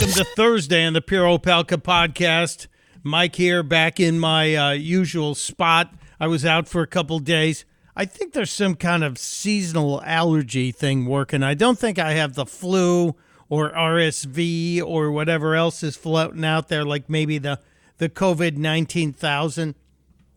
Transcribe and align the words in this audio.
Welcome 0.00 0.24
to 0.24 0.30
Thursday 0.34 0.86
on 0.86 0.94
the 0.94 1.02
Pure 1.02 1.26
Opelka 1.26 1.76
podcast. 1.76 2.68
Mike 3.02 3.36
here, 3.36 3.62
back 3.62 4.00
in 4.00 4.18
my 4.18 4.54
uh, 4.54 4.70
usual 4.70 5.34
spot. 5.34 5.92
I 6.18 6.26
was 6.26 6.42
out 6.42 6.66
for 6.66 6.80
a 6.80 6.86
couple 6.86 7.18
days. 7.18 7.66
I 7.94 8.06
think 8.06 8.32
there's 8.32 8.50
some 8.50 8.76
kind 8.76 9.04
of 9.04 9.18
seasonal 9.18 10.00
allergy 10.02 10.72
thing 10.72 11.04
working. 11.04 11.42
I 11.42 11.52
don't 11.52 11.78
think 11.78 11.98
I 11.98 12.12
have 12.12 12.32
the 12.32 12.46
flu 12.46 13.14
or 13.50 13.72
RSV 13.72 14.82
or 14.82 15.12
whatever 15.12 15.54
else 15.54 15.82
is 15.82 15.98
floating 15.98 16.46
out 16.46 16.68
there, 16.68 16.82
like 16.82 17.10
maybe 17.10 17.36
the 17.36 17.60
the 17.98 18.08
COVID 18.08 18.56
nineteen 18.56 19.12
thousand. 19.12 19.74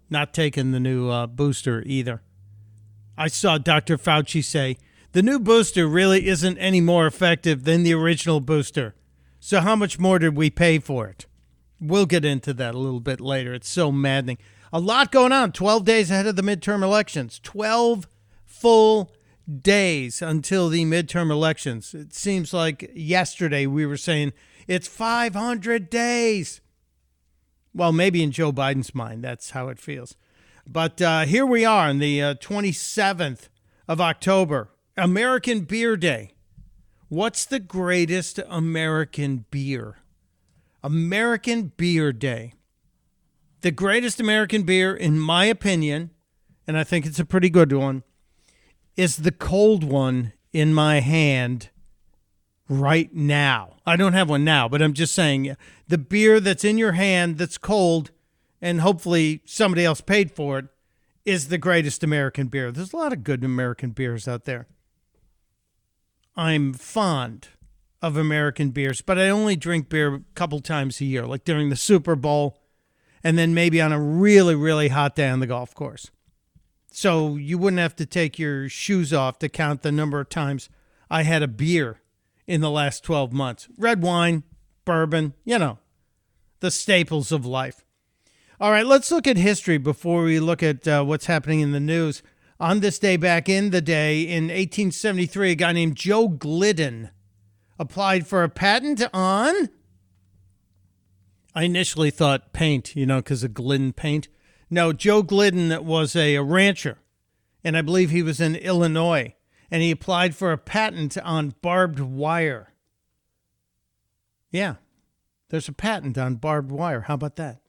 Not 0.09 0.33
taking 0.33 0.71
the 0.71 0.79
new 0.81 1.09
uh, 1.09 1.25
booster 1.25 1.83
either. 1.85 2.21
I 3.17 3.29
saw 3.29 3.57
Dr. 3.57 3.97
Fauci 3.97 4.43
say 4.43 4.75
the 5.13 5.23
new 5.23 5.39
booster 5.39 5.87
really 5.87 6.27
isn't 6.27 6.57
any 6.57 6.81
more 6.81 7.07
effective 7.07 7.63
than 7.63 7.83
the 7.83 7.93
original 7.93 8.41
booster. 8.41 8.95
So, 9.45 9.59
how 9.59 9.75
much 9.75 9.99
more 9.99 10.19
did 10.19 10.37
we 10.37 10.49
pay 10.49 10.79
for 10.79 11.05
it? 11.05 11.25
We'll 11.77 12.05
get 12.05 12.23
into 12.23 12.53
that 12.53 12.75
a 12.75 12.77
little 12.77 13.01
bit 13.01 13.19
later. 13.19 13.53
It's 13.53 13.67
so 13.67 13.91
maddening. 13.91 14.37
A 14.71 14.79
lot 14.79 15.11
going 15.11 15.33
on 15.33 15.51
12 15.51 15.83
days 15.83 16.09
ahead 16.09 16.27
of 16.27 16.37
the 16.37 16.41
midterm 16.41 16.81
elections. 16.81 17.41
12 17.43 18.07
full 18.45 19.11
days 19.61 20.21
until 20.21 20.69
the 20.69 20.85
midterm 20.85 21.29
elections. 21.29 21.93
It 21.93 22.13
seems 22.13 22.53
like 22.53 22.89
yesterday 22.95 23.65
we 23.65 23.85
were 23.85 23.97
saying 23.97 24.31
it's 24.65 24.87
500 24.87 25.89
days. 25.89 26.61
Well, 27.73 27.91
maybe 27.91 28.23
in 28.23 28.31
Joe 28.31 28.53
Biden's 28.53 28.95
mind, 28.95 29.25
that's 29.25 29.49
how 29.49 29.67
it 29.67 29.77
feels. 29.77 30.15
But 30.65 31.01
uh, 31.01 31.25
here 31.25 31.45
we 31.45 31.65
are 31.65 31.89
on 31.89 31.99
the 31.99 32.23
uh, 32.23 32.35
27th 32.35 33.49
of 33.89 33.99
October, 33.99 34.69
American 34.95 35.65
Beer 35.65 35.97
Day. 35.97 36.32
What's 37.13 37.45
the 37.45 37.59
greatest 37.59 38.39
American 38.49 39.45
beer? 39.51 39.97
American 40.83 41.71
Beer 41.77 42.11
Day. 42.11 42.53
The 43.61 43.69
greatest 43.69 44.19
American 44.19 44.63
beer, 44.63 44.95
in 44.95 45.19
my 45.19 45.45
opinion, 45.45 46.09
and 46.65 46.75
I 46.75 46.83
think 46.83 47.05
it's 47.05 47.19
a 47.19 47.23
pretty 47.23 47.51
good 47.51 47.71
one, 47.71 48.01
is 48.95 49.17
the 49.17 49.31
cold 49.31 49.83
one 49.83 50.33
in 50.53 50.73
my 50.73 51.01
hand 51.01 51.69
right 52.67 53.13
now. 53.13 53.75
I 53.85 53.95
don't 53.95 54.13
have 54.13 54.31
one 54.31 54.43
now, 54.43 54.67
but 54.67 54.81
I'm 54.81 54.93
just 54.93 55.13
saying 55.13 55.55
the 55.87 55.99
beer 55.99 56.39
that's 56.39 56.65
in 56.65 56.79
your 56.79 56.93
hand 56.93 57.37
that's 57.37 57.59
cold 57.59 58.09
and 58.59 58.81
hopefully 58.81 59.43
somebody 59.45 59.85
else 59.85 60.01
paid 60.01 60.31
for 60.31 60.57
it 60.57 60.65
is 61.25 61.49
the 61.49 61.59
greatest 61.59 62.03
American 62.03 62.47
beer. 62.47 62.71
There's 62.71 62.91
a 62.91 62.97
lot 62.97 63.13
of 63.13 63.23
good 63.23 63.43
American 63.43 63.91
beers 63.91 64.27
out 64.27 64.45
there. 64.45 64.65
I'm 66.35 66.73
fond 66.73 67.49
of 68.01 68.17
American 68.17 68.71
beers, 68.71 69.01
but 69.01 69.17
I 69.17 69.29
only 69.29 69.55
drink 69.55 69.89
beer 69.89 70.15
a 70.15 70.21
couple 70.35 70.59
times 70.59 70.99
a 70.99 71.05
year, 71.05 71.25
like 71.25 71.43
during 71.43 71.69
the 71.69 71.75
Super 71.75 72.15
Bowl 72.15 72.59
and 73.23 73.37
then 73.37 73.53
maybe 73.53 73.79
on 73.79 73.93
a 73.93 73.99
really, 73.99 74.55
really 74.55 74.89
hot 74.89 75.15
day 75.15 75.29
on 75.29 75.39
the 75.39 75.47
golf 75.47 75.73
course. 75.73 76.11
So 76.91 77.37
you 77.37 77.57
wouldn't 77.57 77.79
have 77.79 77.95
to 77.95 78.05
take 78.05 78.37
your 78.37 78.69
shoes 78.69 79.13
off 79.13 79.39
to 79.39 79.49
count 79.49 79.81
the 79.81 79.91
number 79.91 80.19
of 80.19 80.29
times 80.29 80.69
I 81.09 81.23
had 81.23 81.41
a 81.41 81.47
beer 81.47 82.01
in 82.45 82.61
the 82.61 82.69
last 82.69 83.03
12 83.03 83.31
months. 83.31 83.67
Red 83.77 84.03
wine, 84.03 84.43
bourbon, 84.85 85.33
you 85.45 85.57
know, 85.57 85.79
the 86.59 86.69
staples 86.69 87.31
of 87.31 87.45
life. 87.45 87.85
All 88.59 88.71
right, 88.71 88.85
let's 88.85 89.11
look 89.11 89.25
at 89.25 89.37
history 89.37 89.77
before 89.77 90.23
we 90.23 90.39
look 90.39 90.61
at 90.61 90.87
uh, 90.87 91.03
what's 91.03 91.25
happening 91.25 91.61
in 91.61 91.71
the 91.71 91.79
news. 91.79 92.21
On 92.63 92.79
this 92.79 92.97
day, 92.97 93.17
back 93.17 93.49
in 93.49 93.71
the 93.71 93.81
day, 93.81 94.21
in 94.21 94.45
1873, 94.45 95.51
a 95.51 95.55
guy 95.55 95.73
named 95.73 95.97
Joe 95.97 96.29
Glidden 96.29 97.09
applied 97.77 98.25
for 98.25 98.41
a 98.41 98.47
patent 98.47 99.03
on. 99.13 99.67
I 101.53 101.63
initially 101.63 102.09
thought 102.09 102.53
paint, 102.53 102.95
you 102.95 103.05
know, 103.05 103.17
because 103.17 103.43
of 103.43 103.53
Glidden 103.53 103.91
paint. 103.91 104.29
No, 104.69 104.93
Joe 104.93 105.23
Glidden 105.23 105.85
was 105.85 106.15
a, 106.15 106.35
a 106.35 106.41
rancher, 106.41 106.99
and 107.65 107.75
I 107.75 107.81
believe 107.81 108.11
he 108.11 108.23
was 108.23 108.39
in 108.39 108.55
Illinois, 108.55 109.35
and 109.69 109.81
he 109.81 109.91
applied 109.91 110.33
for 110.33 110.53
a 110.53 110.57
patent 110.57 111.17
on 111.17 111.55
barbed 111.61 111.99
wire. 111.99 112.71
Yeah, 114.51 114.75
there's 115.49 115.67
a 115.67 115.73
patent 115.73 116.17
on 116.17 116.35
barbed 116.35 116.71
wire. 116.71 117.01
How 117.01 117.15
about 117.15 117.35
that? 117.35 117.59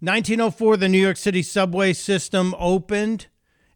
1904, 0.00 0.78
the 0.78 0.88
New 0.88 0.96
York 0.96 1.18
City 1.18 1.42
subway 1.42 1.92
system 1.92 2.54
opened. 2.58 3.26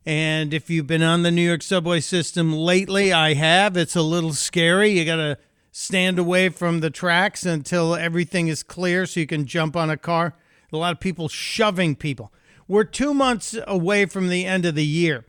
And 0.07 0.55
if 0.55 0.71
you've 0.71 0.87
been 0.87 1.03
on 1.03 1.25
the 1.25 1.33
New 1.33 1.43
York 1.43 1.63
subway 1.63 1.99
system 1.99 2.53
lately, 2.53 3.13
I 3.13 3.35
have. 3.35 3.77
It's 3.77 3.97
a 3.97 4.03
little 4.03 4.33
scary. 4.33 4.91
You 4.91 5.05
got 5.05 5.17
to 5.17 5.37
stand 5.73 6.17
away 6.21 6.49
from 6.49 6.79
the 6.79 6.91
tracks 6.91 7.45
until 7.45 7.97
everything 7.97 8.47
is 8.47 8.63
clear 8.63 9.05
so 9.05 9.19
you 9.19 9.27
can 9.27 9.47
jump 9.47 9.75
on 9.75 9.91
a 9.91 9.97
car. 9.97 10.37
A 10.73 10.77
lot 10.77 10.93
of 10.93 11.01
people 11.01 11.29
shoving 11.29 11.97
people. 11.97 12.33
We're 12.69 12.85
two 12.85 13.13
months 13.15 13.59
away 13.67 14.07
from 14.07 14.29
the 14.29 14.45
end 14.45 14.65
of 14.65 14.77
the 14.77 14.87
year, 14.87 15.25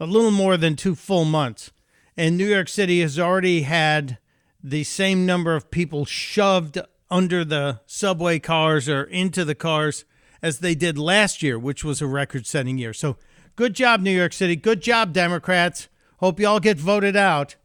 a 0.00 0.06
little 0.06 0.32
more 0.32 0.56
than 0.56 0.74
two 0.74 0.96
full 0.96 1.24
months. 1.24 1.70
And 2.16 2.36
New 2.36 2.46
York 2.46 2.68
City 2.68 3.00
has 3.02 3.20
already 3.20 3.62
had 3.62 4.18
the 4.62 4.82
same 4.82 5.24
number 5.24 5.54
of 5.54 5.70
people 5.70 6.04
shoved 6.04 6.80
under 7.08 7.44
the 7.44 7.80
subway 7.86 8.40
cars 8.40 8.88
or 8.88 9.04
into 9.04 9.44
the 9.44 9.54
cars 9.54 10.04
as 10.42 10.58
they 10.58 10.74
did 10.74 10.98
last 10.98 11.42
year, 11.42 11.58
which 11.58 11.84
was 11.84 12.02
a 12.02 12.06
record 12.06 12.46
setting 12.46 12.78
year. 12.78 12.92
So 12.92 13.16
Good 13.60 13.74
job, 13.74 14.00
New 14.00 14.10
York 14.10 14.32
City. 14.32 14.56
Good 14.56 14.80
job, 14.80 15.12
Democrats. 15.12 15.90
Hope 16.16 16.40
you 16.40 16.46
all 16.46 16.60
get 16.60 16.78
voted 16.78 17.14
out. 17.14 17.56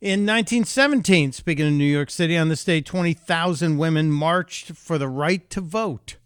In 0.00 0.26
1917, 0.26 1.30
speaking 1.30 1.68
of 1.68 1.72
New 1.72 1.84
York 1.84 2.10
City, 2.10 2.36
on 2.36 2.48
this 2.48 2.64
day, 2.64 2.80
20,000 2.80 3.78
women 3.78 4.10
marched 4.10 4.72
for 4.72 4.98
the 4.98 5.06
right 5.06 5.48
to 5.50 5.60
vote. 5.60 6.16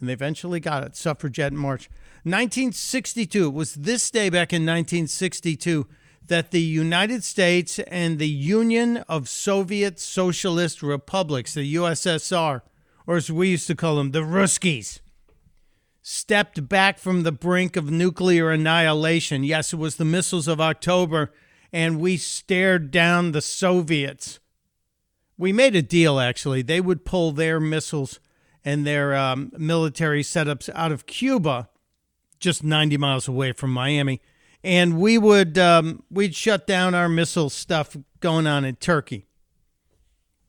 And 0.00 0.08
they 0.08 0.14
eventually 0.14 0.60
got 0.60 0.82
it. 0.82 0.96
Suffragette 0.96 1.52
March. 1.52 1.90
1962, 2.22 3.48
it 3.48 3.52
was 3.52 3.74
this 3.74 4.10
day 4.10 4.30
back 4.30 4.54
in 4.54 4.62
1962 4.62 5.86
that 6.26 6.52
the 6.52 6.62
United 6.62 7.22
States 7.22 7.80
and 7.80 8.18
the 8.18 8.30
Union 8.30 8.96
of 9.10 9.28
Soviet 9.28 10.00
Socialist 10.00 10.82
Republics, 10.82 11.52
the 11.52 11.74
USSR, 11.74 12.62
or 13.06 13.16
as 13.16 13.30
we 13.30 13.50
used 13.50 13.66
to 13.66 13.74
call 13.74 13.96
them, 13.96 14.12
the 14.12 14.20
Ruskies, 14.20 15.00
stepped 16.02 16.68
back 16.68 16.98
from 16.98 17.22
the 17.22 17.32
brink 17.32 17.76
of 17.76 17.90
nuclear 17.90 18.50
annihilation. 18.50 19.44
Yes, 19.44 19.72
it 19.72 19.76
was 19.78 19.96
the 19.96 20.04
missiles 20.04 20.48
of 20.48 20.60
October, 20.60 21.32
and 21.72 22.00
we 22.00 22.16
stared 22.16 22.90
down 22.90 23.32
the 23.32 23.42
Soviets. 23.42 24.40
We 25.36 25.52
made 25.52 25.76
a 25.76 25.82
deal, 25.82 26.18
actually. 26.18 26.62
They 26.62 26.80
would 26.80 27.04
pull 27.04 27.32
their 27.32 27.60
missiles 27.60 28.20
and 28.64 28.86
their 28.86 29.14
um, 29.14 29.52
military 29.56 30.22
setups 30.22 30.68
out 30.74 30.92
of 30.92 31.06
Cuba, 31.06 31.68
just 32.38 32.62
90 32.62 32.96
miles 32.98 33.28
away 33.28 33.52
from 33.52 33.72
Miami, 33.72 34.20
and 34.62 34.98
we 34.98 35.16
would 35.16 35.56
um, 35.56 36.02
we'd 36.10 36.34
shut 36.34 36.66
down 36.66 36.94
our 36.94 37.08
missile 37.08 37.48
stuff 37.48 37.96
going 38.20 38.46
on 38.46 38.64
in 38.64 38.76
Turkey. 38.76 39.26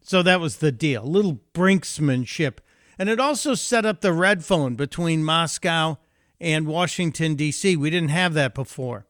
So 0.01 0.21
that 0.23 0.41
was 0.41 0.57
the 0.57 0.71
deal. 0.71 1.03
A 1.03 1.05
little 1.05 1.39
brinksmanship 1.53 2.57
and 2.97 3.09
it 3.09 3.19
also 3.19 3.55
set 3.55 3.85
up 3.85 4.01
the 4.01 4.13
red 4.13 4.43
phone 4.43 4.75
between 4.75 5.23
Moscow 5.23 5.97
and 6.39 6.67
Washington, 6.67 7.35
D.C. 7.35 7.75
We 7.75 7.89
didn't 7.89 8.09
have 8.09 8.33
that 8.33 8.53
before. 8.53 9.05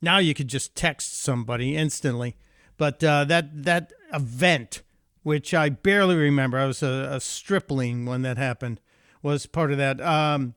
Now 0.00 0.18
you 0.18 0.34
could 0.34 0.48
just 0.48 0.74
text 0.74 1.18
somebody 1.18 1.76
instantly. 1.76 2.36
But 2.76 3.02
uh, 3.02 3.24
that, 3.24 3.64
that 3.64 3.92
event, 4.12 4.82
which 5.22 5.54
I 5.54 5.68
barely 5.68 6.16
remember, 6.16 6.58
I 6.58 6.66
was 6.66 6.82
a, 6.82 7.08
a 7.12 7.20
stripling 7.20 8.04
when 8.04 8.22
that 8.22 8.36
happened, 8.36 8.80
was 9.22 9.46
part 9.46 9.72
of 9.72 9.78
that. 9.78 10.00
Um, 10.00 10.54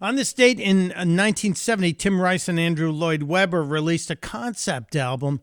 on 0.00 0.14
this 0.14 0.32
date 0.32 0.60
in 0.60 0.88
1970, 0.88 1.90
uh, 1.90 1.94
Tim 1.98 2.20
Rice 2.20 2.48
and 2.48 2.58
Andrew 2.58 2.90
Lloyd 2.90 3.24
Webber 3.24 3.62
released 3.62 4.10
a 4.10 4.16
concept 4.16 4.94
album 4.94 5.42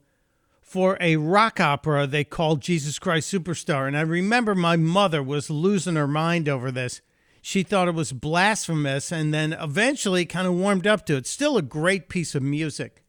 for 0.65 0.97
a 0.99 1.15
rock 1.15 1.59
opera 1.59 2.07
they 2.07 2.23
called 2.23 2.59
Jesus 2.59 2.97
Christ 2.97 3.31
Superstar. 3.31 3.87
And 3.87 3.95
I 3.95 4.01
remember 4.01 4.55
my 4.55 4.75
mother 4.75 5.21
was 5.21 5.51
losing 5.51 5.95
her 5.95 6.07
mind 6.07 6.49
over 6.49 6.71
this. 6.71 7.01
She 7.39 7.61
thought 7.61 7.87
it 7.87 7.93
was 7.93 8.11
blasphemous 8.11 9.11
and 9.11 9.31
then 9.31 9.53
eventually 9.53 10.25
kind 10.25 10.47
of 10.47 10.55
warmed 10.55 10.87
up 10.87 11.05
to 11.05 11.15
it. 11.15 11.27
Still 11.27 11.57
a 11.57 11.61
great 11.61 12.09
piece 12.09 12.33
of 12.33 12.41
music. 12.41 13.03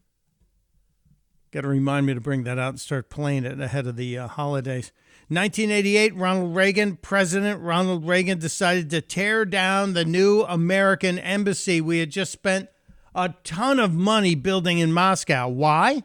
Got 1.49 1.61
to 1.61 1.67
remind 1.67 2.05
me 2.05 2.13
to 2.13 2.21
bring 2.21 2.43
that 2.43 2.59
out 2.59 2.69
and 2.69 2.79
start 2.79 3.09
playing 3.09 3.43
it 3.43 3.59
ahead 3.59 3.87
of 3.87 3.95
the 3.95 4.19
uh, 4.19 4.27
holidays. 4.27 4.91
1988, 5.29 6.15
Ronald 6.15 6.55
Reagan, 6.55 6.97
President 6.97 7.59
Ronald 7.61 8.07
Reagan 8.07 8.37
decided 8.37 8.91
to 8.91 9.01
tear 9.01 9.45
down 9.45 9.93
the 9.93 10.05
new 10.05 10.43
American 10.43 11.17
embassy 11.17 11.81
we 11.81 11.99
had 11.99 12.11
just 12.11 12.31
spent 12.31 12.69
a 13.15 13.33
ton 13.43 13.79
of 13.79 13.93
money 13.93 14.35
building 14.35 14.77
in 14.77 14.93
Moscow. 14.93 15.47
Why? 15.47 16.03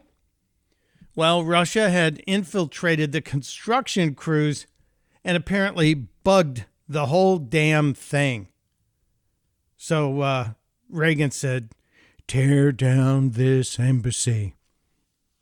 Well, 1.15 1.45
Russia 1.45 1.91
had 1.91 2.23
infiltrated 2.27 3.13
the 3.13 3.21
construction 3.21 4.15
crews 4.15 4.67
and 5.25 5.37
apparently 5.37 5.95
bugged 5.95 6.65
the 6.89 7.07
whole 7.07 7.39
damn 7.39 7.95
thing. 7.95 8.49
So 9.77 10.21
uh, 10.21 10.51
Reagan 10.89 11.31
said, 11.31 11.71
Tear 12.27 12.73
down 12.73 13.31
this 13.31 13.79
embassy. 13.79 14.55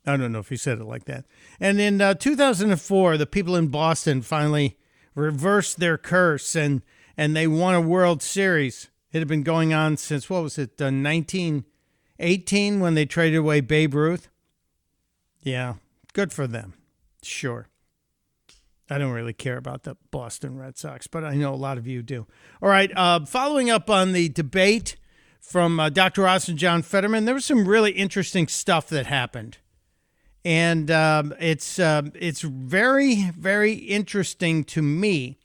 I 0.05 0.17
don't 0.17 0.31
know 0.31 0.39
if 0.39 0.49
he 0.49 0.57
said 0.57 0.79
it 0.79 0.85
like 0.85 1.05
that. 1.05 1.25
And 1.59 1.79
in 1.79 2.01
uh, 2.01 2.15
2004, 2.15 3.17
the 3.17 3.25
people 3.25 3.55
in 3.55 3.67
Boston 3.67 4.21
finally 4.21 4.77
reversed 5.15 5.79
their 5.79 5.97
curse 5.97 6.55
and 6.55 6.81
and 7.17 7.35
they 7.35 7.45
won 7.45 7.75
a 7.75 7.81
World 7.81 8.23
Series. 8.23 8.89
It 9.11 9.19
had 9.19 9.27
been 9.27 9.43
going 9.43 9.73
on 9.73 9.97
since 9.97 10.29
what 10.29 10.41
was 10.41 10.57
it, 10.57 10.81
uh, 10.81 10.85
1918 10.85 12.79
when 12.79 12.95
they 12.95 13.05
traded 13.05 13.37
away 13.37 13.61
Babe 13.61 13.93
Ruth. 13.93 14.30
Yeah, 15.43 15.75
good 16.13 16.31
for 16.31 16.47
them. 16.47 16.73
Sure. 17.23 17.67
I 18.89 18.97
don't 18.97 19.13
really 19.13 19.33
care 19.33 19.57
about 19.57 19.83
the 19.83 19.95
Boston 20.11 20.57
Red 20.57 20.77
Sox, 20.77 21.07
but 21.07 21.23
I 21.23 21.33
know 21.35 21.53
a 21.53 21.55
lot 21.55 21.77
of 21.77 21.87
you 21.87 22.01
do. 22.01 22.27
All 22.61 22.69
right, 22.69 22.91
uh, 22.95 23.25
following 23.25 23.69
up 23.69 23.89
on 23.89 24.11
the 24.11 24.27
debate 24.27 24.97
from 25.39 25.79
uh, 25.79 25.89
Dr. 25.89 26.27
Oz 26.27 26.49
and 26.49 26.57
John 26.57 26.81
Fetterman, 26.81 27.23
there 27.23 27.33
was 27.33 27.45
some 27.45 27.67
really 27.67 27.91
interesting 27.91 28.49
stuff 28.49 28.89
that 28.89 29.05
happened, 29.05 29.59
and 30.43 30.91
um, 30.91 31.33
it's 31.39 31.79
uh, 31.79 32.01
it's 32.15 32.41
very 32.41 33.31
very 33.31 33.73
interesting 33.73 34.65
to 34.65 34.81
me 34.81 35.37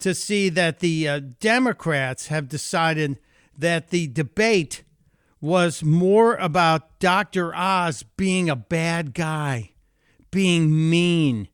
to 0.00 0.12
see 0.12 0.48
that 0.48 0.80
the 0.80 1.08
uh, 1.08 1.20
Democrats 1.40 2.26
have 2.26 2.48
decided 2.48 3.18
that 3.56 3.90
the 3.90 4.08
debate 4.08 4.82
was 5.44 5.84
more 5.84 6.36
about 6.36 6.98
Dr. 7.00 7.54
Oz 7.54 8.02
being 8.16 8.48
a 8.48 8.56
bad 8.56 9.12
guy, 9.12 9.72
being 10.30 10.88
mean 10.88 11.48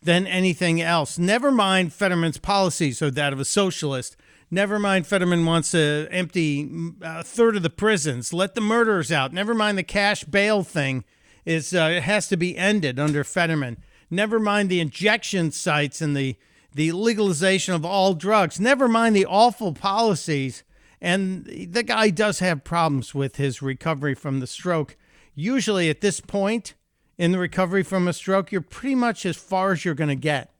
than 0.00 0.24
anything 0.28 0.80
else. 0.80 1.18
Never 1.18 1.50
mind 1.50 1.92
Fetterman's 1.92 2.38
policies 2.38 3.02
or 3.02 3.10
that 3.10 3.32
of 3.32 3.40
a 3.40 3.44
socialist. 3.44 4.16
Never 4.52 4.78
mind 4.78 5.08
Fetterman 5.08 5.44
wants 5.46 5.72
to 5.72 6.06
empty 6.12 6.70
a 7.02 7.24
third 7.24 7.56
of 7.56 7.64
the 7.64 7.70
prisons, 7.70 8.32
let 8.32 8.54
the 8.54 8.60
murderers 8.60 9.10
out. 9.10 9.32
Never 9.32 9.52
mind 9.52 9.78
the 9.78 9.82
cash 9.82 10.22
bail 10.22 10.62
thing 10.62 11.02
is 11.44 11.74
uh, 11.74 12.00
has 12.00 12.28
to 12.28 12.36
be 12.36 12.56
ended 12.56 13.00
under 13.00 13.24
Fetterman. 13.24 13.78
Never 14.10 14.38
mind 14.38 14.68
the 14.68 14.78
injection 14.78 15.50
sites 15.50 16.00
and 16.00 16.16
the 16.16 16.36
the 16.72 16.92
legalization 16.92 17.74
of 17.74 17.84
all 17.84 18.14
drugs. 18.14 18.60
Never 18.60 18.86
mind 18.86 19.16
the 19.16 19.26
awful 19.26 19.72
policies. 19.72 20.62
And 21.04 21.44
the 21.44 21.82
guy 21.82 22.08
does 22.08 22.38
have 22.38 22.64
problems 22.64 23.14
with 23.14 23.36
his 23.36 23.60
recovery 23.60 24.14
from 24.14 24.40
the 24.40 24.46
stroke. 24.46 24.96
Usually 25.34 25.90
at 25.90 26.00
this 26.00 26.18
point, 26.18 26.72
in 27.18 27.30
the 27.30 27.38
recovery 27.38 27.82
from 27.82 28.08
a 28.08 28.14
stroke, 28.14 28.50
you're 28.50 28.62
pretty 28.62 28.94
much 28.94 29.26
as 29.26 29.36
far 29.36 29.72
as 29.72 29.84
you're 29.84 29.92
going 29.94 30.08
to 30.08 30.14
get. 30.14 30.54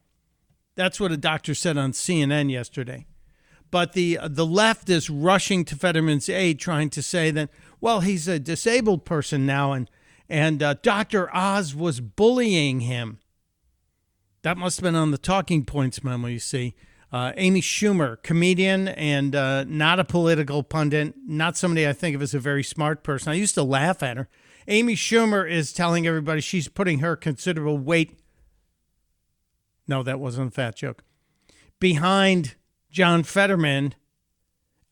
That's 0.75 1.00
what 1.00 1.12
a 1.12 1.17
doctor 1.17 1.55
said 1.55 1.79
on 1.79 1.93
CNN 1.93 2.50
yesterday. 2.50 3.06
But 3.70 3.94
the 3.94 4.19
the 4.23 4.44
left 4.44 4.91
is 4.91 5.08
rushing 5.08 5.64
to 5.64 5.76
Fetterman's 5.76 6.29
aid, 6.29 6.58
trying 6.58 6.91
to 6.91 7.02
say 7.02 7.31
that 7.31 7.49
well, 7.81 8.00
he's 8.00 8.29
a 8.29 8.38
disabled 8.38 9.06
person 9.06 9.46
now, 9.46 9.73
and 9.73 9.91
and 10.29 10.62
uh, 10.62 10.75
Dr. 10.82 11.35
Oz 11.35 11.75
was 11.75 12.00
bullying 12.00 12.81
him. 12.81 13.19
That 14.43 14.58
must 14.58 14.76
have 14.76 14.85
been 14.85 14.94
on 14.94 15.11
the 15.11 15.17
talking 15.17 15.64
points 15.64 16.05
memo. 16.05 16.29
You 16.29 16.38
see, 16.38 16.75
uh, 17.14 17.32
Amy 17.37 17.61
Schumer, 17.61 18.20
comedian 18.25 18.88
and 18.88 19.37
uh, 19.37 19.62
not 19.69 20.00
a 20.00 20.05
political 20.05 20.64
pundit, 20.64 21.14
not 21.28 21.56
somebody 21.56 21.87
I 21.87 21.93
think 21.93 22.16
of 22.16 22.22
as 22.22 22.34
a 22.34 22.40
very 22.40 22.64
smart 22.64 23.05
person. 23.05 23.31
I 23.31 23.37
used 23.37 23.55
to 23.55 23.62
laugh 23.62 24.02
at 24.02 24.16
her. 24.16 24.28
Amy 24.66 24.96
Schumer 24.96 25.49
is 25.49 25.72
telling 25.72 26.08
everybody 26.08 26.40
she's 26.40 26.66
putting 26.66 26.99
her 26.99 27.14
considerable 27.14 27.78
weight. 27.78 28.19
No, 29.87 30.02
that 30.02 30.19
wasn't 30.19 30.49
a 30.49 30.50
fat 30.50 30.75
joke. 30.75 31.05
Behind 31.78 32.56
John 32.90 33.22
Fetterman, 33.22 33.94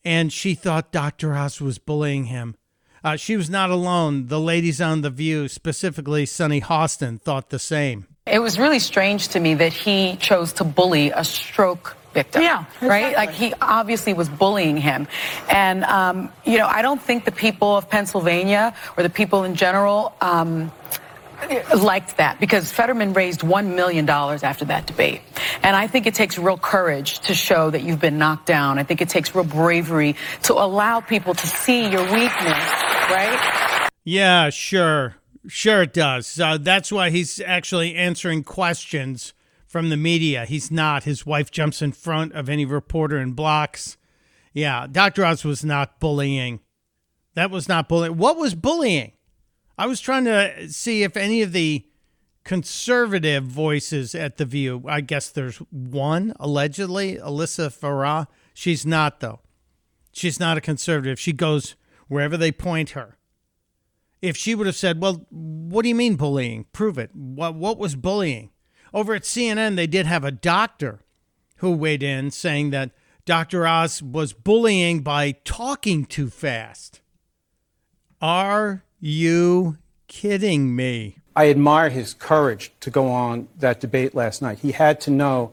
and 0.05 0.33
she 0.33 0.55
thought 0.55 0.93
Dr. 0.93 1.35
Oz 1.35 1.61
was 1.61 1.79
bullying 1.79 2.27
him. 2.27 2.55
Uh, 3.03 3.17
she 3.17 3.37
was 3.37 3.51
not 3.51 3.71
alone. 3.71 4.29
The 4.29 4.39
ladies 4.39 4.81
on 4.81 5.01
The 5.01 5.11
View, 5.11 5.49
specifically 5.49 6.27
Sunny 6.27 6.61
Hostin, 6.61 7.21
thought 7.21 7.51
the 7.51 7.59
same. 7.59 8.07
It 8.29 8.39
was 8.39 8.61
really 8.61 8.79
strange 8.79 9.27
to 9.29 9.41
me 9.41 9.55
that 9.55 9.73
he 9.73 10.15
chose 10.21 10.53
to 10.53 10.63
bully 10.63 11.11
a 11.11 11.25
stroke 11.25 11.97
victim. 12.13 12.43
Yeah, 12.43 12.65
right. 12.81 13.15
Like 13.15 13.31
he 13.31 13.55
obviously 13.61 14.15
was 14.15 14.29
bullying 14.29 14.77
him, 14.77 15.09
and 15.51 15.85
um, 15.85 16.33
you 16.45 16.59
know 16.59 16.67
I 16.67 16.83
don't 16.83 17.01
think 17.01 17.25
the 17.25 17.33
people 17.33 17.77
of 17.77 17.89
Pennsylvania 17.89 18.75
or 18.97 19.03
the 19.03 19.11
people 19.11 19.45
in 19.45 19.55
general. 19.55 20.15
Um, 20.21 20.73
liked 21.75 22.19
that 22.19 22.39
because 22.39 22.71
Fetterman 22.71 23.13
raised 23.15 23.41
$1 23.41 23.75
million 23.75 24.09
after 24.09 24.65
that 24.67 24.87
debate. 24.87 25.21
And 25.63 25.75
I 25.75 25.87
think 25.87 26.07
it 26.07 26.15
takes 26.15 26.39
real 26.39 26.57
courage 26.57 27.19
to 27.21 27.35
show 27.35 27.71
that 27.71 27.83
you've 27.83 28.01
been 28.01 28.19
knocked 28.19 28.47
down. 28.47 28.79
I 28.79 28.85
think 28.85 29.01
it 29.01 29.09
takes 29.09 29.35
real 29.35 29.45
bravery 29.45 30.17
to 30.45 30.55
allow 30.55 31.01
people 31.01 31.35
to 31.35 31.47
see 31.47 31.91
your 31.91 32.03
weakness, 32.03 32.31
right? 33.11 33.89
Yeah, 34.05 34.51
sure. 34.51 35.17
Sure, 35.49 35.83
it 35.83 35.93
does. 35.93 36.39
Uh, 36.39 36.59
that's 36.61 36.93
why 36.93 37.11
he's 37.11 37.41
actually 37.41 37.97
answering 37.97 38.45
questions 38.45 39.33
from 39.73 39.89
the 39.89 39.97
media. 39.97 40.45
He's 40.45 40.71
not. 40.71 41.05
His 41.05 41.25
wife 41.25 41.51
jumps 41.51 41.81
in 41.81 41.93
front 41.93 42.35
of 42.35 42.51
any 42.51 42.67
reporter 42.67 43.17
and 43.17 43.35
blocks. 43.35 43.97
Yeah, 44.53 44.87
Dr. 44.87 45.25
Oz 45.25 45.45
was 45.45 45.65
not 45.65 45.99
bullying. 45.99 46.61
That 47.33 47.51
was 47.51 47.71
not 47.71 47.89
bullying. 47.89 48.19
What 48.19 48.37
was 48.37 48.55
bullying? 48.55 49.13
I 49.79 49.87
was 49.87 49.99
trying 49.99 50.27
to 50.27 50.69
see 50.69 51.03
if 51.03 51.17
any 51.17 51.41
of 51.41 51.53
the 51.53 51.87
conservative 52.45 53.45
voices 53.45 54.15
at 54.15 54.37
The 54.37 54.45
View, 54.45 54.85
I 54.87 55.01
guess 55.01 55.31
there's 55.31 55.57
one, 55.71 56.35
allegedly, 56.39 57.17
Alyssa 57.17 57.73
Farah. 57.73 58.27
She's 58.53 58.85
not, 58.85 59.21
though. 59.21 59.41
She's 60.13 60.39
not 60.39 60.59
a 60.59 60.61
conservative. 60.61 61.19
She 61.19 61.33
goes 61.33 61.77
wherever 62.09 62.37
they 62.37 62.53
point 62.53 62.91
her. 62.91 63.17
If 64.21 64.37
she 64.37 64.55
would 64.55 64.67
have 64.67 64.77
said, 64.77 65.01
Well, 65.01 65.27
what 65.31 65.83
do 65.83 65.89
you 65.89 65.95
mean 65.95 66.17
bullying? 66.17 66.67
Prove 66.75 66.99
it. 66.99 67.11
What, 67.15 67.55
what 67.55 67.79
was 67.79 67.97
bullying? 67.97 68.51
Over 68.95 69.15
at 69.15 69.23
CNN, 69.23 69.77
they 69.77 69.87
did 69.87 70.07
have 70.07 70.25
a 70.25 70.31
doctor 70.31 71.01
who 71.57 71.73
weighed 71.73 72.03
in 72.03 72.31
saying 72.31 72.71
that 72.71 72.91
Dr. 73.25 73.67
Oz 73.67 74.03
was 74.03 74.33
bullying 74.33 75.01
by 75.01 75.33
talking 75.45 76.05
too 76.05 76.29
fast. 76.29 77.01
Are 78.21 78.85
you 79.01 79.79
kidding 80.09 80.77
me? 80.77 81.19
I 81.35 81.49
admire 81.49 81.89
his 81.89 82.15
courage 82.15 82.73
to 82.81 82.91
go 82.91 83.11
on 83.11 83.49
that 83.59 83.81
debate 83.81 84.15
last 84.15 84.43
night. 84.43 84.59
He 84.59 84.73
had 84.73 85.01
to 85.03 85.11
know 85.11 85.53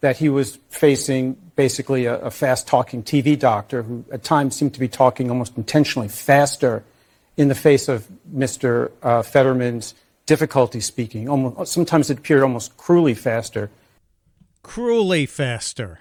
that 0.00 0.18
he 0.18 0.28
was 0.28 0.58
facing 0.68 1.34
basically 1.56 2.04
a, 2.04 2.18
a 2.18 2.30
fast 2.30 2.68
talking 2.68 3.02
TV 3.02 3.38
doctor 3.38 3.82
who 3.82 4.04
at 4.12 4.22
times 4.22 4.54
seemed 4.54 4.74
to 4.74 4.80
be 4.80 4.88
talking 4.88 5.30
almost 5.30 5.56
intentionally 5.56 6.08
faster 6.08 6.84
in 7.36 7.48
the 7.48 7.54
face 7.54 7.88
of 7.88 8.06
Mr. 8.32 8.90
Uh, 9.02 9.22
Fetterman's 9.22 9.94
difficulty 10.26 10.80
speaking. 10.80 11.28
Almost, 11.28 11.72
sometimes 11.72 12.10
it 12.10 12.18
appeared 12.18 12.42
almost 12.42 12.76
cruelly 12.76 13.14
faster. 13.14 13.70
Cruelly 14.62 15.26
faster. 15.26 16.00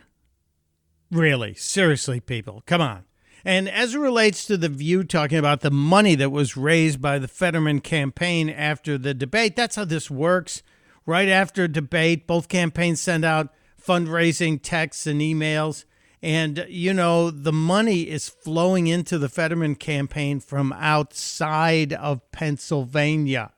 Really, 1.11 1.53
seriously, 1.53 2.19
people, 2.19 2.63
come 2.65 2.81
on. 2.81 3.05
And 3.45 3.69
as 3.69 3.93
it 3.93 3.99
relates 3.99 4.45
to 4.45 4.57
the 4.57 4.69
view 4.69 5.03
talking 5.03 5.37
about 5.37 5.61
the 5.61 5.69
money 5.69 6.15
that 6.15 6.31
was 6.31 6.57
raised 6.57 6.99
by 6.99 7.19
the 7.19 7.27
Fetterman 7.27 7.81
campaign 7.81 8.49
after 8.49 8.97
the 8.97 9.13
debate, 9.13 9.55
that's 9.55 9.75
how 9.75 9.85
this 9.85 10.09
works. 10.09 10.63
Right 11.05 11.29
after 11.29 11.67
debate, 11.67 12.25
both 12.25 12.47
campaigns 12.47 12.99
send 12.99 13.23
out 13.23 13.53
fundraising 13.79 14.59
texts 14.61 15.05
and 15.05 15.21
emails. 15.21 15.85
And, 16.23 16.65
you 16.67 16.91
know, 16.91 17.29
the 17.29 17.53
money 17.53 18.09
is 18.09 18.29
flowing 18.29 18.87
into 18.87 19.19
the 19.19 19.29
Fetterman 19.29 19.75
campaign 19.75 20.39
from 20.39 20.73
outside 20.73 21.93
of 21.93 22.31
Pennsylvania 22.31 23.51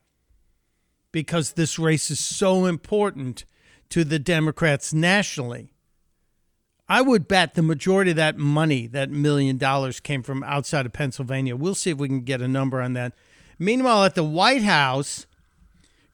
because 1.17 1.53
this 1.53 1.79
race 1.79 2.11
is 2.11 2.19
so 2.19 2.65
important 2.65 3.43
to 3.89 4.03
the 4.03 4.19
Democrats 4.19 4.93
nationally. 4.93 5.73
I 6.87 7.01
would 7.01 7.27
bet 7.27 7.55
the 7.55 7.63
majority 7.63 8.11
of 8.11 8.17
that 8.17 8.37
money, 8.37 8.85
that 8.85 9.09
million 9.09 9.57
dollars, 9.57 9.99
came 9.99 10.21
from 10.21 10.43
outside 10.43 10.85
of 10.85 10.93
Pennsylvania. 10.93 11.55
We'll 11.55 11.73
see 11.73 11.89
if 11.89 11.97
we 11.97 12.07
can 12.07 12.21
get 12.21 12.39
a 12.39 12.47
number 12.47 12.83
on 12.83 12.93
that. 12.93 13.13
Meanwhile, 13.57 14.03
at 14.03 14.13
the 14.13 14.23
White 14.23 14.61
House, 14.61 15.25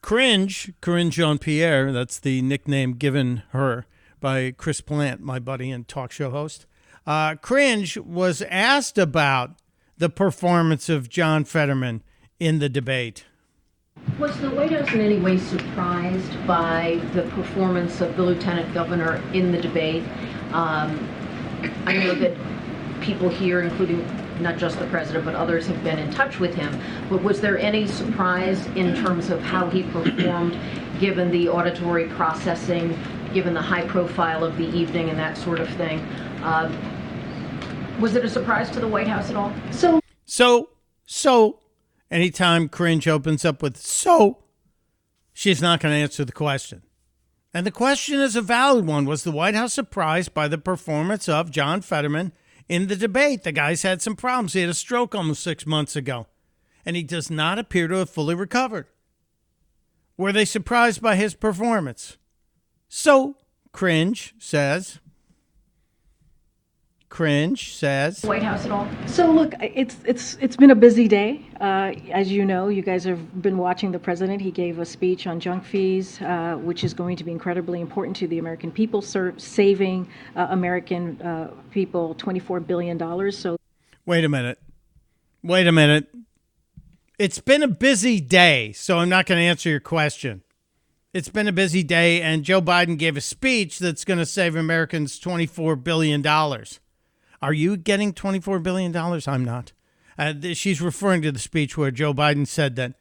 Cringe, 0.02 0.72
Karine 0.80 1.10
Jean 1.10 1.38
Pierre, 1.38 1.92
that's 1.92 2.18
the 2.18 2.42
nickname 2.42 2.94
given 2.94 3.44
her 3.50 3.86
by 4.22 4.52
Chris 4.52 4.80
Plante, 4.80 5.20
my 5.20 5.38
buddy 5.38 5.70
and 5.70 5.86
talk 5.86 6.14
show 6.14 6.30
host. 6.30 6.66
Uh, 7.06 7.36
Cringe 7.36 7.98
was 7.98 8.42
asked 8.44 8.98
about 8.98 9.60
the 9.98 10.10
performance 10.10 10.88
of 10.88 11.10
John 11.10 11.44
Fetterman 11.44 12.04
in 12.40 12.60
the 12.60 12.70
debate. 12.70 13.26
Was 14.20 14.40
the 14.40 14.50
White 14.52 14.72
House 14.72 14.94
in 14.94 15.02
any 15.02 15.18
way 15.20 15.38
surprised 15.38 16.48
by 16.48 17.02
the 17.14 17.24
performance 17.24 18.00
of 18.00 18.16
the 18.16 18.22
Lieutenant 18.22 18.72
Governor 18.74 19.22
in 19.34 19.52
the 19.52 19.60
debate? 19.60 20.04
Um, 20.54 21.10
I 21.86 21.98
know 21.98 22.14
that 22.16 22.34
people 23.02 23.28
here, 23.28 23.64
including 23.64 24.06
not 24.40 24.58
just 24.58 24.78
the 24.78 24.86
president, 24.86 25.26
but 25.26 25.34
others 25.34 25.66
have 25.66 25.84
been 25.84 25.98
in 25.98 26.12
touch 26.12 26.40
with 26.40 26.54
him. 26.54 26.80
But 27.10 27.24
was 27.24 27.42
there 27.42 27.58
any 27.58 27.88
surprise 27.88 28.66
in 28.76 28.96
terms 28.96 29.30
of 29.30 29.42
how 29.42 29.70
he 29.70 29.82
performed, 29.84 30.58
given 31.00 31.32
the 31.32 31.50
auditory 31.50 32.08
processing, 32.10 32.98
given 33.34 33.56
the 33.56 33.62
high 33.62 33.86
profile 33.88 34.44
of 34.44 34.58
the 34.58 34.70
evening 34.70 35.10
and 35.10 35.18
that 35.18 35.38
sort 35.38 35.60
of 35.60 35.68
thing? 35.70 36.00
Uh, 36.44 36.72
was 38.00 38.16
it 38.16 38.24
a 38.24 38.30
surprise 38.30 38.70
to 38.72 38.80
the 38.80 38.88
White 38.88 39.08
House 39.08 39.32
at 39.32 39.36
all? 39.36 39.52
So, 39.72 40.00
So, 40.26 40.70
so, 41.06 41.60
Anytime 42.14 42.70
cringe 42.70 43.08
opens 43.08 43.44
up 43.44 43.64
with 43.64 43.76
so, 43.76 44.44
she's 45.34 45.64
not 45.64 45.80
going 45.80 45.96
to 45.96 46.00
answer 46.00 46.24
the 46.24 46.32
question. 46.32 46.84
And 47.56 47.66
the 47.66 47.72
question 47.72 48.20
is 48.20 48.36
a 48.36 48.42
valid 48.44 48.86
one. 48.86 49.06
Was 49.06 49.24
the 49.24 49.32
White 49.32 49.56
House 49.56 49.74
surprised 49.74 50.32
by 50.32 50.48
the 50.48 50.60
performance 50.60 51.28
of 51.28 51.50
John 51.50 51.82
Fetterman 51.82 52.32
in 52.70 52.86
the 52.86 52.96
debate? 52.96 53.42
The 53.42 53.52
guy's 53.52 53.82
had 53.82 54.00
some 54.00 54.16
problems. 54.16 54.54
He 54.54 54.62
had 54.62 54.70
a 54.70 54.76
stroke 54.76 55.16
almost 55.16 55.42
six 55.42 55.66
months 55.66 55.96
ago, 55.96 56.28
and 56.86 56.96
he 56.96 57.02
does 57.02 57.32
not 57.32 57.58
appear 57.58 57.88
to 57.88 57.96
have 57.96 58.12
fully 58.12 58.36
recovered. 58.36 58.86
Were 60.16 60.32
they 60.32 60.46
surprised 60.46 61.02
by 61.02 61.16
his 61.16 61.34
performance? 61.34 62.18
So, 62.88 63.38
cringe 63.72 64.36
says. 64.38 65.00
Cringe 67.14 67.76
says. 67.76 68.24
White 68.24 68.42
House 68.42 68.66
at 68.66 68.72
all? 68.72 68.88
So 69.06 69.32
look, 69.32 69.54
it's 69.62 69.98
it's 70.04 70.36
it's 70.42 70.56
been 70.56 70.72
a 70.72 70.76
busy 70.76 71.08
day. 71.08 71.46
Uh, 71.62 71.94
as 72.12 72.32
you 72.32 72.44
know, 72.44 72.70
you 72.70 72.82
guys 72.82 73.04
have 73.04 73.40
been 73.40 73.60
watching 73.60 73.92
the 73.92 74.00
president. 74.00 74.42
He 74.42 74.50
gave 74.50 74.80
a 74.80 74.86
speech 74.86 75.28
on 75.28 75.40
junk 75.40 75.64
fees, 75.64 76.20
uh, 76.24 76.56
which 76.60 76.84
is 76.84 76.96
going 76.96 77.16
to 77.18 77.24
be 77.24 77.32
incredibly 77.32 77.82
important 77.82 78.16
to 78.18 78.28
the 78.28 78.40
American 78.40 78.72
people, 78.72 79.00
ser- 79.04 79.36
saving 79.38 80.10
uh, 80.36 80.48
American 80.50 81.22
uh, 81.22 81.52
people 81.70 82.16
twenty-four 82.16 82.60
billion 82.62 82.98
dollars. 82.98 83.38
So 83.38 83.58
Wait 84.08 84.26
a 84.26 84.30
minute. 84.30 84.58
Wait 85.44 85.68
a 85.68 85.72
minute. 85.72 86.08
It's 87.20 87.38
been 87.38 87.62
a 87.62 87.68
busy 87.68 88.22
day, 88.22 88.72
so 88.72 88.98
I'm 88.98 89.10
not 89.10 89.28
going 89.28 89.38
to 89.38 89.46
answer 89.46 89.70
your 89.70 89.80
question. 89.80 90.42
It's 91.14 91.30
been 91.30 91.48
a 91.48 91.52
busy 91.52 91.84
day, 91.84 92.24
and 92.24 92.44
Joe 92.44 92.60
Biden 92.60 92.98
gave 92.98 93.18
a 93.18 93.22
speech 93.22 93.78
that's 93.78 94.04
going 94.04 94.18
to 94.18 94.26
save 94.26 94.56
Americans 94.56 95.20
$24 95.20 95.84
billion. 95.84 96.24
Are 97.44 97.52
you 97.52 97.76
getting 97.76 98.14
$24 98.14 98.64
billion? 98.64 98.96
I'm 98.96 99.44
not. 99.44 99.74
Uh, 100.18 100.34
she's 100.54 100.80
referring 100.80 101.22
to 101.24 101.32
the 101.34 101.40
speech 101.40 101.78
where 101.78 101.92
Joe 101.92 102.14
Biden 102.14 102.48
said 102.48 102.78
that 102.78 102.94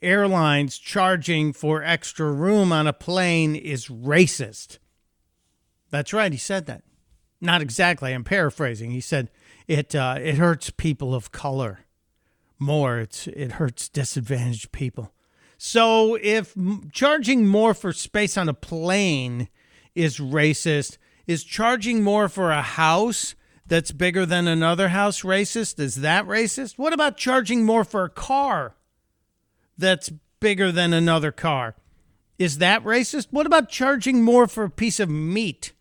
airlines 0.00 0.78
charging 0.78 1.52
for 1.52 1.82
extra 1.82 2.30
room 2.30 2.70
on 2.70 2.86
a 2.86 2.92
plane 2.92 3.56
is 3.56 3.88
racist. 3.88 4.78
That's 5.90 6.12
right. 6.12 6.30
He 6.30 6.38
said 6.38 6.66
that. 6.66 6.84
Not 7.40 7.62
exactly. 7.62 8.14
I'm 8.14 8.22
paraphrasing. 8.22 8.92
He 8.92 9.00
said 9.00 9.28
it 9.66 9.92
uh, 9.92 10.18
it 10.20 10.36
hurts 10.36 10.70
people 10.70 11.12
of 11.12 11.32
color 11.32 11.80
more. 12.60 13.00
It's 13.00 13.26
it 13.26 13.52
hurts 13.52 13.88
disadvantaged 13.88 14.70
people. 14.70 15.12
So 15.58 16.16
if 16.22 16.54
charging 16.92 17.48
more 17.48 17.74
for 17.74 17.92
space 17.92 18.38
on 18.38 18.48
a 18.48 18.54
plane 18.54 19.48
is 19.96 20.18
racist, 20.18 20.96
is 21.26 21.42
charging 21.42 22.04
more 22.04 22.28
for 22.28 22.52
a 22.52 22.62
house 22.62 23.34
that's 23.70 23.92
bigger 23.92 24.26
than 24.26 24.48
another 24.48 24.88
house 24.88 25.22
racist? 25.22 25.78
Is 25.78 25.94
that 25.96 26.26
racist? 26.26 26.76
What 26.76 26.92
about 26.92 27.16
charging 27.16 27.64
more 27.64 27.84
for 27.84 28.04
a 28.04 28.10
car 28.10 28.74
that's 29.78 30.10
bigger 30.40 30.72
than 30.72 30.92
another 30.92 31.30
car? 31.30 31.76
Is 32.36 32.58
that 32.58 32.82
racist? 32.82 33.28
What 33.30 33.46
about 33.46 33.68
charging 33.68 34.24
more 34.24 34.48
for 34.48 34.64
a 34.64 34.70
piece 34.70 34.98
of 34.98 35.08
meat 35.08 35.72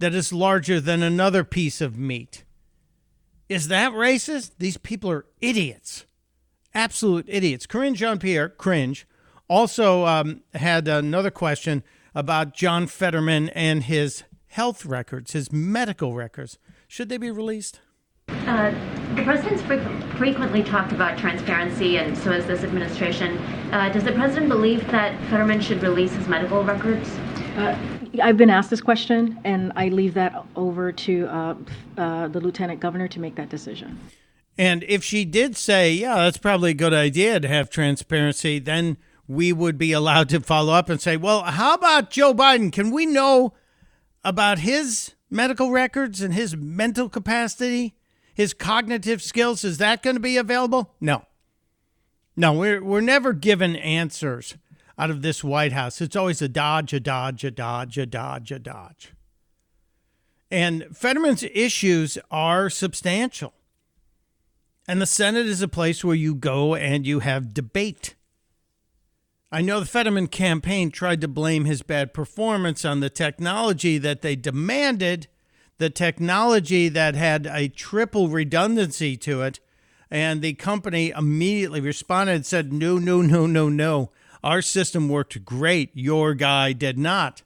that 0.00 0.14
is 0.14 0.32
larger 0.32 0.80
than 0.80 1.00
another 1.00 1.44
piece 1.44 1.80
of 1.80 1.96
meat? 1.96 2.42
Is 3.48 3.68
that 3.68 3.92
racist? 3.92 4.50
These 4.58 4.76
people 4.76 5.08
are 5.12 5.26
idiots. 5.40 6.06
Absolute 6.74 7.26
idiots. 7.28 7.66
Karine 7.66 7.94
Jean 7.94 8.18
Pierre, 8.18 8.48
cringe, 8.48 9.06
also 9.48 10.06
um, 10.06 10.42
had 10.54 10.88
another 10.88 11.30
question 11.30 11.84
about 12.16 12.52
John 12.52 12.88
Fetterman 12.88 13.50
and 13.50 13.84
his 13.84 14.24
health 14.48 14.84
records, 14.84 15.34
his 15.34 15.52
medical 15.52 16.12
records. 16.12 16.58
Should 16.88 17.08
they 17.08 17.18
be 17.18 17.30
released? 17.30 17.80
Uh, 18.28 18.70
the 19.14 19.22
president's 19.22 19.62
frequent, 19.62 20.04
frequently 20.18 20.62
talked 20.62 20.92
about 20.92 21.18
transparency, 21.18 21.98
and 21.98 22.16
so 22.16 22.32
has 22.32 22.46
this 22.46 22.62
administration. 22.62 23.38
Uh, 23.72 23.88
does 23.88 24.04
the 24.04 24.12
president 24.12 24.48
believe 24.48 24.86
that 24.90 25.18
Fetterman 25.30 25.60
should 25.60 25.82
release 25.82 26.12
his 26.12 26.28
medical 26.28 26.64
records? 26.64 27.08
uh, 27.56 27.78
I've 28.22 28.36
been 28.36 28.50
asked 28.50 28.70
this 28.70 28.80
question, 28.80 29.38
and 29.44 29.72
I 29.76 29.88
leave 29.88 30.14
that 30.14 30.44
over 30.54 30.92
to 30.92 31.26
uh, 31.26 31.54
uh, 31.96 32.28
the 32.28 32.40
lieutenant 32.40 32.80
governor 32.80 33.08
to 33.08 33.20
make 33.20 33.34
that 33.36 33.48
decision. 33.48 33.98
And 34.58 34.84
if 34.84 35.02
she 35.02 35.24
did 35.24 35.56
say, 35.56 35.92
yeah, 35.92 36.16
that's 36.16 36.38
probably 36.38 36.70
a 36.70 36.74
good 36.74 36.94
idea 36.94 37.40
to 37.40 37.48
have 37.48 37.68
transparency, 37.68 38.58
then 38.58 38.96
we 39.26 39.52
would 39.52 39.76
be 39.76 39.92
allowed 39.92 40.28
to 40.30 40.40
follow 40.40 40.72
up 40.72 40.88
and 40.88 41.00
say, 41.00 41.16
well, 41.16 41.42
how 41.42 41.74
about 41.74 42.10
Joe 42.10 42.32
Biden? 42.32 42.72
Can 42.72 42.90
we 42.90 43.06
know 43.06 43.54
about 44.24 44.60
his 44.60 45.14
medical 45.30 45.70
records 45.70 46.20
and 46.20 46.34
his 46.34 46.56
mental 46.56 47.08
capacity, 47.08 47.94
his 48.34 48.54
cognitive 48.54 49.22
skills? 49.22 49.64
Is 49.64 49.78
that 49.78 50.02
going 50.02 50.16
to 50.16 50.20
be 50.20 50.36
available? 50.36 50.94
No. 51.00 51.24
No, 52.36 52.52
we're, 52.52 52.82
we're 52.84 53.00
never 53.00 53.32
given 53.32 53.76
answers 53.76 54.56
out 54.98 55.10
of 55.10 55.22
this 55.22 55.44
White 55.44 55.72
House. 55.72 56.00
It's 56.00 56.16
always 56.16 56.42
a 56.42 56.48
dodge, 56.48 56.92
a 56.92 57.00
dodge, 57.00 57.44
a 57.44 57.50
dodge, 57.50 57.96
a 57.98 58.06
dodge, 58.06 58.52
a 58.52 58.58
dodge. 58.58 59.12
And 60.50 60.86
Fetterman's 60.92 61.42
issues 61.42 62.18
are 62.30 62.70
substantial. 62.70 63.52
And 64.88 65.00
the 65.00 65.06
Senate 65.06 65.46
is 65.46 65.62
a 65.62 65.68
place 65.68 66.04
where 66.04 66.14
you 66.14 66.34
go 66.34 66.74
and 66.74 67.06
you 67.06 67.20
have 67.20 67.54
debate. 67.54 68.15
I 69.56 69.62
know 69.62 69.80
the 69.80 69.86
Fetterman 69.86 70.26
campaign 70.26 70.90
tried 70.90 71.22
to 71.22 71.28
blame 71.28 71.64
his 71.64 71.80
bad 71.80 72.12
performance 72.12 72.84
on 72.84 73.00
the 73.00 73.08
technology 73.08 73.96
that 73.96 74.20
they 74.20 74.36
demanded, 74.36 75.28
the 75.78 75.88
technology 75.88 76.90
that 76.90 77.14
had 77.14 77.46
a 77.46 77.68
triple 77.68 78.28
redundancy 78.28 79.16
to 79.16 79.40
it. 79.40 79.58
And 80.10 80.42
the 80.42 80.52
company 80.52 81.08
immediately 81.08 81.80
responded 81.80 82.34
and 82.34 82.44
said, 82.44 82.70
no, 82.70 82.98
no, 82.98 83.22
no, 83.22 83.46
no, 83.46 83.70
no. 83.70 84.10
Our 84.44 84.60
system 84.60 85.08
worked 85.08 85.42
great. 85.46 85.90
Your 85.94 86.34
guy 86.34 86.74
did 86.74 86.98
not. 86.98 87.40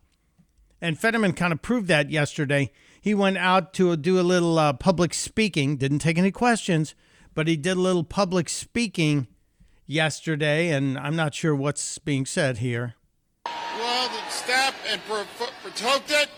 And 0.80 0.98
Fetterman 0.98 1.34
kind 1.34 1.52
of 1.52 1.62
proved 1.62 1.86
that 1.86 2.10
yesterday. 2.10 2.72
He 3.00 3.14
went 3.14 3.38
out 3.38 3.72
to 3.74 3.96
do 3.96 4.18
a 4.18 4.22
little 4.22 4.58
uh, 4.58 4.72
public 4.72 5.14
speaking, 5.14 5.76
didn't 5.76 6.00
take 6.00 6.18
any 6.18 6.32
questions, 6.32 6.96
but 7.36 7.46
he 7.46 7.56
did 7.56 7.76
a 7.76 7.80
little 7.80 8.02
public 8.02 8.48
speaking 8.48 9.28
yesterday, 9.90 10.70
and 10.70 10.96
I'm 10.96 11.16
not 11.16 11.34
sure 11.34 11.54
what's 11.54 11.98
being 11.98 12.24
said 12.24 12.58
here. 12.58 12.94
Well, 13.46 14.08
the 14.08 14.30
staff 14.30 14.74
and 14.88 15.00
pro- 15.06 15.24
pro- 15.36 15.48
protected. 15.62 16.28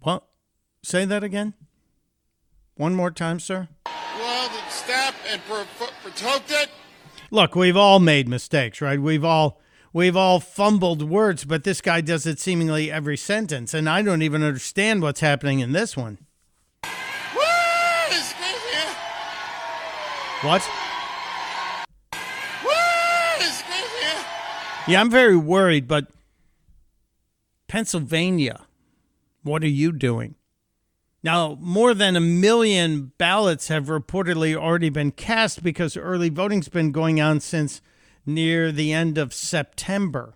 What? 0.00 0.24
Say 0.82 1.04
that 1.04 1.22
again? 1.22 1.54
One 2.76 2.94
more 2.94 3.10
time, 3.10 3.38
sir? 3.38 3.68
Well, 3.86 4.48
the 4.48 4.70
staff 4.70 5.14
and 5.30 5.40
pro- 5.46 5.64
protected. 6.02 6.70
Look, 7.30 7.54
we've 7.54 7.76
all 7.76 8.00
made 8.00 8.26
mistakes, 8.26 8.80
right? 8.80 9.00
We've 9.00 9.24
all 9.24 9.60
we've 9.92 10.16
all 10.16 10.40
fumbled 10.40 11.02
words, 11.08 11.44
but 11.44 11.64
this 11.64 11.80
guy 11.80 12.00
does 12.00 12.26
it 12.26 12.40
seemingly 12.40 12.90
every 12.90 13.16
sentence, 13.18 13.74
and 13.74 13.88
I 13.88 14.02
don't 14.02 14.22
even 14.22 14.42
understand 14.42 15.02
what's 15.02 15.20
happening 15.20 15.60
in 15.60 15.72
this 15.72 15.96
one. 15.96 16.18
Woo! 16.84 17.40
What? 20.42 20.89
Yeah, 24.90 25.00
I'm 25.00 25.10
very 25.10 25.36
worried, 25.36 25.86
but 25.86 26.08
Pennsylvania, 27.68 28.66
what 29.44 29.62
are 29.62 29.68
you 29.68 29.92
doing? 29.92 30.34
Now, 31.22 31.56
more 31.60 31.94
than 31.94 32.16
a 32.16 32.20
million 32.20 33.12
ballots 33.16 33.68
have 33.68 33.84
reportedly 33.84 34.56
already 34.56 34.88
been 34.88 35.12
cast 35.12 35.62
because 35.62 35.96
early 35.96 36.28
voting's 36.28 36.68
been 36.68 36.90
going 36.90 37.20
on 37.20 37.38
since 37.38 37.80
near 38.26 38.72
the 38.72 38.92
end 38.92 39.16
of 39.16 39.32
September. 39.32 40.34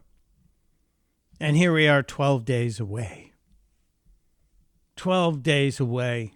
And 1.40 1.56
here 1.56 1.72
we 1.72 1.88
are 1.88 2.04
12 2.04 2.44
days 2.44 2.78
away. 2.78 3.32
12 4.94 5.42
days 5.42 5.80
away 5.80 6.34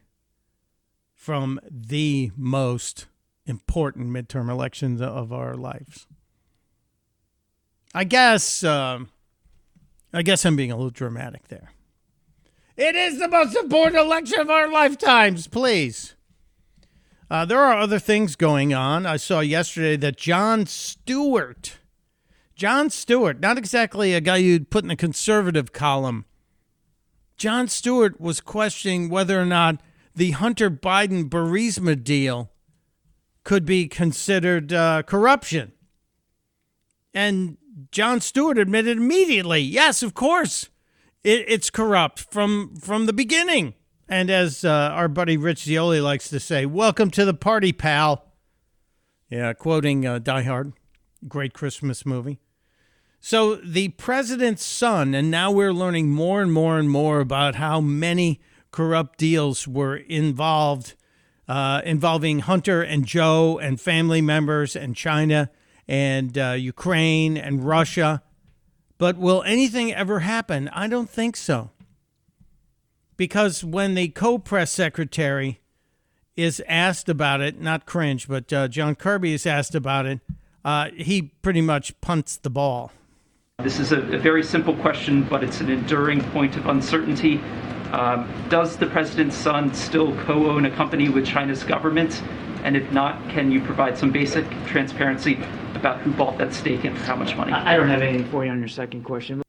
from 1.14 1.60
the 1.70 2.32
most 2.36 3.06
important 3.46 4.08
midterm 4.08 4.50
elections 4.50 5.00
of 5.00 5.32
our 5.32 5.54
lives. 5.54 6.08
I 7.98 8.04
guess 8.04 8.62
um, 8.62 9.08
I 10.12 10.22
guess 10.22 10.46
I'm 10.46 10.54
being 10.54 10.70
a 10.70 10.76
little 10.76 10.88
dramatic 10.88 11.48
there. 11.48 11.72
It 12.76 12.94
is 12.94 13.18
the 13.18 13.26
most 13.26 13.56
important 13.56 13.96
election 13.96 14.38
of 14.38 14.48
our 14.48 14.70
lifetimes, 14.70 15.48
please. 15.48 16.14
Uh, 17.28 17.44
there 17.44 17.58
are 17.58 17.76
other 17.76 17.98
things 17.98 18.36
going 18.36 18.72
on. 18.72 19.04
I 19.04 19.16
saw 19.16 19.40
yesterday 19.40 19.96
that 19.96 20.16
Jon 20.16 20.66
Stewart, 20.66 21.78
Jon 22.54 22.88
Stewart, 22.88 23.40
not 23.40 23.58
exactly 23.58 24.14
a 24.14 24.20
guy 24.20 24.36
you'd 24.36 24.70
put 24.70 24.84
in 24.84 24.88
the 24.90 24.94
conservative 24.94 25.72
column, 25.72 26.24
Jon 27.36 27.66
Stewart 27.66 28.20
was 28.20 28.40
questioning 28.40 29.08
whether 29.08 29.40
or 29.40 29.44
not 29.44 29.80
the 30.14 30.30
Hunter 30.30 30.70
Biden 30.70 31.28
Burisma 31.28 32.00
deal 32.00 32.52
could 33.42 33.64
be 33.64 33.88
considered 33.88 34.72
uh, 34.72 35.02
corruption. 35.02 35.72
And 37.12 37.56
Jon 37.92 38.20
Stewart 38.20 38.58
admitted 38.58 38.96
immediately, 38.96 39.60
yes, 39.60 40.02
of 40.02 40.14
course, 40.14 40.68
it, 41.22 41.44
it's 41.48 41.70
corrupt 41.70 42.20
from 42.20 42.76
from 42.76 43.06
the 43.06 43.12
beginning. 43.12 43.74
And 44.08 44.30
as 44.30 44.64
uh, 44.64 44.70
our 44.70 45.08
buddy 45.08 45.36
Rich 45.36 45.64
Zeoli 45.64 46.00
likes 46.00 46.30
to 46.30 46.40
say, 46.40 46.64
welcome 46.64 47.10
to 47.10 47.24
the 47.24 47.34
party, 47.34 47.72
pal. 47.72 48.24
Yeah, 49.28 49.52
quoting 49.52 50.06
uh, 50.06 50.18
Die 50.18 50.42
Hard, 50.42 50.72
great 51.28 51.52
Christmas 51.52 52.06
movie. 52.06 52.38
So 53.20 53.56
the 53.56 53.88
president's 53.90 54.64
son, 54.64 55.14
and 55.14 55.30
now 55.30 55.50
we're 55.50 55.74
learning 55.74 56.08
more 56.10 56.40
and 56.40 56.52
more 56.52 56.78
and 56.78 56.88
more 56.88 57.20
about 57.20 57.56
how 57.56 57.80
many 57.80 58.40
corrupt 58.70 59.18
deals 59.18 59.68
were 59.68 59.96
involved, 59.96 60.94
uh, 61.46 61.82
involving 61.84 62.40
Hunter 62.40 62.80
and 62.80 63.04
Joe 63.04 63.58
and 63.58 63.80
family 63.80 64.22
members 64.22 64.74
and 64.74 64.96
China 64.96 65.50
and 65.88 66.36
uh, 66.36 66.50
Ukraine 66.52 67.36
and 67.36 67.64
Russia. 67.64 68.22
But 68.98 69.16
will 69.16 69.42
anything 69.44 69.92
ever 69.92 70.20
happen? 70.20 70.68
I 70.68 70.88
don't 70.88 71.08
think 71.08 71.36
so. 71.36 71.70
Because 73.16 73.64
when 73.64 73.94
the 73.94 74.08
co 74.08 74.38
press 74.38 74.70
secretary 74.70 75.60
is 76.36 76.62
asked 76.68 77.08
about 77.08 77.40
it, 77.40 77.60
not 77.60 77.86
cringe, 77.86 78.28
but 78.28 78.52
uh, 78.52 78.68
John 78.68 78.94
Kirby 78.94 79.32
is 79.32 79.46
asked 79.46 79.74
about 79.74 80.06
it, 80.06 80.20
uh, 80.64 80.90
he 80.96 81.22
pretty 81.42 81.60
much 81.60 82.00
punts 82.00 82.36
the 82.36 82.50
ball. 82.50 82.92
This 83.58 83.80
is 83.80 83.90
a, 83.90 84.00
a 84.14 84.18
very 84.18 84.44
simple 84.44 84.76
question, 84.76 85.24
but 85.24 85.42
it's 85.42 85.60
an 85.60 85.68
enduring 85.68 86.20
point 86.30 86.56
of 86.56 86.66
uncertainty. 86.66 87.40
Um, 87.90 88.30
does 88.50 88.76
the 88.76 88.86
president's 88.86 89.36
son 89.36 89.74
still 89.74 90.14
co 90.24 90.50
own 90.50 90.66
a 90.66 90.70
company 90.70 91.08
with 91.08 91.26
China's 91.26 91.64
government? 91.64 92.22
And 92.62 92.76
if 92.76 92.90
not, 92.92 93.28
can 93.30 93.50
you 93.50 93.60
provide 93.60 93.96
some 93.96 94.12
basic 94.12 94.48
transparency 94.66 95.38
about 95.78 96.00
who 96.00 96.12
bought 96.12 96.38
that 96.38 96.52
stake 96.52 96.84
and 96.84 96.96
for 96.96 97.04
how 97.04 97.16
much 97.16 97.36
money? 97.36 97.52
I 97.52 97.74
I 97.74 97.76
don't 97.76 97.88
have 97.88 98.02
anything 98.02 98.30
for 98.30 98.44
you 98.44 98.50
on 98.50 98.58
your 98.58 98.68
second 98.68 99.04
question. 99.04 99.42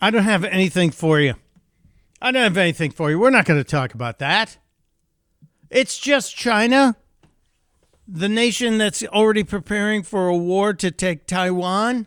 I 0.00 0.10
don't 0.10 0.24
have 0.24 0.44
anything 0.44 0.90
for 0.90 1.20
you. 1.20 1.34
I 2.20 2.30
don't 2.30 2.42
have 2.42 2.56
anything 2.56 2.90
for 2.90 3.10
you. 3.10 3.18
We're 3.18 3.30
not 3.30 3.44
going 3.44 3.60
to 3.60 3.68
talk 3.68 3.94
about 3.94 4.18
that. 4.18 4.58
It's 5.70 5.98
just 5.98 6.36
China, 6.36 6.96
the 8.06 8.28
nation 8.28 8.78
that's 8.78 9.02
already 9.04 9.42
preparing 9.42 10.02
for 10.02 10.28
a 10.28 10.36
war 10.36 10.72
to 10.74 10.90
take 10.90 11.26
Taiwan, 11.26 12.06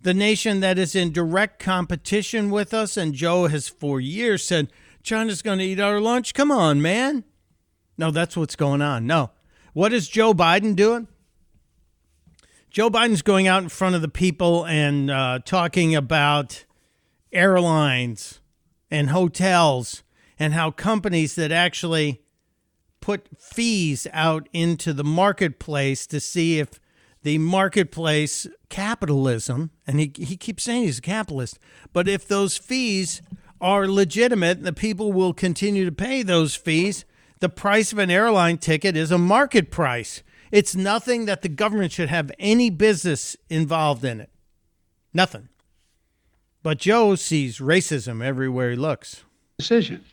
the 0.00 0.14
nation 0.14 0.60
that 0.60 0.78
is 0.78 0.94
in 0.94 1.12
direct 1.12 1.58
competition 1.58 2.50
with 2.50 2.72
us. 2.72 2.96
And 2.96 3.12
Joe 3.12 3.48
has 3.48 3.68
for 3.68 4.00
years 4.00 4.44
said, 4.44 4.72
China's 5.02 5.42
going 5.42 5.58
to 5.58 5.64
eat 5.64 5.80
our 5.80 6.00
lunch. 6.00 6.32
Come 6.34 6.50
on, 6.50 6.80
man. 6.80 7.24
No, 7.98 8.10
that's 8.10 8.36
what's 8.36 8.56
going 8.56 8.82
on. 8.82 9.06
No. 9.06 9.30
What 9.72 9.92
is 9.92 10.08
Joe 10.08 10.32
Biden 10.32 10.74
doing? 10.74 11.06
Joe 12.70 12.88
Biden's 12.88 13.22
going 13.22 13.48
out 13.48 13.64
in 13.64 13.68
front 13.68 13.96
of 13.96 14.00
the 14.00 14.08
people 14.08 14.64
and 14.64 15.10
uh, 15.10 15.40
talking 15.44 15.96
about 15.96 16.64
airlines 17.32 18.40
and 18.92 19.10
hotels 19.10 20.04
and 20.38 20.54
how 20.54 20.70
companies 20.70 21.34
that 21.34 21.50
actually 21.50 22.22
put 23.00 23.26
fees 23.36 24.06
out 24.12 24.48
into 24.52 24.92
the 24.92 25.02
marketplace 25.02 26.06
to 26.06 26.20
see 26.20 26.60
if 26.60 26.78
the 27.24 27.38
marketplace 27.38 28.46
capitalism, 28.68 29.72
and 29.84 29.98
he, 29.98 30.12
he 30.14 30.36
keeps 30.36 30.62
saying 30.62 30.84
he's 30.84 30.98
a 30.98 31.02
capitalist, 31.02 31.58
but 31.92 32.06
if 32.08 32.26
those 32.28 32.56
fees 32.56 33.20
are 33.60 33.88
legitimate, 33.88 34.58
and 34.58 34.66
the 34.66 34.72
people 34.72 35.12
will 35.12 35.34
continue 35.34 35.84
to 35.84 35.92
pay 35.92 36.22
those 36.22 36.54
fees. 36.54 37.04
The 37.40 37.48
price 37.48 37.92
of 37.92 37.98
an 37.98 38.10
airline 38.10 38.58
ticket 38.58 38.96
is 38.96 39.10
a 39.10 39.18
market 39.18 39.70
price. 39.70 40.22
It's 40.50 40.74
nothing 40.74 41.26
that 41.26 41.42
the 41.42 41.48
government 41.48 41.92
should 41.92 42.08
have 42.08 42.32
any 42.38 42.70
business 42.70 43.36
involved 43.48 44.04
in 44.04 44.20
it. 44.20 44.30
Nothing. 45.14 45.48
But 46.62 46.78
Joe 46.78 47.14
sees 47.14 47.58
racism 47.58 48.22
everywhere 48.22 48.70
he 48.70 48.76
looks. 48.76 49.24
decision. 49.58 50.04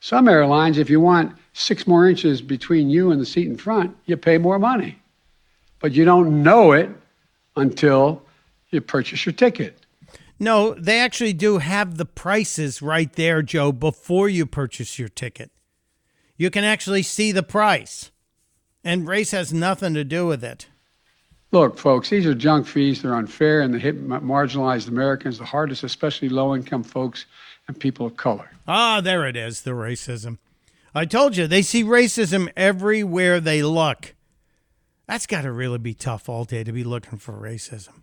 Some 0.00 0.28
airlines, 0.28 0.78
if 0.78 0.90
you 0.90 1.00
want 1.00 1.36
six 1.52 1.86
more 1.86 2.08
inches 2.08 2.42
between 2.42 2.90
you 2.90 3.10
and 3.10 3.20
the 3.20 3.26
seat 3.26 3.46
in 3.46 3.56
front, 3.56 3.96
you 4.04 4.16
pay 4.16 4.38
more 4.38 4.58
money. 4.58 4.98
But 5.80 5.92
you 5.92 6.04
don't 6.04 6.42
know 6.42 6.72
it 6.72 6.90
until 7.56 8.22
you 8.70 8.80
purchase 8.80 9.24
your 9.26 9.32
ticket. 9.32 9.86
No, 10.38 10.74
they 10.74 11.00
actually 11.00 11.32
do 11.32 11.58
have 11.58 11.96
the 11.96 12.04
prices 12.04 12.82
right 12.82 13.12
there, 13.14 13.42
Joe, 13.42 13.72
before 13.72 14.28
you 14.28 14.44
purchase 14.44 14.98
your 14.98 15.08
ticket. 15.08 15.50
You 16.36 16.50
can 16.50 16.64
actually 16.64 17.02
see 17.02 17.32
the 17.32 17.42
price. 17.42 18.10
And 18.86 19.08
race 19.08 19.32
has 19.32 19.52
nothing 19.52 19.94
to 19.94 20.04
do 20.04 20.28
with 20.28 20.44
it. 20.44 20.68
Look, 21.50 21.76
folks, 21.76 22.08
these 22.08 22.24
are 22.24 22.36
junk 22.36 22.68
fees. 22.68 23.02
They're 23.02 23.16
unfair 23.16 23.60
and 23.62 23.74
they 23.74 23.80
hit 23.80 24.00
marginalized 24.08 24.86
Americans 24.86 25.38
the 25.38 25.44
hardest, 25.44 25.82
especially 25.82 26.28
low 26.28 26.54
income 26.54 26.84
folks 26.84 27.26
and 27.66 27.76
people 27.76 28.06
of 28.06 28.16
color. 28.16 28.48
Ah, 28.68 29.00
there 29.00 29.26
it 29.26 29.34
is, 29.34 29.62
the 29.62 29.72
racism. 29.72 30.38
I 30.94 31.04
told 31.04 31.36
you, 31.36 31.48
they 31.48 31.62
see 31.62 31.82
racism 31.82 32.48
everywhere 32.56 33.40
they 33.40 33.60
look. 33.64 34.14
That's 35.08 35.26
got 35.26 35.42
to 35.42 35.50
really 35.50 35.78
be 35.78 35.92
tough 35.92 36.28
all 36.28 36.44
day 36.44 36.62
to 36.62 36.70
be 36.70 36.84
looking 36.84 37.18
for 37.18 37.32
racism. 37.32 38.02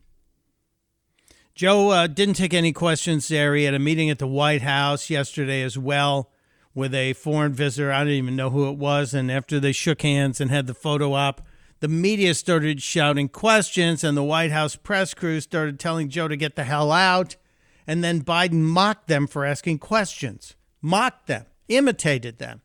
Joe 1.55 1.91
uh, 1.91 2.07
didn't 2.07 2.35
take 2.35 2.53
any 2.53 2.73
questions 2.73 3.29
there. 3.29 3.55
He 3.55 3.63
had 3.63 3.73
a 3.73 3.79
meeting 3.79 4.09
at 4.09 4.19
the 4.19 4.27
White 4.27 4.63
House 4.63 5.09
yesterday 5.09 5.61
as 5.61 5.77
well 5.77 6.32
with 6.75 6.93
a 6.93 7.13
foreign 7.13 7.53
visitor. 7.53 7.91
I 7.91 8.03
didn't 8.03 8.17
even 8.17 8.35
know 8.35 8.49
who 8.49 8.69
it 8.69 8.77
was. 8.77 9.13
And 9.13 9.31
after 9.31 9.59
they 9.59 9.71
shook 9.71 10.01
hands 10.01 10.41
and 10.41 10.49
had 10.49 10.67
the 10.67 10.73
photo 10.73 11.13
op, 11.13 11.41
the 11.79 11.87
media 11.87 12.33
started 12.33 12.81
shouting 12.81 13.27
questions, 13.27 14.05
and 14.05 14.15
the 14.15 14.23
White 14.23 14.51
House 14.51 14.77
press 14.77 15.13
crew 15.13 15.41
started 15.41 15.79
telling 15.79 16.07
Joe 16.07 16.29
to 16.29 16.37
get 16.37 16.55
the 16.55 16.63
hell 16.63 16.93
out. 16.93 17.35
And 17.85 18.01
then 18.01 18.23
Biden 18.23 18.61
mocked 18.61 19.07
them 19.07 19.27
for 19.27 19.43
asking 19.43 19.79
questions, 19.79 20.55
mocked 20.81 21.27
them, 21.27 21.45
imitated 21.67 22.39
them. 22.39 22.61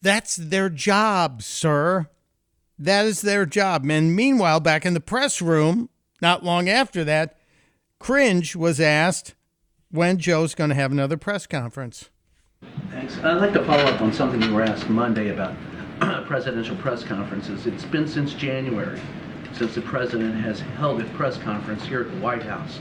That's 0.00 0.36
their 0.36 0.70
job, 0.70 1.42
sir. 1.42 2.08
That 2.78 3.04
is 3.04 3.20
their 3.20 3.44
job. 3.44 3.88
And 3.90 4.16
meanwhile, 4.16 4.60
back 4.60 4.86
in 4.86 4.94
the 4.94 5.00
press 5.00 5.42
room, 5.42 5.90
not 6.22 6.42
long 6.42 6.70
after 6.70 7.04
that, 7.04 7.36
Cringe 7.98 8.56
was 8.56 8.80
asked 8.80 9.34
when 9.90 10.16
Joe's 10.16 10.54
going 10.54 10.70
to 10.70 10.76
have 10.76 10.92
another 10.92 11.18
press 11.18 11.46
conference. 11.46 12.08
Thanks. 12.90 13.16
I'd 13.18 13.38
like 13.38 13.52
to 13.54 13.64
follow 13.64 13.84
up 13.84 14.00
on 14.00 14.12
something 14.12 14.42
you 14.42 14.54
were 14.54 14.62
asked 14.62 14.88
Monday 14.88 15.30
about 15.30 15.54
presidential 16.26 16.76
press 16.76 17.02
conferences. 17.02 17.66
It's 17.66 17.84
been 17.84 18.06
since 18.06 18.34
January 18.34 19.00
since 19.54 19.74
the 19.74 19.80
president 19.82 20.34
has 20.34 20.60
held 20.60 21.00
a 21.00 21.04
press 21.10 21.36
conference 21.38 21.84
here 21.84 22.02
at 22.02 22.10
the 22.10 22.18
White 22.18 22.42
House. 22.42 22.80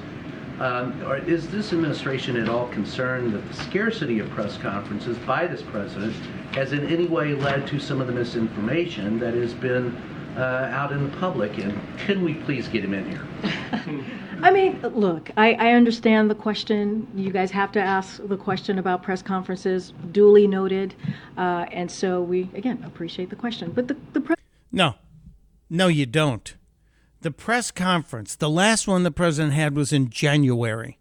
Um, 0.60 1.02
or 1.04 1.17
is 1.17 1.50
this 1.50 1.74
administration 1.74 2.38
at 2.38 2.50
all 2.50 2.67
concerned 2.70 3.34
that 3.34 3.48
the 3.48 3.54
scarcity 3.54 4.20
of 4.20 4.30
press 4.30 4.58
conferences 4.58 5.17
by 5.20 5.48
this 5.48 5.62
president 5.62 6.13
has 6.54 6.72
in 6.72 6.86
any 6.88 7.08
way 7.08 7.34
led 7.34 7.65
to 7.67 7.80
some 7.80 8.00
of 8.00 8.08
the 8.08 8.13
misinformation 8.13 9.20
that 9.20 9.34
has 9.34 9.54
been 9.54 9.96
uh, 10.38 10.70
out 10.72 10.91
in 10.91 11.10
the 11.10 11.17
public? 11.17 11.58
And 11.58 11.80
can 11.98 12.24
we 12.24 12.36
please 12.36 12.67
get 12.67 12.84
him 12.84 12.94
in 12.94 13.10
here? 13.10 14.06
I 14.43 14.51
mean, 14.51 14.82
look, 14.82 15.30
I, 15.38 15.54
I 15.54 15.71
understand 15.73 16.30
the 16.30 16.36
question. 16.36 17.08
You 17.15 17.32
guys 17.32 17.51
have 17.51 17.71
to 17.73 17.82
ask 17.82 18.19
the 18.27 18.38
question 18.38 18.80
about 18.80 19.04
press 19.04 19.21
conferences, 19.21 19.93
duly 20.12 20.47
noted. 20.47 20.95
Uh, 21.38 21.65
and 21.71 21.91
so 21.91 22.21
we, 22.21 22.49
again, 22.54 22.84
appreciate 22.86 23.30
the 23.30 23.36
question. 23.36 23.71
But 23.71 23.88
the, 23.88 23.97
the 24.13 24.21
press 24.21 24.38
No, 24.71 24.95
no, 25.69 25.88
you 25.88 26.06
don't. 26.06 26.56
The 27.21 27.32
press 27.32 27.69
conference, 27.69 28.36
the 28.36 28.49
last 28.49 28.88
one 28.88 29.04
the 29.04 29.12
president 29.12 29.54
had 29.54 29.75
was 29.75 29.93
in 29.93 30.10
January. 30.10 30.97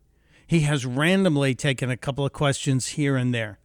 He 0.47 0.61
has 0.61 0.85
randomly 0.85 1.55
taken 1.55 1.91
a 1.91 1.97
couple 1.97 2.27
of 2.27 2.33
questions 2.33 2.89
here 2.89 3.17
and 3.17 3.33
there. 3.33 3.59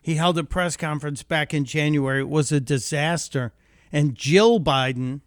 He 0.00 0.14
held 0.14 0.38
a 0.38 0.44
press 0.44 0.76
conference 0.76 1.22
back 1.22 1.52
in 1.52 1.64
January. 1.64 2.20
It 2.20 2.28
was 2.28 2.52
a 2.52 2.60
disaster. 2.60 3.52
And 3.90 4.14
Jill 4.14 4.60
Biden 4.60 5.22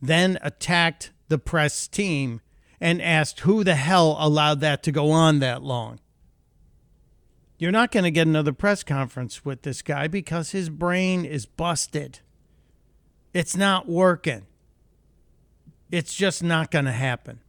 then 0.00 0.38
attacked 0.42 1.10
the 1.28 1.38
press 1.38 1.88
team 1.88 2.40
and 2.84 3.00
asked 3.00 3.40
who 3.40 3.64
the 3.64 3.76
hell 3.76 4.14
allowed 4.20 4.60
that 4.60 4.82
to 4.82 4.92
go 4.92 5.10
on 5.10 5.38
that 5.38 5.62
long. 5.62 5.98
You're 7.56 7.72
not 7.72 7.90
going 7.90 8.04
to 8.04 8.10
get 8.10 8.26
another 8.26 8.52
press 8.52 8.82
conference 8.82 9.42
with 9.42 9.62
this 9.62 9.80
guy 9.80 10.06
because 10.06 10.50
his 10.50 10.68
brain 10.68 11.24
is 11.24 11.46
busted. 11.46 12.20
It's 13.32 13.56
not 13.56 13.88
working. 13.88 14.44
It's 15.90 16.12
just 16.12 16.42
not 16.42 16.70
going 16.70 16.84
to 16.84 16.92
happen. 16.92 17.40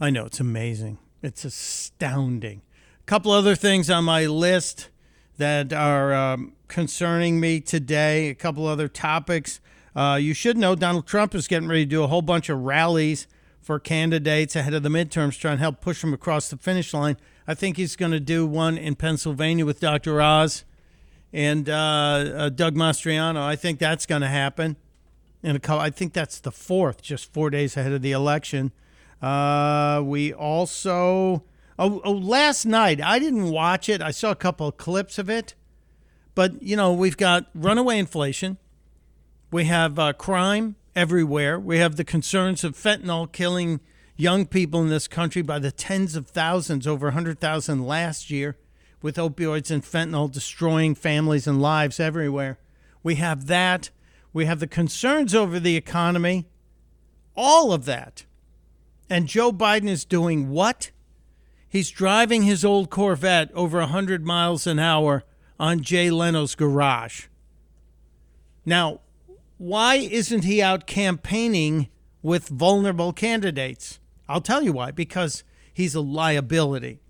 I 0.00 0.08
know 0.08 0.26
it's 0.26 0.38
amazing. 0.38 0.98
It's 1.20 1.44
astounding. 1.44 2.62
A 3.00 3.04
couple 3.06 3.32
other 3.32 3.56
things 3.56 3.90
on 3.90 4.04
my 4.04 4.26
list 4.26 4.88
that 5.36 5.72
are 5.72 6.14
um, 6.14 6.52
concerning 6.68 7.40
me 7.40 7.58
today. 7.58 8.28
A 8.28 8.36
couple 8.36 8.68
other 8.68 8.86
topics. 8.86 9.58
Uh, 9.96 10.16
you 10.20 10.32
should 10.32 10.56
know 10.56 10.76
Donald 10.76 11.08
Trump 11.08 11.34
is 11.34 11.48
getting 11.48 11.68
ready 11.68 11.84
to 11.84 11.90
do 11.90 12.04
a 12.04 12.06
whole 12.06 12.22
bunch 12.22 12.48
of 12.48 12.60
rallies 12.60 13.26
for 13.64 13.80
candidates 13.80 14.54
ahead 14.54 14.74
of 14.74 14.82
the 14.82 14.90
midterms, 14.90 15.38
trying 15.38 15.56
to 15.56 15.62
help 15.62 15.80
push 15.80 16.02
them 16.02 16.12
across 16.12 16.50
the 16.50 16.58
finish 16.58 16.92
line. 16.92 17.16
I 17.46 17.54
think 17.54 17.78
he's 17.78 17.96
going 17.96 18.12
to 18.12 18.20
do 18.20 18.46
one 18.46 18.76
in 18.76 18.94
Pennsylvania 18.94 19.64
with 19.64 19.80
Dr. 19.80 20.20
Oz 20.20 20.64
and 21.32 21.68
uh, 21.70 21.72
uh, 21.72 22.48
Doug 22.50 22.74
Mastriano. 22.74 23.38
I 23.38 23.56
think 23.56 23.78
that's 23.78 24.04
going 24.04 24.20
to 24.20 24.28
happen. 24.28 24.76
In 25.42 25.56
a 25.56 25.58
couple, 25.58 25.80
I 25.80 25.88
think 25.88 26.12
that's 26.12 26.40
the 26.40 26.52
fourth, 26.52 27.00
just 27.00 27.32
four 27.32 27.48
days 27.48 27.76
ahead 27.76 27.92
of 27.92 28.02
the 28.02 28.12
election. 28.12 28.70
Uh, 29.22 30.02
we 30.04 30.32
also, 30.32 31.42
oh, 31.78 32.02
oh, 32.04 32.12
last 32.12 32.66
night 32.66 33.00
I 33.00 33.18
didn't 33.18 33.50
watch 33.50 33.88
it. 33.88 34.02
I 34.02 34.10
saw 34.10 34.30
a 34.30 34.36
couple 34.36 34.68
of 34.68 34.76
clips 34.76 35.18
of 35.18 35.30
it, 35.30 35.54
but 36.34 36.62
you 36.62 36.76
know 36.76 36.92
we've 36.92 37.16
got 37.16 37.46
runaway 37.54 37.98
inflation, 37.98 38.58
We 39.50 39.64
have 39.64 39.98
uh, 39.98 40.12
crime 40.12 40.76
everywhere. 40.96 41.58
We 41.58 41.78
have 41.78 41.96
the 41.96 42.04
concerns 42.04 42.64
of 42.64 42.76
fentanyl 42.76 43.30
killing 43.30 43.80
young 44.16 44.46
people 44.46 44.80
in 44.82 44.88
this 44.88 45.08
country 45.08 45.42
by 45.42 45.58
the 45.58 45.72
tens 45.72 46.16
of 46.16 46.28
thousands, 46.28 46.86
over 46.86 47.06
100,000 47.06 47.84
last 47.86 48.30
year, 48.30 48.56
with 49.02 49.16
opioids 49.16 49.70
and 49.70 49.82
fentanyl 49.82 50.30
destroying 50.30 50.94
families 50.94 51.46
and 51.46 51.60
lives 51.60 51.98
everywhere. 51.98 52.58
We 53.02 53.16
have 53.16 53.46
that. 53.46 53.90
We 54.32 54.46
have 54.46 54.60
the 54.60 54.66
concerns 54.66 55.34
over 55.34 55.60
the 55.60 55.76
economy. 55.76 56.46
All 57.36 57.72
of 57.72 57.84
that. 57.84 58.24
And 59.10 59.26
Joe 59.26 59.52
Biden 59.52 59.88
is 59.88 60.04
doing 60.04 60.50
what? 60.50 60.90
He's 61.68 61.90
driving 61.90 62.44
his 62.44 62.64
old 62.64 62.88
Corvette 62.88 63.50
over 63.52 63.78
100 63.80 64.24
miles 64.24 64.66
an 64.66 64.78
hour 64.78 65.24
on 65.58 65.80
Jay 65.80 66.10
Leno's 66.10 66.54
garage. 66.54 67.26
Now, 68.64 69.00
why 69.58 69.96
isn't 69.96 70.44
he 70.44 70.60
out 70.60 70.86
campaigning 70.86 71.88
with 72.22 72.48
vulnerable 72.48 73.12
candidates? 73.12 74.00
I'll 74.28 74.40
tell 74.40 74.62
you 74.62 74.72
why 74.72 74.90
because 74.90 75.44
he's 75.72 75.94
a 75.94 76.00
liability. 76.00 77.00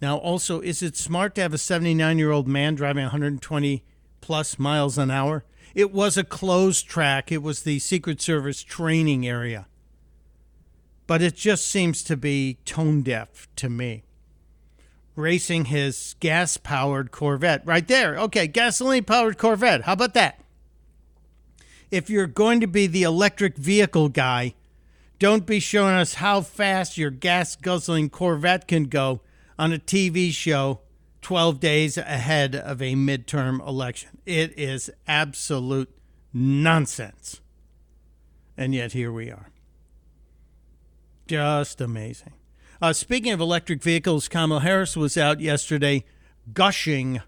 Now, 0.00 0.16
also, 0.16 0.60
is 0.60 0.82
it 0.82 0.96
smart 0.96 1.34
to 1.34 1.42
have 1.42 1.52
a 1.52 1.58
79 1.58 2.18
year 2.18 2.30
old 2.30 2.48
man 2.48 2.74
driving 2.74 3.04
120 3.04 3.84
plus 4.20 4.58
miles 4.58 4.96
an 4.96 5.10
hour? 5.10 5.44
It 5.74 5.92
was 5.92 6.16
a 6.16 6.24
closed 6.24 6.88
track, 6.88 7.30
it 7.30 7.42
was 7.42 7.62
the 7.62 7.78
Secret 7.78 8.20
Service 8.20 8.62
training 8.62 9.26
area. 9.26 9.66
But 11.06 11.22
it 11.22 11.36
just 11.36 11.66
seems 11.66 12.02
to 12.04 12.16
be 12.16 12.58
tone 12.64 13.02
deaf 13.02 13.48
to 13.56 13.68
me. 13.68 14.04
Racing 15.16 15.66
his 15.66 16.14
gas 16.20 16.56
powered 16.56 17.10
Corvette 17.10 17.66
right 17.66 17.86
there. 17.86 18.16
Okay, 18.16 18.46
gasoline 18.46 19.04
powered 19.04 19.36
Corvette. 19.36 19.82
How 19.82 19.92
about 19.92 20.14
that? 20.14 20.40
If 21.90 22.08
you're 22.08 22.26
going 22.28 22.60
to 22.60 22.68
be 22.68 22.86
the 22.86 23.02
electric 23.02 23.56
vehicle 23.56 24.08
guy, 24.08 24.54
don't 25.18 25.44
be 25.44 25.58
showing 25.58 25.94
us 25.94 26.14
how 26.14 26.40
fast 26.40 26.96
your 26.96 27.10
gas 27.10 27.56
guzzling 27.56 28.10
Corvette 28.10 28.68
can 28.68 28.84
go 28.84 29.20
on 29.58 29.72
a 29.72 29.78
TV 29.78 30.30
show 30.30 30.80
12 31.22 31.60
days 31.60 31.98
ahead 31.98 32.54
of 32.54 32.80
a 32.80 32.94
midterm 32.94 33.66
election. 33.66 34.18
It 34.24 34.56
is 34.58 34.90
absolute 35.06 35.90
nonsense. 36.32 37.40
And 38.56 38.74
yet 38.74 38.92
here 38.92 39.12
we 39.12 39.30
are. 39.30 39.50
Just 41.26 41.80
amazing. 41.80 42.32
Uh, 42.80 42.92
speaking 42.92 43.32
of 43.32 43.40
electric 43.40 43.82
vehicles, 43.82 44.28
Kamala 44.28 44.60
Harris 44.60 44.96
was 44.96 45.18
out 45.18 45.40
yesterday 45.40 46.04
gushing, 46.54 47.20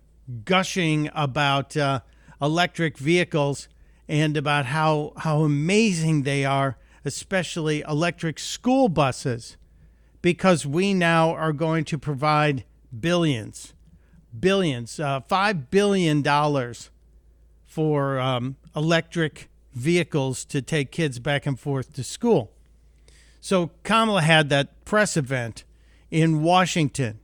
gushing 0.44 1.10
about 1.14 1.76
uh, 1.76 2.00
electric 2.40 2.96
vehicles 2.96 3.68
and 4.12 4.36
about 4.36 4.66
how, 4.66 5.14
how 5.16 5.40
amazing 5.40 6.24
they 6.24 6.44
are, 6.44 6.76
especially 7.02 7.80
electric 7.88 8.38
school 8.38 8.90
buses, 8.90 9.56
because 10.20 10.66
we 10.66 10.92
now 10.92 11.30
are 11.30 11.54
going 11.54 11.82
to 11.82 11.96
provide 11.96 12.62
billions, 13.00 13.72
billions, 14.38 15.00
uh, 15.00 15.18
$5 15.22 15.70
billion 15.70 16.22
for 17.64 18.20
um, 18.20 18.56
electric 18.76 19.48
vehicles 19.72 20.44
to 20.44 20.60
take 20.60 20.90
kids 20.90 21.18
back 21.18 21.46
and 21.46 21.58
forth 21.58 21.94
to 21.94 22.04
school. 22.04 22.52
So 23.40 23.70
Kamala 23.82 24.20
had 24.20 24.50
that 24.50 24.84
press 24.84 25.16
event 25.16 25.64
in 26.10 26.42
Washington. 26.42 27.18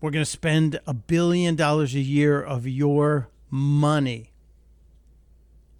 We're 0.00 0.12
going 0.12 0.24
to 0.24 0.30
spend 0.30 0.78
a 0.86 0.94
billion 0.94 1.56
dollars 1.56 1.96
a 1.96 2.00
year 2.00 2.40
of 2.40 2.68
your 2.68 3.30
money. 3.50 4.29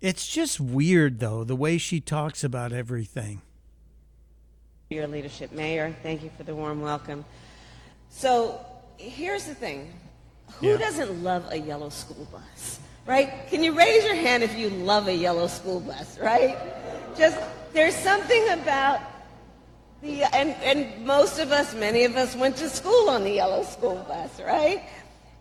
It's 0.00 0.26
just 0.26 0.58
weird, 0.60 1.20
though, 1.20 1.44
the 1.44 1.56
way 1.56 1.76
she 1.76 2.00
talks 2.00 2.42
about 2.42 2.72
everything. 2.72 3.42
Your 4.88 5.06
leadership, 5.06 5.52
Mayor. 5.52 5.94
Thank 6.02 6.22
you 6.22 6.30
for 6.36 6.42
the 6.42 6.54
warm 6.54 6.80
welcome. 6.80 7.24
So 8.08 8.64
here's 8.96 9.44
the 9.44 9.54
thing 9.54 9.92
who 10.58 10.68
Yeah. 10.68 10.76
doesn't 10.78 11.22
love 11.22 11.46
a 11.50 11.58
yellow 11.58 11.90
school 11.90 12.26
bus? 12.32 12.80
Right? 13.06 13.46
Can 13.48 13.62
you 13.62 13.76
raise 13.76 14.04
your 14.04 14.14
hand 14.14 14.42
if 14.42 14.56
you 14.56 14.70
love 14.70 15.06
a 15.08 15.14
yellow 15.14 15.46
school 15.46 15.80
bus, 15.80 16.18
right? 16.18 16.56
Just, 17.16 17.38
there's 17.72 17.94
something 17.94 18.48
about 18.50 19.00
the, 20.02 20.22
and, 20.34 20.50
and 20.62 21.04
most 21.06 21.38
of 21.38 21.50
us, 21.52 21.74
many 21.74 22.04
of 22.04 22.16
us 22.16 22.34
went 22.36 22.56
to 22.56 22.68
school 22.68 23.10
on 23.10 23.24
the 23.24 23.32
yellow 23.32 23.64
school 23.64 24.04
bus, 24.08 24.40
right? 24.40 24.82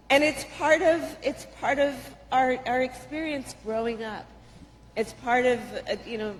And 0.09 0.23
it's 0.23 0.45
part 0.57 0.81
of, 0.81 1.01
it's 1.21 1.47
part 1.59 1.79
of 1.79 1.93
our, 2.31 2.57
our 2.65 2.81
experience 2.81 3.55
growing 3.63 4.03
up. 4.03 4.25
It's 4.95 5.13
part 5.13 5.45
of, 5.45 5.59
uh, 5.89 5.95
you 6.05 6.17
know, 6.17 6.35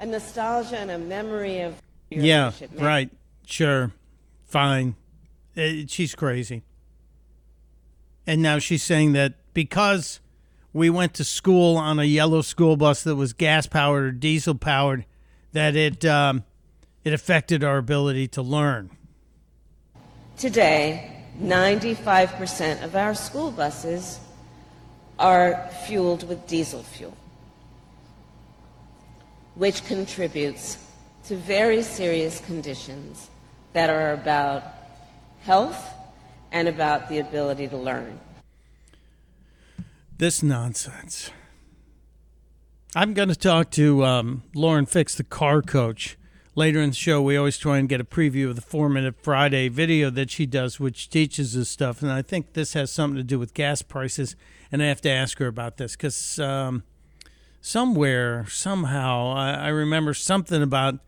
a 0.00 0.06
nostalgia 0.06 0.78
and 0.78 0.90
a 0.90 0.98
memory 0.98 1.60
of 1.60 1.80
your 2.10 2.24
yeah, 2.24 2.52
right. 2.74 3.10
Sure. 3.46 3.92
Fine. 4.44 4.96
Uh, 5.56 5.86
she's 5.86 6.14
crazy. 6.14 6.62
And 8.26 8.42
now 8.42 8.58
she's 8.58 8.82
saying 8.82 9.12
that 9.14 9.34
because 9.54 10.20
we 10.72 10.90
went 10.90 11.14
to 11.14 11.24
school 11.24 11.76
on 11.76 11.98
a 11.98 12.04
yellow 12.04 12.42
school 12.42 12.76
bus 12.76 13.02
that 13.04 13.16
was 13.16 13.32
gas 13.32 13.66
powered 13.66 14.04
or 14.04 14.12
diesel 14.12 14.54
powered, 14.54 15.04
that 15.52 15.76
it 15.76 16.04
um, 16.04 16.44
it 17.04 17.12
affected 17.12 17.64
our 17.64 17.78
ability 17.78 18.28
to 18.28 18.42
learn. 18.42 18.90
Today, 20.36 21.24
95% 21.40 22.84
of 22.84 22.96
our 22.96 23.14
school 23.14 23.50
buses 23.50 24.18
are 25.18 25.68
fueled 25.86 26.28
with 26.28 26.46
diesel 26.46 26.82
fuel, 26.82 27.16
which 29.54 29.84
contributes 29.84 30.78
to 31.24 31.36
very 31.36 31.82
serious 31.82 32.40
conditions 32.40 33.30
that 33.72 33.90
are 33.90 34.12
about 34.12 34.62
health 35.42 35.92
and 36.50 36.68
about 36.68 37.08
the 37.08 37.18
ability 37.18 37.68
to 37.68 37.76
learn. 37.76 38.18
This 40.18 40.42
nonsense. 40.42 41.30
I'm 42.94 43.14
going 43.14 43.30
to 43.30 43.34
talk 43.34 43.70
to 43.72 44.04
um, 44.04 44.42
Lauren 44.54 44.86
Fix, 44.86 45.14
the 45.14 45.24
car 45.24 45.62
coach. 45.62 46.18
Later 46.54 46.80
in 46.80 46.90
the 46.90 46.94
show, 46.94 47.22
we 47.22 47.38
always 47.38 47.56
try 47.56 47.78
and 47.78 47.88
get 47.88 48.02
a 48.02 48.04
preview 48.04 48.50
of 48.50 48.56
the 48.56 48.62
Four 48.62 48.90
Minute 48.90 49.14
Friday 49.22 49.68
video 49.68 50.10
that 50.10 50.30
she 50.30 50.44
does, 50.44 50.78
which 50.78 51.08
teaches 51.08 51.56
us 51.56 51.70
stuff. 51.70 52.02
And 52.02 52.12
I 52.12 52.20
think 52.20 52.52
this 52.52 52.74
has 52.74 52.92
something 52.92 53.16
to 53.16 53.22
do 53.22 53.38
with 53.38 53.54
gas 53.54 53.80
prices. 53.80 54.36
And 54.70 54.82
I 54.82 54.86
have 54.86 55.00
to 55.02 55.10
ask 55.10 55.38
her 55.38 55.46
about 55.46 55.78
this 55.78 55.92
because 55.96 56.38
um, 56.38 56.82
somewhere, 57.62 58.44
somehow, 58.48 59.32
I, 59.32 59.52
I 59.52 59.68
remember 59.68 60.12
something 60.12 60.62
about 60.62 60.98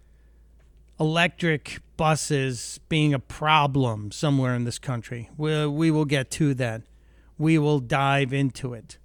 electric 0.99 1.81
buses 1.97 2.81
being 2.89 3.13
a 3.13 3.19
problem 3.19 4.11
somewhere 4.13 4.55
in 4.55 4.65
this 4.65 4.79
country. 4.79 5.29
We, 5.37 5.67
we 5.67 5.91
will 5.91 6.05
get 6.07 6.31
to 6.33 6.55
that. 6.55 6.83
We 7.37 7.59
will 7.59 7.81
dive 7.81 8.33
into 8.33 8.73
it. 8.73 8.99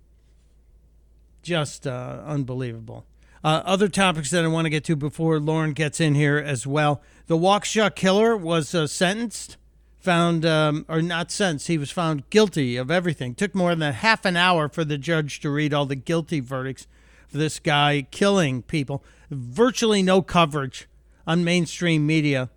Just 1.41 1.87
uh, 1.87 2.21
unbelievable. 2.25 3.05
Uh, 3.43 3.63
other 3.65 3.87
topics 3.87 4.29
that 4.29 4.43
I 4.43 4.47
want 4.47 4.65
to 4.65 4.69
get 4.69 4.83
to 4.85 4.95
before 4.95 5.39
Lauren 5.39 5.73
gets 5.73 5.99
in 5.99 6.13
here 6.13 6.37
as 6.37 6.67
well. 6.67 7.01
The 7.27 7.37
Waukesha 7.37 7.95
killer 7.95 8.37
was 8.37 8.75
uh, 8.75 8.85
sentenced, 8.85 9.57
found, 9.97 10.45
um, 10.45 10.85
or 10.87 11.01
not 11.01 11.31
sentenced, 11.31 11.67
he 11.67 11.77
was 11.77 11.89
found 11.89 12.29
guilty 12.29 12.77
of 12.77 12.91
everything. 12.91 13.33
Took 13.33 13.55
more 13.55 13.73
than 13.73 13.93
half 13.93 14.25
an 14.25 14.35
hour 14.35 14.69
for 14.69 14.83
the 14.83 14.97
judge 14.97 15.39
to 15.39 15.49
read 15.49 15.73
all 15.73 15.85
the 15.87 15.95
guilty 15.95 16.41
verdicts 16.41 16.85
this 17.31 17.59
guy 17.59 18.07
killing 18.11 18.61
people. 18.63 19.03
Virtually 19.29 20.01
no 20.01 20.21
coverage 20.21 20.87
on 21.27 21.43
mainstream 21.43 22.05
media. 22.05 22.49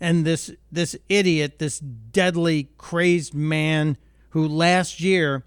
And 0.00 0.24
this 0.24 0.50
this 0.72 0.96
idiot, 1.08 1.58
this 1.58 1.78
deadly 1.78 2.70
crazed 2.78 3.34
man 3.34 3.96
who 4.30 4.46
last 4.46 5.00
year 5.00 5.44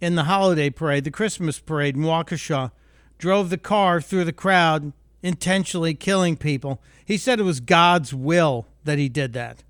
in 0.00 0.14
the 0.14 0.24
holiday 0.24 0.70
parade, 0.70 1.04
the 1.04 1.10
Christmas 1.10 1.58
parade 1.58 1.96
in 1.96 2.02
Waukesha, 2.02 2.70
drove 3.18 3.50
the 3.50 3.58
car 3.58 4.00
through 4.00 4.24
the 4.24 4.32
crowd, 4.32 4.92
intentionally 5.22 5.94
killing 5.94 6.36
people. 6.36 6.80
He 7.04 7.16
said 7.16 7.40
it 7.40 7.44
was 7.44 7.60
God's 7.60 8.14
will 8.14 8.66
that 8.84 8.98
he 8.98 9.08
did 9.08 9.32
that. 9.34 9.62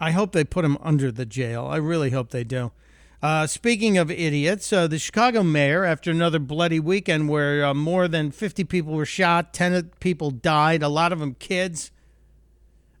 I 0.00 0.10
hope 0.10 0.32
they 0.32 0.44
put 0.44 0.64
him 0.64 0.78
under 0.80 1.10
the 1.10 1.26
jail. 1.26 1.66
I 1.66 1.76
really 1.76 2.10
hope 2.10 2.30
they 2.30 2.44
do. 2.44 2.72
Uh, 3.22 3.46
speaking 3.46 3.96
of 3.96 4.10
idiots, 4.10 4.72
uh, 4.72 4.86
the 4.86 4.98
Chicago 4.98 5.42
mayor, 5.42 5.84
after 5.84 6.10
another 6.10 6.38
bloody 6.38 6.78
weekend 6.78 7.28
where 7.28 7.64
uh, 7.64 7.74
more 7.74 8.08
than 8.08 8.30
50 8.30 8.64
people 8.64 8.92
were 8.92 9.06
shot, 9.06 9.54
10 9.54 9.90
people 10.00 10.30
died, 10.30 10.82
a 10.82 10.88
lot 10.88 11.12
of 11.12 11.18
them 11.18 11.34
kids, 11.34 11.90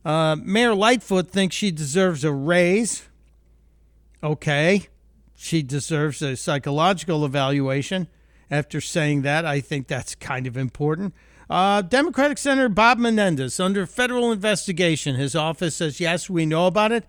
uh, 0.06 0.36
Mayor 0.36 0.72
Lightfoot 0.72 1.28
thinks 1.30 1.56
she 1.56 1.72
deserves 1.72 2.22
a 2.22 2.32
raise. 2.32 3.08
Okay. 4.22 4.86
She 5.34 5.62
deserves 5.62 6.22
a 6.22 6.36
psychological 6.36 7.24
evaluation. 7.24 8.06
After 8.48 8.80
saying 8.80 9.22
that, 9.22 9.44
I 9.44 9.60
think 9.60 9.88
that's 9.88 10.14
kind 10.14 10.46
of 10.46 10.56
important. 10.56 11.12
Uh, 11.50 11.82
Democratic 11.82 12.38
Senator 12.38 12.68
Bob 12.68 12.98
Menendez 12.98 13.58
under 13.58 13.84
federal 13.84 14.30
investigation. 14.30 15.16
His 15.16 15.34
office 15.34 15.74
says, 15.74 15.98
yes, 15.98 16.30
we 16.30 16.46
know 16.46 16.68
about 16.68 16.92
it. 16.92 17.04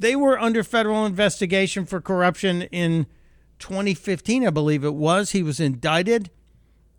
They 0.00 0.16
were 0.16 0.40
under 0.40 0.64
federal 0.64 1.04
investigation 1.04 1.84
for 1.84 2.00
corruption 2.00 2.62
in 2.62 3.06
2015, 3.58 4.46
I 4.46 4.50
believe 4.50 4.82
it 4.82 4.94
was. 4.94 5.32
He 5.32 5.42
was 5.42 5.60
indicted 5.60 6.30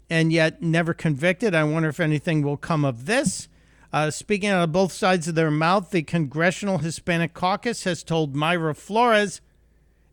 and 0.07 0.31
yet 0.31 0.61
never 0.61 0.93
convicted. 0.93 1.55
I 1.55 1.63
wonder 1.63 1.89
if 1.89 1.99
anything 1.99 2.43
will 2.43 2.57
come 2.57 2.85
of 2.85 3.07
this. 3.07 3.47
Uh, 3.91 4.11
speaking 4.11 4.51
out 4.51 4.63
of 4.63 4.71
both 4.71 4.91
sides 4.93 5.27
of 5.27 5.33
their 5.33 5.49
mouth, 5.49 5.89
the 5.89 6.03
Congressional 6.03 6.77
Hispanic 6.77 7.33
Caucus 7.33 7.85
has 7.85 8.03
told 8.03 8.35
Mayra 8.35 8.75
Flores, 8.75 9.41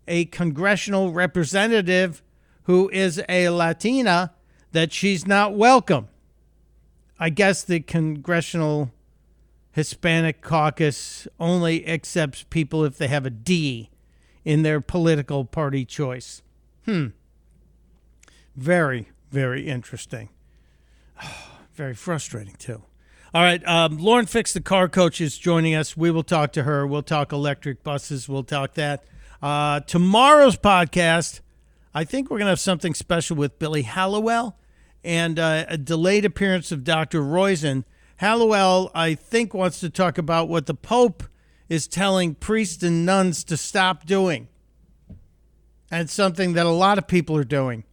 a 0.09 0.24
congressional 0.24 1.12
representative 1.12 2.22
who 2.62 2.88
is 2.88 3.22
a 3.29 3.51
Latina, 3.51 4.33
that 4.72 4.94
she's 4.94 5.27
not 5.27 5.55
welcome. 5.55 6.09
I 7.20 7.29
guess 7.29 7.62
the 7.62 7.81
Congressional 7.81 8.92
Hispanic 9.72 10.40
Caucus 10.40 11.28
only 11.38 11.87
accepts 11.87 12.44
people 12.44 12.85
if 12.85 12.98
they 12.98 13.09
have 13.09 13.26
a 13.26 13.31
D 13.31 13.90
in 14.44 14.62
their 14.62 14.81
political 14.81 15.44
party 15.44 15.85
choice. 15.85 16.42
Hmm. 16.85 17.09
Very, 18.57 19.09
very 19.31 19.68
interesting. 19.68 20.31
Very 21.74 21.94
frustrating, 21.94 22.57
too. 22.57 22.83
All 23.33 23.42
right. 23.42 23.64
Um, 23.68 23.98
Lauren 23.98 24.26
Fix, 24.26 24.52
the 24.52 24.61
car 24.61 24.88
coach, 24.88 25.20
is 25.20 25.38
joining 25.38 25.74
us. 25.74 25.96
We 25.96 26.11
will 26.11 26.24
talk 26.24 26.52
to 26.54 26.64
her. 26.64 26.85
We'll 26.87 27.02
talk 27.02 27.31
electric 27.31 27.85
buses. 27.85 28.28
We'll 28.28 28.42
talk 28.42 28.74
that. 28.74 29.04
Uh, 29.40 29.81
tomorrow's 29.81 30.57
podcast, 30.57 31.40
I 31.94 32.04
think 32.04 32.31
we're 32.31 32.38
going 32.38 32.46
to 32.46 32.52
have 32.52 32.61
something 32.61 32.94
special 32.94 33.37
with 33.37 33.59
Billy 33.59 33.83
Hallowell 33.83 34.57
and 35.04 35.38
uh, 35.38 35.66
a 35.68 35.78
delayed 35.78 36.24
appearance 36.24 36.72
of 36.72 36.83
Dr. 36.85 37.20
Roizen. 37.20 37.85
Hallowell, 38.18 38.90
I 38.96 39.14
think, 39.14 39.54
wants 39.54 39.78
to 39.78 39.88
talk 39.88 40.18
about 40.18 40.48
what 40.48 40.66
the 40.66 40.74
Pope 40.74 41.22
is 41.68 41.87
telling 41.87 42.35
priests 42.35 42.83
and 42.83 43.07
nuns 43.07 43.44
to 43.44 43.57
stop 43.57 44.07
doing. 44.07 44.48
And 45.88 46.11
something 46.11 46.54
that 46.54 46.66
a 46.66 46.70
lot 46.70 46.98
of 46.98 47.07
people 47.07 47.37
are 47.37 47.44
doing. 47.44 47.85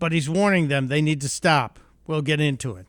But 0.00 0.10
he's 0.10 0.28
warning 0.28 0.66
them 0.66 0.88
they 0.88 1.00
need 1.00 1.20
to 1.20 1.28
stop. 1.28 1.78
We'll 2.08 2.22
get 2.22 2.40
into 2.40 2.74
it. 2.74 2.86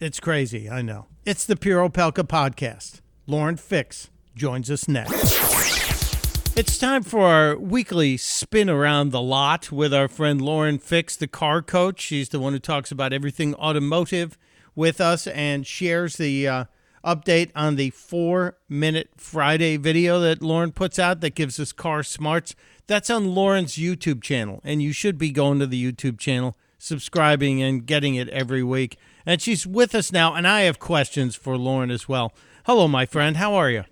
It's 0.00 0.20
crazy, 0.20 0.70
I 0.70 0.80
know. 0.80 1.04
It's 1.26 1.44
the 1.44 1.54
Pure 1.54 1.90
Opelka 1.90 2.26
podcast. 2.26 3.02
Lauren 3.26 3.58
Fix 3.58 4.08
joins 4.34 4.70
us 4.70 4.88
next. 4.88 6.56
It's 6.56 6.78
time 6.78 7.02
for 7.02 7.26
our 7.26 7.58
weekly 7.58 8.16
spin 8.16 8.70
around 8.70 9.12
the 9.12 9.20
lot 9.20 9.70
with 9.70 9.92
our 9.92 10.08
friend 10.08 10.40
Lauren 10.40 10.78
Fix, 10.78 11.14
the 11.14 11.28
car 11.28 11.60
coach. 11.60 12.00
She's 12.00 12.30
the 12.30 12.40
one 12.40 12.54
who 12.54 12.58
talks 12.58 12.90
about 12.90 13.12
everything 13.12 13.54
automotive 13.56 14.38
with 14.78 15.00
us 15.00 15.26
and 15.26 15.66
shares 15.66 16.16
the 16.18 16.46
uh, 16.46 16.64
update 17.04 17.50
on 17.56 17.74
the 17.74 17.90
four 17.90 18.56
minute 18.68 19.10
Friday 19.16 19.76
video 19.76 20.20
that 20.20 20.40
Lauren 20.40 20.70
puts 20.70 21.00
out 21.00 21.20
that 21.20 21.34
gives 21.34 21.58
us 21.58 21.72
car 21.72 22.04
smarts. 22.04 22.54
That's 22.86 23.10
on 23.10 23.34
Lauren's 23.34 23.74
YouTube 23.74 24.22
channel, 24.22 24.60
and 24.62 24.80
you 24.80 24.92
should 24.92 25.18
be 25.18 25.30
going 25.32 25.58
to 25.58 25.66
the 25.66 25.92
YouTube 25.92 26.18
channel, 26.18 26.56
subscribing, 26.78 27.60
and 27.60 27.84
getting 27.84 28.14
it 28.14 28.28
every 28.28 28.62
week. 28.62 28.96
And 29.26 29.42
she's 29.42 29.66
with 29.66 29.96
us 29.96 30.12
now, 30.12 30.34
and 30.34 30.46
I 30.46 30.60
have 30.62 30.78
questions 30.78 31.34
for 31.34 31.58
Lauren 31.58 31.90
as 31.90 32.08
well. 32.08 32.32
Hello, 32.64 32.86
my 32.86 33.04
friend. 33.04 33.36
How 33.36 33.54
are 33.54 33.68
you? 33.70 33.84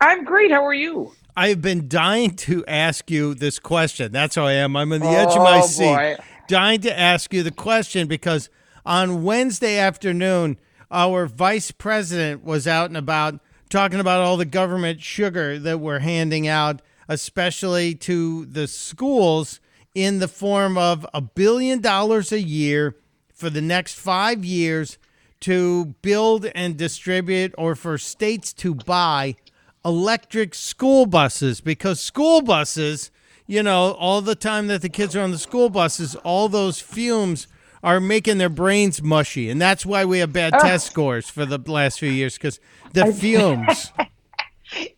I'm 0.00 0.24
great. 0.24 0.52
How 0.52 0.64
are 0.64 0.72
you? 0.72 1.12
I've 1.36 1.60
been 1.60 1.88
dying 1.88 2.36
to 2.36 2.64
ask 2.66 3.10
you 3.10 3.34
this 3.34 3.58
question. 3.58 4.12
That's 4.12 4.36
how 4.36 4.46
I 4.46 4.52
am. 4.52 4.76
I'm 4.76 4.92
on 4.92 5.00
the 5.00 5.06
edge 5.08 5.30
of 5.30 5.38
my 5.42 5.58
Oh, 5.62 5.66
seat, 5.66 5.84
boy. 5.84 6.16
dying 6.46 6.80
to 6.82 6.96
ask 6.98 7.34
you 7.34 7.42
the 7.42 7.50
question 7.50 8.06
because 8.06 8.48
on 8.88 9.22
Wednesday 9.22 9.78
afternoon, 9.78 10.56
our 10.90 11.26
vice 11.26 11.70
president 11.70 12.42
was 12.42 12.66
out 12.66 12.88
and 12.88 12.96
about 12.96 13.38
talking 13.68 14.00
about 14.00 14.22
all 14.22 14.38
the 14.38 14.46
government 14.46 15.02
sugar 15.02 15.58
that 15.58 15.78
we're 15.78 15.98
handing 15.98 16.48
out, 16.48 16.80
especially 17.06 17.94
to 17.94 18.46
the 18.46 18.66
schools, 18.66 19.60
in 19.94 20.20
the 20.20 20.28
form 20.28 20.78
of 20.78 21.06
a 21.12 21.20
billion 21.20 21.80
dollars 21.80 22.32
a 22.32 22.40
year 22.40 22.96
for 23.34 23.50
the 23.50 23.60
next 23.60 23.94
five 23.94 24.42
years 24.42 24.96
to 25.40 25.94
build 26.00 26.46
and 26.54 26.78
distribute 26.78 27.54
or 27.58 27.74
for 27.74 27.98
states 27.98 28.54
to 28.54 28.74
buy 28.74 29.36
electric 29.84 30.54
school 30.54 31.04
buses 31.04 31.60
because 31.60 32.00
school 32.00 32.40
buses, 32.40 33.10
you 33.46 33.62
know, 33.62 33.92
all 33.92 34.22
the 34.22 34.34
time 34.34 34.66
that 34.68 34.80
the 34.80 34.88
kids 34.88 35.14
are 35.14 35.20
on 35.20 35.30
the 35.30 35.38
school 35.38 35.68
buses, 35.68 36.14
all 36.16 36.48
those 36.48 36.80
fumes 36.80 37.46
are 37.82 38.00
making 38.00 38.38
their 38.38 38.48
brains 38.48 39.02
mushy. 39.02 39.50
And 39.50 39.60
that's 39.60 39.86
why 39.86 40.04
we 40.04 40.18
have 40.18 40.32
bad 40.32 40.54
Ugh. 40.54 40.60
test 40.60 40.86
scores 40.86 41.28
for 41.30 41.46
the 41.46 41.58
last 41.70 41.98
few 41.98 42.10
years 42.10 42.34
because 42.34 42.60
the 42.92 43.12
fumes. 43.12 43.92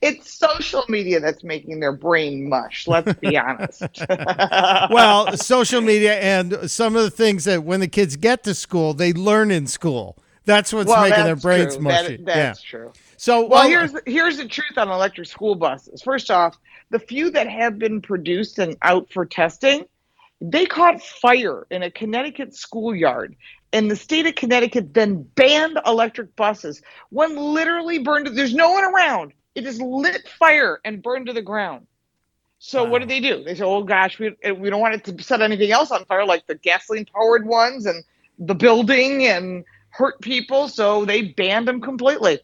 It's 0.03 0.33
social 0.33 0.85
media 0.89 1.21
that's 1.21 1.45
making 1.45 1.81
their 1.81 1.93
brain 1.93 2.49
mush. 2.49 2.89
Let's 2.89 3.13
be 3.15 3.39
honest. 3.39 3.83
well, 4.09 5.37
social 5.37 5.81
media 5.81 6.19
and 6.19 6.71
some 6.71 6.97
of 6.97 7.03
the 7.05 7.11
things 7.11 7.45
that 7.45 7.63
when 7.63 7.81
the 7.81 7.89
kids 7.89 8.17
get 8.17 8.43
to 8.45 8.55
school, 8.55 8.95
they 8.95 9.13
learn 9.13 9.51
in 9.51 9.67
school. 9.67 10.17
That's 10.45 10.73
what's 10.73 10.89
well, 10.89 11.09
making 11.09 11.25
their 11.25 11.37
brains 11.37 11.77
true. 11.77 11.85
That- 11.85 12.03
mushy. 12.03 12.17
that's 12.25 12.65
yeah. 12.65 12.71
true. 12.71 12.93
So, 13.17 13.41
well, 13.43 13.49
well- 13.49 13.69
here's 13.69 13.95
here's 14.07 14.39
the 14.39 14.49
truth 14.49 14.77
on 14.77 14.89
electric 14.89 15.29
school 15.29 15.55
buses. 15.55 16.03
First 16.03 16.31
off, 16.31 16.59
the 16.91 16.99
few 16.99 17.31
that 17.31 17.49
have 17.49 17.79
been 17.79 18.01
produced 18.01 18.59
and 18.59 18.77
out 18.83 19.09
for 19.13 19.25
testing, 19.25 19.85
they 20.41 20.67
caught 20.67 21.03
fire 21.03 21.67
in 21.71 21.83
a 21.83 21.91
Connecticut 21.91 22.55
schoolyard. 22.55 23.37
And 23.73 23.91
the 23.91 23.97
state 23.97 24.27
of 24.27 24.35
Connecticut 24.35 24.95
then 24.95 25.23
banned 25.23 25.79
electric 25.87 26.35
buses. 26.35 26.83
One 27.11 27.37
literally 27.37 28.01
burned. 28.01 28.27
There's 28.27 28.55
no 28.55 28.73
one 28.73 28.85
around. 28.85 29.33
It 29.55 29.63
just 29.63 29.81
lit 29.81 30.29
fire 30.29 30.81
and 30.85 31.03
burned 31.03 31.27
to 31.27 31.33
the 31.33 31.43
ground. 31.43 31.87
So 32.59 32.85
what 32.85 32.99
did 32.99 33.09
they 33.09 33.21
do? 33.21 33.43
They 33.43 33.55
said, 33.55 33.65
"Oh 33.65 33.83
gosh, 33.83 34.19
we 34.19 34.37
eh, 34.43 34.51
we 34.51 34.69
don't 34.69 34.81
want 34.81 34.95
it 34.95 35.05
to 35.05 35.23
set 35.23 35.41
anything 35.41 35.73
else 35.73 35.91
on 35.91 36.05
fire, 36.05 36.27
like 36.27 36.47
the 36.47 36.57
gasoline 36.57 37.07
powered 37.07 37.47
ones 37.47 37.87
and 37.87 38.05
the 38.39 38.55
building 38.55 39.27
and 39.27 39.65
hurt 39.89 40.21
people." 40.21 40.69
So 40.69 41.07
they 41.07 41.23
banned 41.23 41.67
them 41.67 41.81
completely. 41.81 42.41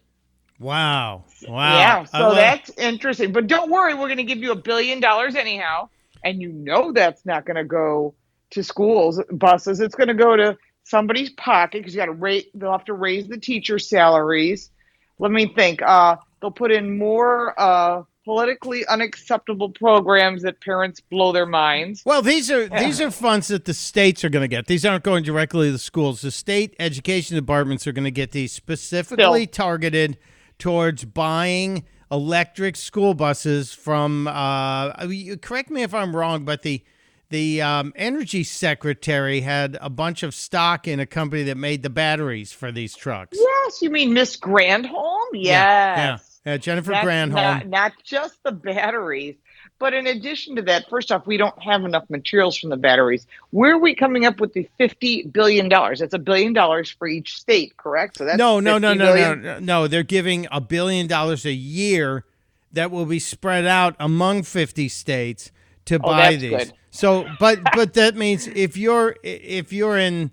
Wow. 0.58 1.24
Wow. 1.46 1.76
Yeah, 1.76 2.04
so 2.04 2.18
love- 2.18 2.36
that's 2.36 2.70
interesting. 2.78 3.32
But 3.32 3.46
don't 3.46 3.70
worry, 3.70 3.92
we're 3.92 4.06
going 4.06 4.16
to 4.16 4.24
give 4.24 4.38
you 4.38 4.52
a 4.52 4.56
billion 4.56 5.00
dollars 5.00 5.34
anyhow, 5.34 5.90
and 6.26 6.40
you 6.40 6.52
know 6.52 6.92
that's 6.92 7.24
not 7.24 7.46
going 7.46 7.56
to 7.56 7.64
go 7.64 8.14
to 8.50 8.62
schools 8.62 9.20
buses. 9.32 9.80
It's 9.80 9.94
going 9.94 10.08
to 10.08 10.14
go 10.14 10.36
to 10.36 10.56
somebody's 10.84 11.30
pocket 11.30 11.80
because 11.80 11.94
you 11.94 12.00
got 12.00 12.06
to 12.06 12.12
rate. 12.12 12.50
They'll 12.54 12.72
have 12.72 12.84
to 12.86 12.94
raise 12.94 13.28
the 13.28 13.38
teacher 13.38 13.78
salaries. 13.78 14.70
Let 15.18 15.30
me 15.30 15.52
think. 15.54 15.82
Uh, 15.82 16.16
they'll 16.40 16.50
put 16.50 16.72
in 16.72 16.98
more 16.98 17.58
uh, 17.58 18.02
politically 18.24 18.84
unacceptable 18.86 19.70
programs 19.70 20.42
that 20.42 20.60
parents 20.60 21.00
blow 21.00 21.32
their 21.32 21.46
minds. 21.46 22.02
Well, 22.04 22.22
these 22.22 22.50
are 22.50 22.68
these 22.68 23.00
are 23.00 23.10
funds 23.10 23.48
that 23.48 23.64
the 23.64 23.74
states 23.74 24.24
are 24.24 24.28
going 24.28 24.42
to 24.42 24.48
get. 24.48 24.66
These 24.66 24.84
aren't 24.84 25.04
going 25.04 25.24
directly 25.24 25.68
to 25.68 25.72
the 25.72 25.78
schools. 25.78 26.22
The 26.22 26.30
state 26.30 26.74
education 26.78 27.36
departments 27.36 27.86
are 27.86 27.92
going 27.92 28.04
to 28.04 28.10
get 28.10 28.32
these 28.32 28.52
specifically 28.52 29.44
Still. 29.44 29.66
targeted 29.66 30.18
towards 30.58 31.04
buying 31.04 31.84
electric 32.10 32.76
school 32.76 33.14
buses 33.14 33.72
from. 33.72 34.28
Uh, 34.28 34.92
correct 35.40 35.70
me 35.70 35.82
if 35.82 35.94
I'm 35.94 36.14
wrong, 36.14 36.44
but 36.44 36.62
the 36.62 36.82
the 37.28 37.60
um, 37.60 37.92
energy 37.96 38.44
secretary 38.44 39.40
had 39.40 39.76
a 39.80 39.90
bunch 39.90 40.22
of 40.22 40.34
stock 40.34 40.86
in 40.86 41.00
a 41.00 41.06
company 41.06 41.42
that 41.44 41.56
made 41.56 41.82
the 41.82 41.90
batteries 41.90 42.52
for 42.52 42.70
these 42.70 42.94
trucks. 42.94 43.36
Yes, 43.40 43.82
you 43.82 43.90
mean 43.90 44.12
Miss 44.12 44.36
Granholm? 44.36 45.26
Yes. 45.32 45.44
Yeah, 45.44 46.18
yeah. 46.46 46.54
Uh, 46.54 46.58
Jennifer 46.58 46.92
That's 46.92 47.06
Granholm. 47.06 47.32
Not, 47.32 47.66
not 47.66 47.92
just 48.04 48.40
the 48.44 48.52
batteries, 48.52 49.34
but 49.78 49.92
in 49.94 50.06
addition 50.06 50.56
to 50.56 50.62
that, 50.62 50.88
first 50.88 51.12
off, 51.12 51.26
we 51.26 51.36
don't 51.36 51.60
have 51.62 51.84
enough 51.84 52.08
materials 52.08 52.56
from 52.56 52.70
the 52.70 52.76
batteries. 52.76 53.26
Where 53.50 53.74
are 53.74 53.78
we 53.78 53.94
coming 53.94 54.24
up 54.24 54.40
with 54.40 54.52
the 54.52 54.68
fifty 54.78 55.22
billion 55.24 55.68
dollars? 55.68 56.00
That's 56.00 56.14
a 56.14 56.18
billion 56.18 56.52
dollars 56.52 56.90
for 56.90 57.06
each 57.08 57.36
state, 57.38 57.76
correct? 57.76 58.18
So 58.18 58.24
that's 58.24 58.38
no, 58.38 58.60
no, 58.60 58.78
no, 58.78 58.94
no, 58.94 59.14
no, 59.14 59.34
no, 59.34 59.58
no. 59.58 59.86
They're 59.86 60.02
giving 60.02 60.46
a 60.50 60.60
billion 60.60 61.06
dollars 61.06 61.44
a 61.44 61.52
year 61.52 62.24
that 62.72 62.90
will 62.90 63.06
be 63.06 63.18
spread 63.18 63.66
out 63.66 63.96
among 63.98 64.42
50 64.42 64.88
states 64.88 65.50
to 65.86 65.96
Oh, 65.96 65.98
buy 65.98 66.36
these. 66.36 66.50
good. 66.50 66.72
So, 66.90 67.26
but 67.38 67.60
but 67.74 67.94
that 67.94 68.16
means 68.16 68.46
if 68.48 68.76
you're 68.76 69.16
if 69.22 69.72
you're 69.72 69.98
in 69.98 70.30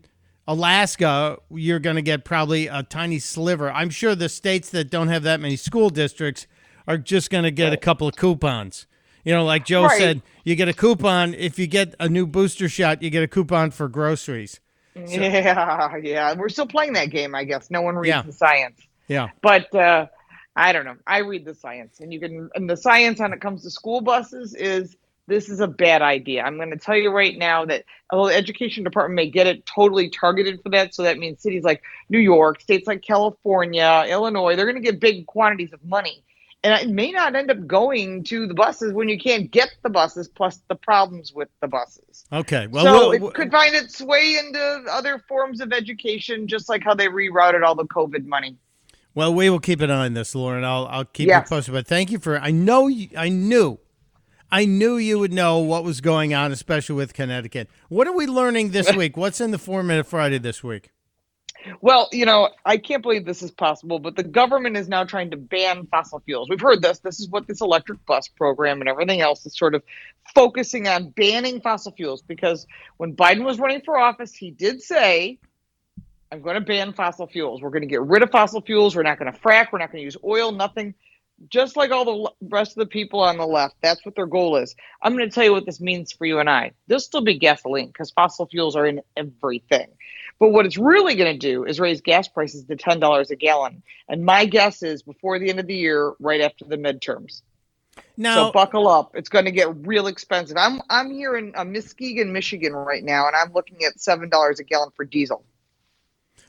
Alaska, 0.48 1.38
you're 1.50 1.80
going 1.80 1.96
to 1.96 2.02
get 2.02 2.26
probably 2.26 2.68
a 2.68 2.84
tiny 2.84 3.20
sliver. 3.20 3.72
I'm 3.72 3.90
sure 3.90 4.16
the 4.16 4.30
states 4.30 4.70
that 4.72 4.90
don't 4.90 5.08
have 5.08 5.24
that 5.24 5.40
many 5.40 5.56
school 5.56 5.90
districts 5.90 6.48
are 6.88 6.98
just 6.98 7.30
going 7.30 7.46
to 7.46 7.52
get 7.52 7.72
a 7.72 7.78
couple 7.78 8.08
of 8.08 8.16
coupons. 8.16 8.86
You 9.24 9.34
know, 9.34 9.46
like 9.46 9.66
Joe 9.66 9.84
Right. 9.86 9.98
said, 9.98 10.22
you 10.44 10.56
get 10.56 10.68
a 10.68 10.74
coupon 10.74 11.34
if 11.34 11.58
you 11.58 11.68
get 11.68 11.96
a 12.00 12.10
new 12.10 12.28
booster 12.28 12.68
shot, 12.68 13.02
you 13.02 13.10
get 13.10 13.24
a 13.24 13.28
coupon 13.28 13.72
for 13.72 13.88
groceries. 13.88 14.60
yeah, 14.96 15.96
yeah. 16.04 16.34
We're 16.36 16.50
still 16.50 16.68
playing 16.68 16.94
that 16.94 17.10
game, 17.10 17.34
I 17.34 17.44
guess. 17.46 17.72
No 17.72 17.82
one 17.82 17.96
reads 17.96 18.10
Yeah. 18.10 18.22
the 18.24 18.34
science. 18.34 18.82
Yeah. 19.08 19.30
But 19.42 19.74
uh, 19.74 20.08
I 20.56 20.74
don't 20.74 20.86
know. 20.86 20.98
I 21.08 21.20
read 21.20 21.46
the 21.46 21.56
science, 21.56 22.00
and 22.00 22.14
you 22.14 22.20
can. 22.20 22.50
And 22.56 22.70
the 22.70 22.78
science 22.78 23.20
when 23.20 23.34
it 23.34 23.42
comes 23.42 23.64
to 23.64 23.72
school 23.72 24.02
buses 24.02 24.54
is 24.54 24.96
this 25.26 25.48
is 25.50 25.62
a 25.62 25.68
bad 25.68 26.02
idea. 26.02 26.44
I'm 26.44 26.58
going 26.58 26.70
to 26.72 26.78
tell 26.78 26.96
you 26.98 27.10
right 27.10 27.38
now 27.38 27.66
that 27.66 27.86
although 28.12 28.30
the 28.30 28.36
education 28.36 28.84
department 28.84 29.16
may 29.16 29.30
get 29.30 29.48
it 29.48 29.66
totally 29.66 30.10
targeted 30.10 30.62
for 30.62 30.70
that, 30.70 30.94
so 30.94 31.04
that 31.04 31.18
means 31.18 31.42
cities 31.42 31.64
like 31.64 31.82
New 32.10 32.20
York, 32.20 32.60
states 32.62 32.88
like 32.88 33.02
California, 33.02 34.06
Illinois, 34.10 34.56
they're 34.56 34.66
going 34.70 34.82
to 34.82 34.92
get 34.92 35.00
big 35.00 35.26
quantities 35.26 35.72
of 35.74 35.84
money. 35.86 36.24
And 36.64 36.74
it 36.82 36.90
may 36.90 37.12
not 37.12 37.36
end 37.36 37.52
up 37.52 37.68
going 37.68 38.24
to 38.26 38.48
the 38.48 38.54
buses 38.54 38.94
when 38.94 39.10
you 39.10 39.20
can't 39.20 39.52
get 39.52 39.70
the 39.84 39.90
buses, 39.90 40.28
plus 40.28 40.62
the 40.70 40.76
problems 40.76 41.34
with 41.34 41.50
the 41.62 41.68
buses. 41.68 42.26
Okay. 42.32 42.68
Well, 42.68 42.86
so 42.86 43.10
we'll- 43.10 43.28
it 43.30 43.34
could 43.34 43.52
find 43.52 43.76
its 43.76 44.02
way 44.02 44.38
into 44.40 44.60
other 44.90 45.24
forms 45.28 45.60
of 45.62 45.74
education, 45.74 46.48
just 46.48 46.70
like 46.70 46.84
how 46.84 46.94
they 46.94 47.08
rerouted 47.08 47.64
all 47.64 47.76
the 47.76 47.86
COVID 47.86 48.26
money. 48.26 48.56
Well, 49.16 49.34
we 49.34 49.50
will 49.50 49.60
keep 49.60 49.82
an 49.82 49.92
eye 49.92 50.06
on 50.06 50.14
this, 50.16 50.34
Lauren. 50.34 50.64
I'll 50.64 50.88
I'll 50.88 51.06
keep 51.06 51.28
Yes. 51.28 51.46
you 51.46 51.56
posted. 51.56 51.74
But 51.74 51.86
thank 51.86 52.10
you 52.12 52.18
for. 52.18 52.40
I 52.40 52.50
know 52.52 52.88
you, 52.88 53.10
I 53.16 53.30
knew, 53.30 53.78
I 54.52 54.66
knew 54.66 54.96
you 54.98 55.20
would 55.20 55.32
know 55.34 55.60
what 55.60 55.84
was 55.84 56.02
going 56.02 56.34
on, 56.34 56.52
especially 56.52 56.96
with 56.96 57.14
Connecticut. 57.14 57.70
What 57.90 58.08
are 58.08 58.16
we 58.16 58.26
learning 58.26 58.72
this 58.72 58.92
week? 58.96 59.16
What's 59.18 59.40
in 59.42 59.52
the 59.52 59.60
four 59.60 59.84
minute 59.84 60.08
Friday 60.08 60.40
this 60.40 60.64
week? 60.64 60.90
Well, 61.82 62.10
you 62.12 62.26
know, 62.26 62.50
I 62.66 62.78
can't 62.78 63.02
believe 63.02 63.26
this 63.26 63.42
is 63.42 63.52
possible, 63.52 64.00
but 64.00 64.16
the 64.16 64.24
government 64.24 64.78
is 64.78 64.88
now 64.88 65.04
trying 65.04 65.32
to 65.32 65.38
ban 65.38 65.88
fossil 65.88 66.20
fuels. 66.22 66.50
We've 66.50 66.60
heard 66.60 66.82
this. 66.82 67.00
This 67.00 67.20
is 67.20 67.30
what 67.30 67.48
this 67.48 67.62
electric 67.62 68.06
bus 68.06 68.28
program 68.28 68.82
and 68.82 68.90
everything 68.90 69.22
else 69.22 69.46
is 69.46 69.58
sort 69.58 69.76
of 69.76 69.84
focusing 70.36 70.88
on 70.88 71.10
banning 71.10 71.62
fossil 71.62 71.92
fuels 71.92 72.22
because 72.22 72.68
when 72.98 73.16
Biden 73.16 73.44
was 73.44 73.60
running 73.60 73.82
for 73.82 73.98
office, 73.98 74.34
he 74.34 74.52
did 74.52 74.82
say, 74.82 75.40
I'm 76.32 76.42
going 76.42 76.56
to 76.56 76.62
ban 76.62 76.94
fossil 76.94 77.28
fuels. 77.28 77.62
We're 77.62 77.70
going 77.70 77.84
to 77.84 77.88
get 77.88 78.02
rid 78.02 78.24
of 78.24 78.32
fossil 78.32 78.62
fuels. 78.62 78.96
We're 78.96 79.04
not 79.04 79.20
going 79.20 79.32
to 79.32 79.40
frack. 79.40 79.68
We're 79.72 79.80
not 79.80 79.92
going 79.92 80.02
to 80.02 80.06
use 80.06 80.18
oil, 80.24 80.52
nothing. 80.52 80.96
Just 81.50 81.76
like 81.76 81.92
all 81.92 82.06
the 82.06 82.48
rest 82.50 82.72
of 82.72 82.76
the 82.78 82.86
people 82.86 83.20
on 83.22 83.38
the 83.38 83.46
left, 83.46 83.76
that's 83.82 84.06
what 84.06 84.16
their 84.16 84.26
goal 84.26 84.58
is. 84.58 84.76
I'm 85.02 85.16
going 85.16 85.30
to 85.30 85.34
tell 85.34 85.44
you 85.44 85.52
what 85.52 85.66
this 85.66 85.82
means 85.82 86.12
for 86.12 86.26
you 86.26 86.40
and 86.40 86.50
I. 86.50 86.72
There'll 86.88 87.00
still 87.00 87.22
be 87.22 87.38
gasoline 87.38 87.88
because 87.88 88.12
fossil 88.12 88.48
fuels 88.48 88.76
are 88.76 88.86
in 88.86 89.02
everything. 89.18 89.88
But 90.40 90.50
what 90.50 90.66
it's 90.66 90.78
really 90.78 91.16
going 91.16 91.34
to 91.34 91.40
do 91.40 91.66
is 91.66 91.80
raise 91.80 92.02
gas 92.02 92.28
prices 92.28 92.66
to 92.66 92.76
$10 92.76 93.30
a 93.30 93.36
gallon. 93.36 93.84
And 94.08 94.26
my 94.26 94.46
guess 94.46 94.84
is 94.84 95.04
before 95.04 95.40
the 95.40 95.50
end 95.50 95.60
of 95.60 95.68
the 95.68 95.76
year, 95.76 96.14
right 96.20 96.42
after 96.42 96.66
the 96.66 96.78
midterms. 96.78 97.42
Now, 98.18 98.48
so 98.48 98.52
buckle 98.52 98.88
up. 98.88 99.16
It's 99.16 99.30
going 99.30 99.46
to 99.46 99.52
get 99.52 99.86
real 99.86 100.08
expensive. 100.08 100.58
I'm 100.58 100.82
I'm 100.90 101.12
here 101.12 101.36
in 101.36 101.54
uh, 101.56 101.64
Muskegon, 101.64 102.34
Michigan 102.34 102.74
right 102.74 103.04
now, 103.04 103.28
and 103.28 103.36
I'm 103.36 103.54
looking 103.54 103.84
at 103.84 104.00
seven 104.00 104.30
dollars 104.30 104.60
a 104.60 104.64
gallon 104.64 104.90
for 104.96 105.06
diesel. 105.06 105.46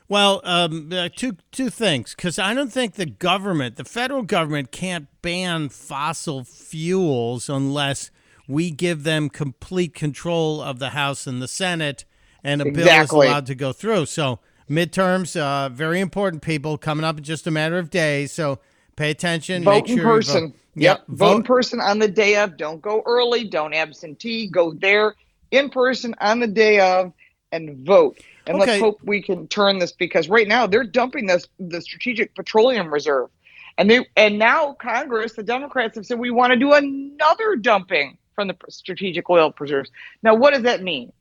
Well, 0.07 0.41
um, 0.43 0.91
uh, 0.93 1.09
two 1.15 1.37
two 1.51 1.69
things 1.69 2.13
because 2.15 2.37
I 2.37 2.53
don't 2.53 2.71
think 2.71 2.93
the 2.93 3.07
government, 3.07 3.75
the 3.75 3.83
federal 3.83 4.21
government, 4.21 4.71
can't 4.71 5.07
ban 5.21 5.69
fossil 5.69 6.43
fuels 6.43 7.49
unless 7.49 8.11
we 8.47 8.69
give 8.69 9.03
them 9.03 9.29
complete 9.29 9.95
control 9.95 10.61
of 10.61 10.77
the 10.77 10.89
House 10.89 11.25
and 11.25 11.41
the 11.41 11.47
Senate, 11.47 12.05
and 12.43 12.61
a 12.61 12.71
bill 12.71 12.87
is 12.87 13.09
allowed 13.11 13.47
to 13.47 13.55
go 13.55 13.73
through. 13.73 14.05
So 14.05 14.39
midterms, 14.69 15.39
uh, 15.39 15.69
very 15.69 15.99
important. 15.99 16.43
People 16.43 16.77
coming 16.77 17.03
up 17.03 17.17
in 17.17 17.23
just 17.23 17.47
a 17.47 17.51
matter 17.51 17.79
of 17.79 17.89
days. 17.89 18.31
So 18.31 18.59
pay 18.95 19.09
attention. 19.09 19.63
Vote 19.63 19.71
make 19.71 19.89
in 19.89 19.97
sure 19.97 20.05
you 20.05 20.17
person. 20.17 20.47
vote. 20.49 20.59
Yep. 20.75 20.97
Yep. 20.97 21.17
Vote 21.17 21.35
in 21.37 21.43
person 21.43 21.79
on 21.79 21.97
the 21.97 22.07
day 22.07 22.35
of. 22.37 22.57
Don't 22.57 22.81
go 22.81 23.01
early. 23.07 23.45
Don't 23.45 23.73
absentee. 23.73 24.47
Go 24.47 24.73
there 24.73 25.15
in 25.49 25.69
person 25.69 26.13
on 26.19 26.39
the 26.39 26.47
day 26.47 26.79
of 26.79 27.11
and 27.51 27.85
vote. 27.85 28.19
And 28.47 28.57
Okay. 28.57 28.71
let's 28.71 28.79
hope 28.81 28.99
we 29.03 29.21
can 29.21 29.47
turn 29.47 29.79
this 29.79 29.91
because 29.91 30.29
right 30.29 30.47
now 30.47 30.67
they're 30.67 30.83
dumping 30.83 31.25
this 31.25 31.47
the 31.59 31.81
strategic 31.81 32.35
petroleum 32.35 32.93
reserve. 32.93 33.29
And 33.77 33.89
they 33.89 34.05
and 34.15 34.37
now 34.39 34.73
Congress, 34.73 35.33
the 35.33 35.43
Democrats 35.43 35.95
have 35.95 36.05
said 36.05 36.19
we 36.19 36.31
want 36.31 36.53
to 36.53 36.59
do 36.59 36.73
another 36.73 37.55
dumping 37.55 38.17
from 38.35 38.47
the 38.47 38.55
strategic 38.69 39.29
oil 39.29 39.51
preserves. 39.51 39.89
Now 40.23 40.35
what 40.35 40.53
does 40.53 40.63
that 40.63 40.83
mean? 40.83 41.11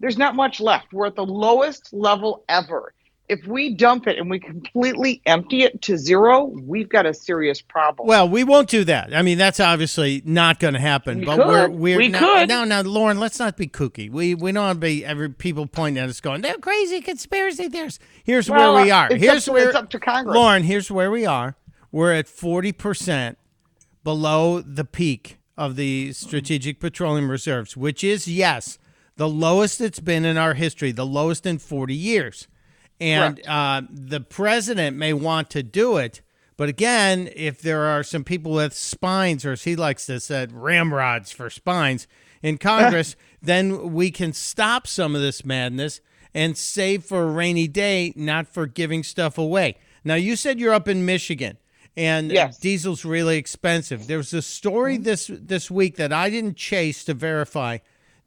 There's 0.00 0.18
not 0.18 0.34
much 0.34 0.60
left. 0.60 0.92
We're 0.92 1.06
at 1.06 1.16
the 1.16 1.26
lowest 1.26 1.92
level 1.92 2.44
ever. 2.48 2.92
If 3.28 3.46
we 3.46 3.74
dump 3.74 4.06
it 4.08 4.18
and 4.18 4.28
we 4.28 4.38
completely 4.38 5.22
empty 5.24 5.62
it 5.62 5.80
to 5.82 5.96
zero, 5.96 6.44
we've 6.44 6.88
got 6.88 7.06
a 7.06 7.14
serious 7.14 7.62
problem. 7.62 8.06
Well, 8.06 8.28
we 8.28 8.44
won't 8.44 8.68
do 8.68 8.84
that. 8.84 9.14
I 9.14 9.22
mean, 9.22 9.38
that's 9.38 9.58
obviously 9.60 10.22
not 10.26 10.58
going 10.60 10.74
to 10.74 10.80
happen. 10.80 11.20
We 11.20 11.24
but 11.26 11.36
could. 11.36 11.46
we're 11.46 11.68
we're 11.70 11.96
We 11.98 12.08
now, 12.08 12.18
could. 12.18 12.48
now 12.48 12.64
now 12.64 12.82
Lauren, 12.82 13.18
let's 13.20 13.38
not 13.38 13.56
be 13.56 13.68
kooky. 13.68 14.10
We 14.10 14.34
we 14.34 14.52
don't 14.52 14.64
want 14.64 14.76
to 14.76 14.80
be 14.80 15.04
every 15.04 15.30
people 15.30 15.66
pointing 15.66 16.02
at 16.02 16.10
us 16.10 16.20
going, 16.20 16.42
they're 16.42 16.58
crazy 16.58 17.00
conspiracy 17.00 17.68
theorists. 17.68 18.00
Here's 18.24 18.50
Well, 18.50 18.74
where 18.74 18.84
we 18.84 18.90
are. 18.90 19.08
Here's 19.14 19.46
to- 19.46 19.52
where 19.52 19.66
it's 19.68 19.76
up 19.76 19.88
to 19.90 20.00
Congress. 20.00 20.34
Lauren, 20.34 20.64
here's 20.64 20.90
where 20.90 21.10
we 21.10 21.24
are. 21.24 21.56
We're 21.90 22.12
at 22.12 22.28
forty 22.28 22.72
percent 22.72 23.38
below 24.04 24.60
the 24.60 24.84
peak 24.84 25.38
of 25.56 25.76
the 25.76 26.12
strategic 26.12 26.80
petroleum 26.80 27.30
reserves, 27.30 27.76
which 27.76 28.02
is 28.02 28.26
yes, 28.26 28.78
the 29.16 29.28
lowest 29.28 29.80
it's 29.80 30.00
been 30.00 30.24
in 30.24 30.36
our 30.36 30.54
history, 30.54 30.92
the 30.92 31.06
lowest 31.06 31.46
in 31.46 31.58
forty 31.58 31.94
years. 31.94 32.48
And 33.02 33.46
uh, 33.46 33.82
the 33.90 34.20
president 34.20 34.96
may 34.96 35.12
want 35.12 35.50
to 35.50 35.62
do 35.62 35.96
it, 35.96 36.20
but 36.56 36.68
again, 36.68 37.28
if 37.34 37.60
there 37.60 37.82
are 37.82 38.02
some 38.02 38.22
people 38.24 38.52
with 38.52 38.74
spines, 38.74 39.44
or 39.44 39.52
as 39.52 39.64
he 39.64 39.74
likes 39.74 40.06
to 40.06 40.20
say, 40.20 40.46
ramrods 40.50 41.32
for 41.32 41.50
spines 41.50 42.06
in 42.42 42.58
Congress, 42.72 43.16
then 43.40 43.92
we 43.92 44.10
can 44.10 44.32
stop 44.32 44.86
some 44.86 45.14
of 45.16 45.20
this 45.20 45.44
madness 45.44 46.00
and 46.34 46.56
save 46.56 47.04
for 47.04 47.24
a 47.24 47.30
rainy 47.30 47.66
day, 47.68 48.12
not 48.16 48.46
for 48.46 48.66
giving 48.66 49.02
stuff 49.02 49.36
away. 49.36 49.76
Now, 50.04 50.14
you 50.14 50.36
said 50.36 50.58
you're 50.60 50.72
up 50.72 50.88
in 50.88 51.04
Michigan, 51.04 51.58
and 51.96 52.30
Yes. 52.30 52.58
diesel's 52.58 53.04
really 53.04 53.36
expensive. 53.36 54.06
There's 54.06 54.32
a 54.32 54.42
story 54.42 54.96
this 54.96 55.28
this 55.32 55.70
week 55.70 55.96
that 55.96 56.12
I 56.12 56.30
didn't 56.30 56.56
chase 56.56 57.04
to 57.04 57.14
verify 57.14 57.78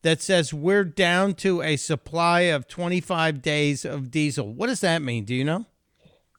that 0.05 0.21
says 0.21 0.53
we're 0.53 0.83
down 0.83 1.33
to 1.33 1.63
a 1.63 1.75
supply 1.77 2.41
of 2.41 2.67
25 2.67 3.41
days 3.41 3.83
of 3.83 4.11
diesel. 4.11 4.53
What 4.53 4.67
does 4.67 4.81
that 4.81 5.01
mean? 5.01 5.25
Do 5.25 5.33
you 5.33 5.43
know? 5.43 5.65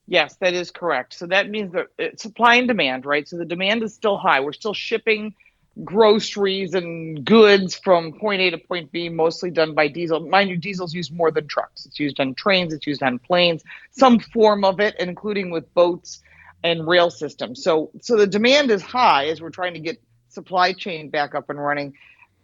Yes, 0.07 0.37
that 0.37 0.55
is 0.55 0.71
correct. 0.71 1.15
So 1.15 1.27
that 1.27 1.51
means 1.51 1.73
that 1.73 1.89
it's 1.99 2.23
supply 2.23 2.55
and 2.55 2.69
demand, 2.69 3.05
right? 3.05 3.27
So 3.27 3.37
the 3.37 3.45
demand 3.45 3.83
is 3.83 3.93
still 3.93 4.19
high. 4.19 4.39
We're 4.39 4.53
still 4.53 4.73
shipping 4.73 5.35
groceries 5.83 6.75
and 6.75 7.25
goods 7.25 7.75
from 7.75 8.13
point 8.13 8.41
A 8.41 8.51
to 8.51 8.59
point 8.59 8.93
B, 8.93 9.09
mostly 9.09 9.51
done 9.51 9.75
by 9.75 9.89
diesel. 9.89 10.21
Mind 10.21 10.49
you, 10.49 10.57
diesel's 10.57 10.95
used 10.95 11.13
more 11.13 11.33
than 11.33 11.49
trucks. 11.49 11.87
It's 11.87 11.99
used 11.99 12.21
on 12.21 12.37
trains, 12.37 12.73
it's 12.73 12.87
used 12.87 13.03
on 13.03 13.19
planes, 13.19 13.65
some 13.91 14.21
form 14.21 14.65
of 14.65 14.79
it, 14.79 14.95
including 15.01 15.51
with 15.51 15.75
boats 15.75 16.23
and 16.63 16.87
rail 16.87 17.11
systems. 17.11 17.65
So 17.65 17.91
so 18.01 18.17
the 18.17 18.29
demand 18.29 18.71
is 18.71 18.81
high 18.81 19.27
as 19.27 19.41
we're 19.41 19.51
trying 19.51 19.75
to 19.75 19.81
get 19.81 20.01
supply 20.29 20.73
chain 20.73 21.11
back 21.11 21.35
up 21.35 21.51
and 21.51 21.59
running. 21.59 21.95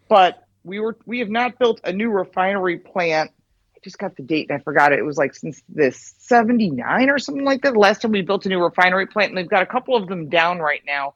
But 0.09 0.43
we 0.65 0.81
were 0.81 0.97
we 1.07 1.19
have 1.21 1.31
not 1.31 1.59
built 1.59 1.81
a 1.85 1.93
new 1.93 2.11
refinery 2.11 2.79
plant 2.79 3.31
I 3.75 3.79
just 3.83 3.99
got 3.99 4.17
the 4.17 4.23
date 4.23 4.49
and 4.49 4.61
I 4.61 4.63
forgot 4.63 4.93
it. 4.93 4.99
It 4.99 5.05
was 5.05 5.17
like 5.17 5.35
since 5.35 5.63
this 5.69 6.15
79 6.19 7.11
or 7.11 7.19
something 7.19 7.45
like 7.45 7.63
that. 7.63 7.73
The 7.73 7.79
last 7.79 8.03
time 8.03 8.13
we 8.13 8.23
built 8.23 8.47
a 8.47 8.49
new 8.49 8.63
refinery 8.63 9.07
plant, 9.07 9.31
and 9.31 9.39
they've 9.39 9.49
got 9.49 9.63
a 9.63 9.67
couple 9.67 9.97
of 9.97 10.09
them 10.09 10.29
down 10.29 10.59
right 10.59 10.83
now. 10.87 11.15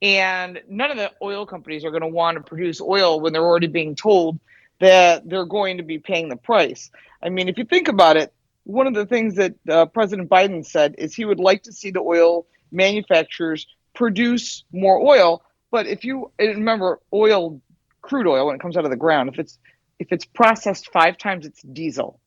And 0.00 0.60
none 0.68 0.90
of 0.90 0.96
the 0.96 1.12
oil 1.22 1.46
companies 1.46 1.84
are 1.84 1.90
going 1.90 2.02
to 2.02 2.08
want 2.08 2.36
to 2.36 2.42
produce 2.42 2.80
oil 2.80 3.20
when 3.20 3.32
they're 3.32 3.42
already 3.42 3.68
being 3.68 3.94
told 3.96 4.38
that 4.80 5.28
they're 5.28 5.46
going 5.46 5.78
to 5.78 5.82
be 5.82 5.98
paying 5.98 6.28
the 6.28 6.36
price. 6.36 6.90
I 7.22 7.30
mean, 7.30 7.48
if 7.48 7.56
you 7.58 7.64
think 7.64 7.88
about 7.88 8.16
it, 8.16 8.32
one 8.64 8.86
of 8.86 8.94
the 8.94 9.06
things 9.06 9.36
that 9.36 9.54
uh, 9.68 9.86
President 9.86 10.28
Biden 10.28 10.64
said 10.64 10.94
is 10.98 11.14
he 11.14 11.24
would 11.24 11.40
like 11.40 11.62
to 11.64 11.72
see 11.72 11.90
the 11.90 12.00
oil 12.00 12.46
manufacturers 12.70 13.66
produce 13.94 14.64
more 14.72 15.00
oil. 15.00 15.42
But 15.70 15.86
if 15.86 16.04
you 16.04 16.30
remember, 16.38 17.00
oil, 17.12 17.60
crude 18.04 18.26
oil, 18.26 18.46
when 18.46 18.54
it 18.54 18.60
comes 18.60 18.76
out 18.76 18.84
of 18.84 18.90
the 18.90 18.96
ground, 18.96 19.30
if 19.30 19.38
it's 19.38 19.58
if 19.98 20.12
it's 20.12 20.24
processed 20.24 20.92
five 20.92 21.16
times, 21.16 21.46
it's 21.46 21.62
diesel 21.62 22.20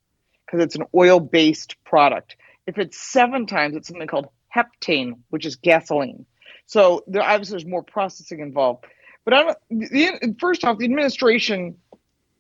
because 0.46 0.64
it's 0.64 0.76
an 0.76 0.86
oil 0.96 1.20
based 1.20 1.76
product. 1.86 2.36
If 2.66 2.78
it's 2.78 2.98
seven 2.98 3.46
times, 3.46 3.76
it's 3.76 3.88
something 3.88 4.08
called 4.08 4.28
heptane, 4.54 5.20
which 5.30 5.46
is 5.46 5.56
gasoline. 5.58 6.26
So 6.66 7.04
there 7.08 7.22
obviously 7.22 7.54
there's 7.54 7.66
more 7.66 7.84
processing 7.84 8.40
involved. 8.40 8.86
But 9.24 9.34
I 9.34 9.44
don't, 9.44 9.58
the, 9.70 10.36
first 10.40 10.64
off, 10.64 10.78
the 10.78 10.86
administration 10.86 11.76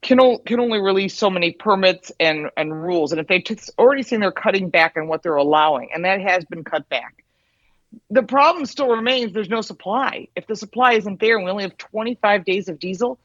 can, 0.01 0.19
o- 0.21 0.37
can 0.39 0.59
only 0.59 0.79
release 0.79 1.17
so 1.17 1.29
many 1.29 1.51
permits 1.51 2.11
and, 2.19 2.49
and 2.55 2.71
rules. 2.71 3.11
And 3.11 3.19
if 3.19 3.27
they've 3.27 3.43
t- 3.43 3.57
already 3.77 4.03
saying 4.03 4.21
they're 4.21 4.31
cutting 4.31 4.69
back 4.69 4.95
on 4.97 5.07
what 5.07 5.21
they're 5.21 5.35
allowing, 5.35 5.89
and 5.93 6.05
that 6.05 6.21
has 6.21 6.45
been 6.45 6.63
cut 6.63 6.87
back, 6.87 7.23
the 8.09 8.23
problem 8.23 8.65
still 8.65 8.89
remains 8.89 9.33
there's 9.33 9.49
no 9.49 9.61
supply. 9.61 10.27
If 10.35 10.47
the 10.47 10.55
supply 10.55 10.93
isn't 10.93 11.19
there 11.19 11.35
and 11.35 11.45
we 11.45 11.51
only 11.51 11.63
have 11.63 11.77
25 11.77 12.45
days 12.45 12.69
of 12.69 12.79
diesel, 12.79 13.19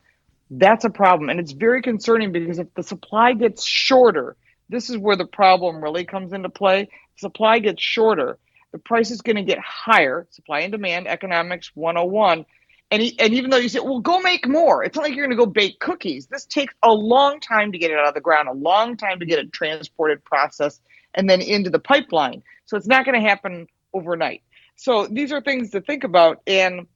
that's 0.50 0.84
a 0.84 0.90
problem. 0.90 1.30
And 1.30 1.40
it's 1.40 1.52
very 1.52 1.82
concerning 1.82 2.32
because 2.32 2.58
if 2.58 2.72
the 2.74 2.82
supply 2.82 3.32
gets 3.32 3.64
shorter, 3.64 4.36
this 4.68 4.90
is 4.90 4.98
where 4.98 5.16
the 5.16 5.26
problem 5.26 5.82
really 5.82 6.04
comes 6.04 6.32
into 6.32 6.48
play. 6.48 6.88
Supply 7.16 7.58
gets 7.58 7.82
shorter, 7.82 8.38
the 8.72 8.78
price 8.78 9.10
is 9.10 9.20
going 9.20 9.36
to 9.36 9.42
get 9.42 9.58
higher. 9.58 10.26
Supply 10.30 10.60
and 10.60 10.72
demand, 10.72 11.06
economics 11.06 11.70
101. 11.74 12.46
And, 12.90 13.02
he, 13.02 13.18
and 13.18 13.32
even 13.32 13.50
though 13.50 13.58
you 13.58 13.68
say, 13.68 13.80
well, 13.80 14.00
go 14.00 14.20
make 14.20 14.46
more, 14.46 14.84
it's 14.84 14.96
not 14.96 15.04
like 15.04 15.14
you're 15.14 15.26
going 15.26 15.36
to 15.36 15.44
go 15.44 15.50
bake 15.50 15.78
cookies. 15.78 16.26
This 16.26 16.44
takes 16.44 16.74
a 16.82 16.92
long 16.92 17.40
time 17.40 17.72
to 17.72 17.78
get 17.78 17.90
it 17.90 17.98
out 17.98 18.08
of 18.08 18.14
the 18.14 18.20
ground, 18.20 18.48
a 18.48 18.52
long 18.52 18.96
time 18.96 19.20
to 19.20 19.26
get 19.26 19.38
it 19.38 19.52
transported, 19.52 20.24
processed, 20.24 20.82
and 21.14 21.28
then 21.28 21.40
into 21.40 21.70
the 21.70 21.78
pipeline. 21.78 22.42
So 22.66 22.76
it's 22.76 22.86
not 22.86 23.06
going 23.06 23.20
to 23.20 23.26
happen 23.26 23.66
overnight. 23.94 24.42
So 24.76 25.06
these 25.06 25.32
are 25.32 25.40
things 25.40 25.70
to 25.70 25.80
think 25.80 26.04
about. 26.04 26.42
And 26.46 26.86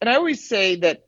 and 0.00 0.10
I 0.10 0.16
always 0.16 0.46
say 0.46 0.76
that 0.76 1.03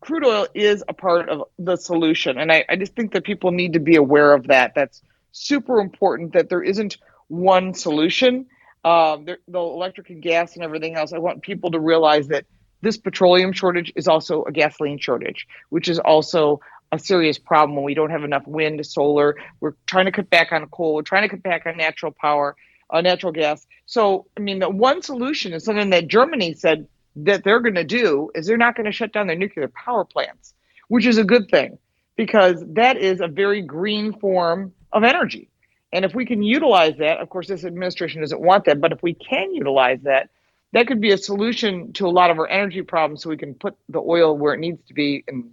crude 0.00 0.24
oil 0.24 0.46
is 0.54 0.82
a 0.88 0.94
part 0.94 1.28
of 1.28 1.44
the 1.58 1.76
solution. 1.76 2.38
And 2.38 2.50
I, 2.50 2.64
I 2.68 2.76
just 2.76 2.94
think 2.94 3.12
that 3.12 3.24
people 3.24 3.50
need 3.52 3.74
to 3.74 3.80
be 3.80 3.96
aware 3.96 4.32
of 4.32 4.48
that. 4.48 4.74
That's 4.74 5.02
super 5.32 5.80
important 5.80 6.32
that 6.32 6.48
there 6.48 6.62
isn't 6.62 6.98
one 7.28 7.74
solution. 7.74 8.46
Um, 8.84 9.26
there, 9.26 9.38
the 9.46 9.58
electric 9.58 10.10
and 10.10 10.22
gas 10.22 10.54
and 10.54 10.64
everything 10.64 10.96
else, 10.96 11.12
I 11.12 11.18
want 11.18 11.42
people 11.42 11.70
to 11.72 11.80
realize 11.80 12.28
that 12.28 12.46
this 12.80 12.96
petroleum 12.96 13.52
shortage 13.52 13.92
is 13.94 14.08
also 14.08 14.42
a 14.44 14.52
gasoline 14.52 14.98
shortage, 14.98 15.46
which 15.68 15.88
is 15.88 15.98
also 15.98 16.60
a 16.92 16.98
serious 16.98 17.38
problem 17.38 17.76
when 17.76 17.84
we 17.84 17.94
don't 17.94 18.10
have 18.10 18.24
enough 18.24 18.46
wind, 18.46 18.84
solar. 18.84 19.36
We're 19.60 19.74
trying 19.86 20.06
to 20.06 20.12
cut 20.12 20.30
back 20.30 20.50
on 20.50 20.66
coal. 20.68 20.94
We're 20.94 21.02
trying 21.02 21.22
to 21.22 21.28
cut 21.28 21.42
back 21.42 21.66
on 21.66 21.76
natural 21.76 22.10
power, 22.10 22.56
uh, 22.88 23.02
natural 23.02 23.32
gas. 23.32 23.66
So, 23.86 24.26
I 24.36 24.40
mean, 24.40 24.58
the 24.58 24.70
one 24.70 25.02
solution 25.02 25.52
is 25.52 25.64
something 25.64 25.90
that 25.90 26.08
Germany 26.08 26.54
said 26.54 26.88
that 27.16 27.44
they're 27.44 27.60
going 27.60 27.74
to 27.74 27.84
do 27.84 28.30
is 28.34 28.46
they're 28.46 28.56
not 28.56 28.76
going 28.76 28.86
to 28.86 28.92
shut 28.92 29.12
down 29.12 29.26
their 29.26 29.36
nuclear 29.36 29.68
power 29.68 30.04
plants, 30.04 30.54
which 30.88 31.06
is 31.06 31.18
a 31.18 31.24
good 31.24 31.48
thing 31.50 31.78
because 32.16 32.62
that 32.68 32.96
is 32.96 33.20
a 33.20 33.28
very 33.28 33.62
green 33.62 34.12
form 34.12 34.72
of 34.92 35.04
energy. 35.04 35.48
And 35.92 36.04
if 36.04 36.14
we 36.14 36.24
can 36.24 36.42
utilize 36.42 36.96
that, 36.98 37.18
of 37.18 37.28
course, 37.30 37.48
this 37.48 37.64
administration 37.64 38.20
doesn't 38.20 38.40
want 38.40 38.64
that, 38.66 38.80
but 38.80 38.92
if 38.92 39.02
we 39.02 39.14
can 39.14 39.54
utilize 39.54 40.00
that, 40.02 40.30
that 40.72 40.86
could 40.86 41.00
be 41.00 41.10
a 41.10 41.18
solution 41.18 41.92
to 41.94 42.06
a 42.06 42.10
lot 42.10 42.30
of 42.30 42.38
our 42.38 42.48
energy 42.48 42.82
problems 42.82 43.22
so 43.22 43.30
we 43.30 43.36
can 43.36 43.54
put 43.54 43.76
the 43.88 43.98
oil 43.98 44.36
where 44.36 44.54
it 44.54 44.60
needs 44.60 44.86
to 44.86 44.94
be. 44.94 45.24
And 45.26 45.50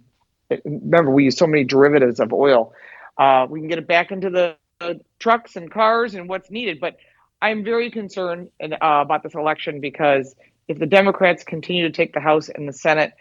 remember, 0.64 1.10
we 1.10 1.24
use 1.24 1.36
so 1.36 1.46
many 1.46 1.64
derivatives 1.64 2.20
of 2.20 2.32
oil. 2.32 2.72
Uh, 3.16 3.46
we 3.50 3.58
can 3.58 3.68
get 3.68 3.78
it 3.78 3.88
back 3.88 4.12
into 4.12 4.30
the 4.30 4.56
uh, 4.80 4.94
trucks 5.18 5.56
and 5.56 5.70
cars 5.70 6.14
and 6.14 6.28
what's 6.28 6.50
needed. 6.50 6.78
But 6.80 6.98
I'm 7.42 7.64
very 7.64 7.90
concerned 7.90 8.50
uh, 8.62 8.76
about 8.80 9.24
this 9.24 9.34
election 9.34 9.80
because 9.80 10.36
if 10.68 10.78
the 10.78 10.86
Democrats 10.86 11.42
continue 11.44 11.82
to 11.84 11.90
take 11.92 12.12
the 12.12 12.20
House 12.20 12.48
and 12.48 12.68
the 12.68 12.72
Senate, 12.72 13.14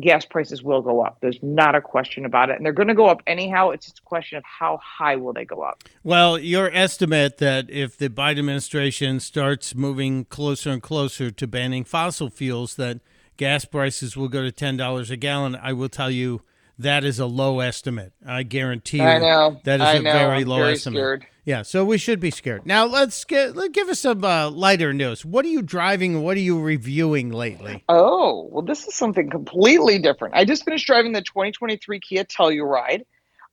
gas 0.00 0.24
prices 0.24 0.62
will 0.62 0.82
go 0.82 1.04
up. 1.04 1.18
There's 1.20 1.38
not 1.42 1.74
a 1.74 1.80
question 1.80 2.24
about 2.24 2.50
it. 2.50 2.56
And 2.56 2.64
they're 2.64 2.72
going 2.72 2.88
to 2.88 2.94
go 2.94 3.06
up 3.06 3.22
anyhow. 3.26 3.70
It's 3.70 3.86
just 3.86 3.98
a 3.98 4.02
question 4.02 4.38
of 4.38 4.44
how 4.44 4.78
high 4.82 5.16
will 5.16 5.32
they 5.32 5.44
go 5.44 5.62
up. 5.62 5.84
Well, 6.02 6.38
your 6.38 6.70
estimate 6.72 7.38
that 7.38 7.70
if 7.70 7.96
the 7.96 8.08
Biden 8.08 8.38
administration 8.40 9.20
starts 9.20 9.74
moving 9.74 10.24
closer 10.24 10.70
and 10.70 10.82
closer 10.82 11.30
to 11.30 11.46
banning 11.46 11.84
fossil 11.84 12.30
fuels, 12.30 12.74
that 12.76 13.00
gas 13.36 13.64
prices 13.64 14.16
will 14.16 14.28
go 14.28 14.42
to 14.48 14.52
$10 14.52 15.10
a 15.10 15.16
gallon, 15.16 15.56
I 15.56 15.72
will 15.72 15.88
tell 15.88 16.10
you 16.10 16.42
that 16.78 17.04
is 17.04 17.20
a 17.20 17.26
low 17.26 17.60
estimate. 17.60 18.12
I 18.26 18.42
guarantee 18.42 18.98
you 18.98 19.04
I 19.04 19.18
know. 19.18 19.60
that 19.64 19.80
is 19.80 19.86
I 19.86 19.92
a 19.94 20.02
know. 20.02 20.12
very 20.12 20.42
I'm 20.42 20.48
low 20.48 20.56
very 20.58 20.72
estimate. 20.72 20.96
scared. 20.98 21.26
Yeah, 21.44 21.60
so 21.60 21.84
we 21.84 21.98
should 21.98 22.20
be 22.20 22.30
scared. 22.30 22.64
Now 22.64 22.86
let's 22.86 23.24
get 23.24 23.54
let 23.54 23.72
give 23.72 23.88
us 23.88 24.00
some 24.00 24.24
uh, 24.24 24.50
lighter 24.50 24.94
news. 24.94 25.24
What 25.24 25.44
are 25.44 25.48
you 25.48 25.60
driving? 25.60 26.22
What 26.22 26.38
are 26.38 26.40
you 26.40 26.58
reviewing 26.58 27.30
lately? 27.30 27.84
Oh, 27.88 28.48
well, 28.50 28.62
this 28.62 28.86
is 28.86 28.94
something 28.94 29.28
completely 29.28 29.98
different. 29.98 30.34
I 30.34 30.46
just 30.46 30.64
finished 30.64 30.86
driving 30.86 31.12
the 31.12 31.20
2023 31.20 32.00
Kia 32.00 32.24
Telluride, 32.24 33.04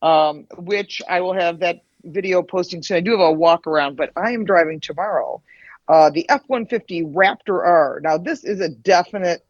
um, 0.01 0.47
which 0.57 1.01
I 1.09 1.19
will 1.19 1.33
have 1.33 1.59
that 1.59 1.81
video 2.03 2.41
posting 2.41 2.81
soon. 2.81 2.97
I 2.97 3.01
do 3.01 3.11
have 3.11 3.19
a 3.19 3.31
walk 3.31 3.67
around, 3.67 3.97
but 3.97 4.11
I 4.15 4.31
am 4.31 4.45
driving 4.45 4.79
tomorrow 4.79 5.41
uh, 5.89 6.09
the 6.09 6.27
F 6.29 6.43
150 6.47 7.03
Raptor 7.03 7.65
R. 7.65 7.99
Now, 8.01 8.17
this 8.17 8.45
is 8.45 8.61
a 8.61 8.69
definite 8.69 9.45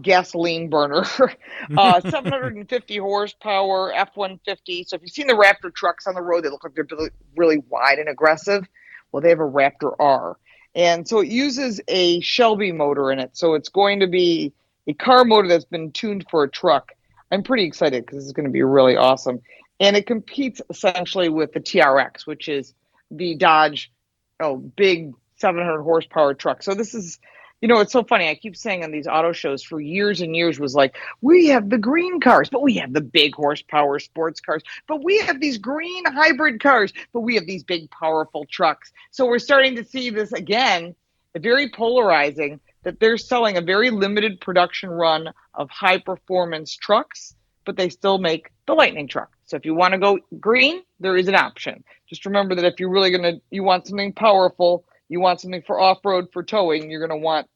gasoline 0.00 0.68
burner. 0.68 1.04
uh, 1.76 2.00
750 2.10 2.96
horsepower 2.98 3.92
F 3.92 4.10
150. 4.14 4.84
So, 4.84 4.96
if 4.96 5.02
you've 5.02 5.10
seen 5.10 5.26
the 5.26 5.34
Raptor 5.34 5.74
trucks 5.74 6.06
on 6.06 6.14
the 6.14 6.22
road, 6.22 6.44
they 6.44 6.48
look 6.48 6.64
like 6.64 6.74
they're 6.74 6.86
really, 6.90 7.10
really 7.36 7.58
wide 7.68 7.98
and 7.98 8.08
aggressive. 8.08 8.66
Well, 9.12 9.22
they 9.22 9.30
have 9.30 9.40
a 9.40 9.42
Raptor 9.42 9.94
R. 9.98 10.36
And 10.76 11.08
so 11.08 11.20
it 11.20 11.28
uses 11.28 11.80
a 11.88 12.20
Shelby 12.20 12.70
motor 12.70 13.10
in 13.10 13.18
it. 13.18 13.30
So 13.32 13.54
it's 13.54 13.70
going 13.70 14.00
to 14.00 14.06
be 14.06 14.52
a 14.86 14.92
car 14.92 15.24
motor 15.24 15.48
that's 15.48 15.64
been 15.64 15.90
tuned 15.90 16.26
for 16.30 16.44
a 16.44 16.50
truck. 16.50 16.92
I'm 17.32 17.42
pretty 17.42 17.64
excited 17.64 18.04
because 18.04 18.18
this 18.18 18.26
is 18.26 18.32
going 18.34 18.44
to 18.44 18.52
be 18.52 18.62
really 18.62 18.94
awesome. 18.94 19.40
And 19.80 19.96
it 19.96 20.06
competes 20.06 20.60
essentially 20.68 21.30
with 21.30 21.52
the 21.54 21.60
TRX, 21.60 22.26
which 22.26 22.48
is 22.48 22.74
the 23.10 23.34
Dodge, 23.36 23.90
oh, 24.38 24.56
big 24.56 25.12
700 25.36 25.82
horsepower 25.82 26.34
truck. 26.34 26.62
So 26.62 26.74
this 26.74 26.94
is, 26.94 27.18
you 27.66 27.74
know, 27.74 27.80
it's 27.80 27.92
so 27.92 28.04
funny. 28.04 28.28
I 28.28 28.36
keep 28.36 28.56
saying 28.56 28.84
on 28.84 28.92
these 28.92 29.08
auto 29.08 29.32
shows 29.32 29.60
for 29.60 29.80
years 29.80 30.20
and 30.20 30.36
years 30.36 30.60
was 30.60 30.76
like, 30.76 30.96
we 31.20 31.48
have 31.48 31.68
the 31.68 31.78
green 31.78 32.20
cars, 32.20 32.48
but 32.48 32.62
we 32.62 32.74
have 32.74 32.92
the 32.92 33.00
big 33.00 33.34
horsepower 33.34 33.98
sports 33.98 34.40
cars, 34.40 34.62
but 34.86 35.02
we 35.02 35.18
have 35.18 35.40
these 35.40 35.58
green 35.58 36.04
hybrid 36.04 36.62
cars, 36.62 36.92
but 37.12 37.22
we 37.22 37.34
have 37.34 37.44
these 37.44 37.64
big 37.64 37.90
powerful 37.90 38.46
trucks. 38.48 38.92
So 39.10 39.26
we're 39.26 39.40
starting 39.40 39.74
to 39.74 39.84
see 39.84 40.10
this 40.10 40.30
again, 40.30 40.94
very 41.36 41.68
polarizing 41.68 42.60
that 42.84 43.00
they're 43.00 43.18
selling 43.18 43.56
a 43.56 43.60
very 43.60 43.90
limited 43.90 44.40
production 44.40 44.88
run 44.88 45.32
of 45.54 45.68
high 45.68 45.98
performance 45.98 46.76
trucks, 46.76 47.34
but 47.64 47.76
they 47.76 47.88
still 47.88 48.18
make 48.18 48.52
the 48.66 48.74
lightning 48.74 49.08
truck. 49.08 49.36
So 49.46 49.56
if 49.56 49.66
you 49.66 49.74
want 49.74 49.90
to 49.90 49.98
go 49.98 50.20
green, 50.38 50.82
there 51.00 51.16
is 51.16 51.26
an 51.26 51.34
option. 51.34 51.82
Just 52.08 52.26
remember 52.26 52.54
that 52.54 52.64
if 52.64 52.78
you're 52.78 52.90
really 52.90 53.10
going 53.10 53.24
to 53.24 53.40
you 53.50 53.64
want 53.64 53.88
something 53.88 54.12
powerful, 54.12 54.84
you 55.08 55.18
want 55.18 55.40
something 55.40 55.62
for 55.66 55.80
off-road 55.80 56.28
for 56.32 56.44
towing, 56.44 56.92
you're 56.92 57.04
going 57.04 57.20
to 57.20 57.24
want 57.24 57.48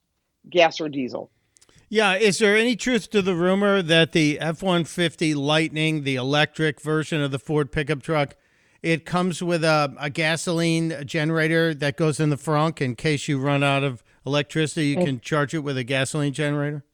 gas 0.51 0.81
or 0.81 0.89
diesel. 0.89 1.31
Yeah, 1.89 2.15
is 2.15 2.39
there 2.39 2.57
any 2.57 2.77
truth 2.77 3.11
to 3.11 3.21
the 3.21 3.35
rumor 3.35 3.83
that 3.83 4.13
the 4.13 4.39
F 4.39 4.63
150 4.63 5.35
Lightning, 5.35 6.05
the 6.05 6.15
electric 6.15 6.81
version 6.81 7.21
of 7.21 7.33
the 7.33 7.39
Ford 7.39 7.73
pickup 7.73 8.03
truck, 8.03 8.37
it 8.81 9.05
comes 9.05 9.43
with 9.43 9.65
a, 9.65 9.93
a 9.99 10.09
gasoline 10.09 11.05
generator 11.05 11.75
that 11.75 11.97
goes 11.97 12.21
in 12.21 12.31
the 12.31 12.37
frunk 12.37 12.81
in 12.81 12.95
case 12.95 13.27
you 13.27 13.41
run 13.41 13.65
out 13.65 13.83
of 13.83 14.05
electricity? 14.25 14.87
You 14.87 14.99
oh. 15.01 15.05
can 15.05 15.21
charge 15.21 15.53
it 15.53 15.61
with 15.61 15.77
a 15.77 15.85
gasoline 15.85 16.33
generator? 16.33 16.85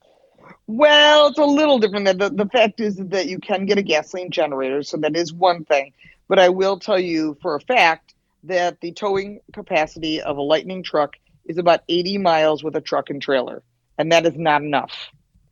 Well, 0.67 1.29
it's 1.29 1.39
a 1.39 1.45
little 1.45 1.79
different. 1.79 2.19
The, 2.19 2.31
the 2.31 2.47
fact 2.47 2.81
is 2.81 2.97
that 2.97 3.27
you 3.27 3.39
can 3.39 3.67
get 3.67 3.79
a 3.79 3.83
gasoline 3.83 4.31
generator, 4.31 4.83
so 4.83 4.97
that 4.97 5.15
is 5.15 5.33
one 5.33 5.65
thing. 5.65 5.93
But 6.29 6.39
I 6.39 6.49
will 6.49 6.79
tell 6.79 6.99
you 6.99 7.37
for 7.43 7.55
a 7.55 7.61
fact 7.61 8.15
that 8.45 8.81
the 8.81 8.93
towing 8.93 9.41
capacity 9.53 10.21
of 10.21 10.39
a 10.39 10.43
Lightning 10.43 10.83
truck 10.83 11.17
is 11.49 11.59
about 11.59 11.81
80 11.89 12.19
miles 12.19 12.63
with 12.63 12.77
a 12.77 12.81
truck 12.81 13.11
and 13.11 13.21
trailer, 13.21 13.63
and 13.99 14.13
that 14.13 14.27
is 14.27 14.37
not 14.37 14.63
enough. 14.63 14.93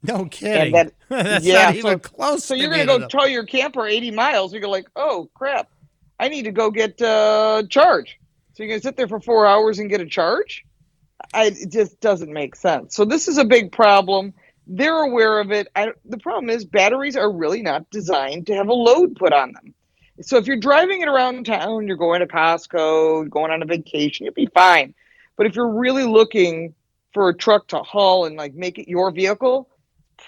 No 0.02 0.26
kidding. 0.26 0.72
That, 0.74 0.92
That's 1.08 1.44
yeah, 1.44 1.64
not 1.64 1.76
even 1.76 1.92
so, 1.92 1.98
close. 1.98 2.44
So 2.44 2.54
you're 2.54 2.68
going 2.68 2.86
to 2.86 2.98
go 2.98 3.08
tow 3.08 3.24
your 3.24 3.44
camper 3.44 3.86
80 3.86 4.10
miles. 4.10 4.52
You 4.52 4.60
go 4.60 4.68
like, 4.68 4.86
oh 4.96 5.30
crap, 5.34 5.70
I 6.20 6.28
need 6.28 6.44
to 6.44 6.52
go 6.52 6.70
get 6.70 7.00
uh, 7.00 7.62
charge. 7.70 8.18
So 8.52 8.62
you're 8.62 8.68
going 8.68 8.80
to 8.80 8.86
sit 8.86 8.96
there 8.96 9.08
for 9.08 9.20
four 9.20 9.46
hours 9.46 9.78
and 9.78 9.90
get 9.90 10.00
a 10.00 10.06
charge? 10.06 10.64
I, 11.32 11.46
it 11.46 11.70
just 11.70 12.00
doesn't 12.00 12.32
make 12.32 12.54
sense. 12.54 12.94
So 12.94 13.04
this 13.04 13.28
is 13.28 13.38
a 13.38 13.44
big 13.44 13.72
problem. 13.72 14.34
They're 14.66 15.02
aware 15.02 15.40
of 15.40 15.52
it. 15.52 15.68
I, 15.74 15.92
the 16.04 16.18
problem 16.18 16.50
is 16.50 16.64
batteries 16.64 17.16
are 17.16 17.30
really 17.30 17.62
not 17.62 17.90
designed 17.90 18.46
to 18.46 18.54
have 18.54 18.68
a 18.68 18.74
load 18.74 19.16
put 19.16 19.32
on 19.32 19.52
them. 19.52 19.74
So 20.20 20.36
if 20.36 20.46
you're 20.46 20.56
driving 20.56 21.00
it 21.00 21.08
around 21.08 21.44
town, 21.46 21.88
you're 21.88 21.96
going 21.96 22.20
to 22.20 22.26
Costco, 22.26 23.28
going 23.28 23.50
on 23.50 23.62
a 23.62 23.66
vacation, 23.66 24.24
you'll 24.24 24.34
be 24.34 24.48
fine. 24.54 24.94
But 25.36 25.46
if 25.46 25.56
you're 25.56 25.72
really 25.72 26.04
looking 26.04 26.74
for 27.12 27.28
a 27.28 27.34
truck 27.34 27.68
to 27.68 27.78
haul 27.78 28.26
and 28.26 28.36
like 28.36 28.54
make 28.54 28.78
it 28.78 28.88
your 28.88 29.10
vehicle, 29.10 29.68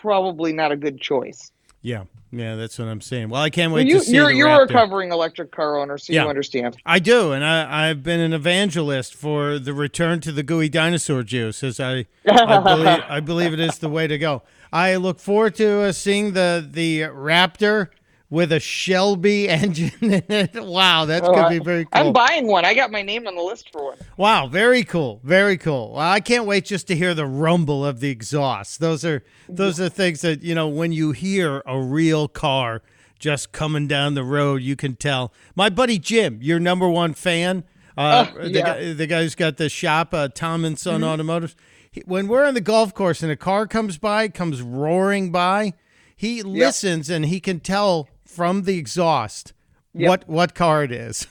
probably 0.01 0.53
not 0.53 0.73
a 0.73 0.77
good 0.77 1.01
choice. 1.01 1.51
Yeah, 1.83 2.05
yeah, 2.33 2.57
that's 2.57 2.79
what 2.79 2.89
I'm 2.89 3.01
saying. 3.01 3.29
Well, 3.29 3.43
I 3.43 3.51
can't 3.51 3.73
wait 3.73 3.87
you, 3.87 3.99
to 3.99 4.01
see 4.01 4.15
you're 4.15 4.31
you're 4.31 4.49
a 4.49 4.61
recovering 4.61 5.13
electric 5.13 5.53
car 5.53 5.79
owner, 5.79 5.99
so 5.99 6.13
Yeah. 6.13 6.25
you 6.25 6.29
understand. 6.29 6.77
I 6.85 6.99
do, 6.99 7.33
and 7.33 7.45
I, 7.45 7.89
I've 7.89 8.03
been 8.03 8.21
an 8.21 8.33
evangelist 8.33 9.15
for 9.15 9.59
the 9.59 9.73
return 9.73 10.21
to 10.23 10.33
the 10.33 10.43
gooey 10.43 10.69
dinosaur 10.69 11.23
juice, 11.23 11.63
as 11.63 11.79
I 11.79 12.07
I 12.29 12.59
believe, 12.65 13.05
I 13.09 13.21
believe 13.21 13.53
it 13.53 13.61
is 13.61 13.79
the 13.79 13.89
way 13.89 14.07
to 14.07 14.19
go. 14.19 14.43
I 14.73 14.97
look 14.97 15.21
forward 15.21 15.55
to 15.57 15.83
uh, 15.83 15.93
seeing 15.93 16.33
the 16.33 16.67
the 16.69 17.03
Raptor 17.03 17.89
with 18.31 18.51
a 18.53 18.59
Shelby 18.61 19.49
engine 19.49 19.93
in 20.01 20.23
it. 20.29 20.55
Wow, 20.55 21.05
that's 21.05 21.27
Oh, 21.27 21.33
gonna 21.33 21.49
be 21.51 21.65
very 21.65 21.85
cool. 21.85 22.07
I'm 22.09 22.13
buying 22.13 22.47
one. 22.47 22.65
I 22.65 22.75
got 22.75 22.91
my 22.91 23.03
name 23.03 23.27
on 23.27 23.35
the 23.37 23.43
list 23.43 23.71
for 23.73 23.85
one. 23.85 23.99
Wow, 24.17 24.47
very 24.49 24.83
cool, 24.85 25.21
very 25.23 25.57
cool. 25.57 25.93
Well, 25.93 26.01
I 26.11 26.21
can't 26.21 26.45
wait 26.47 26.65
just 26.65 26.87
to 26.89 26.97
hear 26.97 27.15
the 27.15 27.27
rumble 27.27 27.85
of 27.87 28.01
the 28.01 28.11
exhaust. 28.11 28.81
Those 28.81 29.05
are 29.05 29.23
those 29.49 29.81
are 29.81 29.89
things 29.89 30.23
that 30.23 30.43
you 30.43 30.55
know 30.55 30.69
when 30.69 30.93
you 30.93 31.13
hear 31.13 31.63
a 31.67 31.81
real 31.81 32.27
car 32.29 32.83
just 33.19 33.53
coming 33.53 33.87
down 33.87 34.15
the 34.15 34.25
road, 34.25 34.61
you 34.63 34.77
can 34.77 34.95
tell. 34.97 35.33
My 35.55 35.71
buddy 35.71 35.99
Jim, 35.99 36.39
your 36.43 36.59
number 36.61 36.87
one 36.89 37.15
fan, 37.15 37.65
uh, 37.97 38.27
Oh, 38.37 38.43
the, 38.49 38.61
guy, 38.61 38.93
the 38.93 39.07
guy 39.07 39.23
who's 39.23 39.35
got 39.35 39.57
the 39.57 39.71
shop, 39.71 40.13
uh, 40.13 40.29
Tom 40.29 40.67
and 40.67 40.79
Son 40.79 41.01
Mhm. 41.01 41.07
Automotive. 41.07 41.57
He, 41.91 42.03
when 42.05 42.29
we're 42.29 42.45
on 42.45 42.53
the 42.53 42.61
golf 42.61 42.93
course 42.93 43.23
and 43.23 43.33
a 43.33 43.37
car 43.37 43.67
comes 43.67 43.97
by, 43.97 44.29
comes 44.29 44.61
roaring 44.61 45.33
by, 45.33 45.73
he 46.15 46.43
listens 46.43 47.09
and 47.09 47.25
he 47.25 47.41
can 47.41 47.59
tell 47.59 48.07
from 48.37 48.63
the 48.63 48.77
exhaust 48.79 49.53
Yep. 49.95 50.09
what 50.11 50.29
what 50.29 50.55
car 50.55 50.85
it 50.85 50.93
is. 50.93 51.27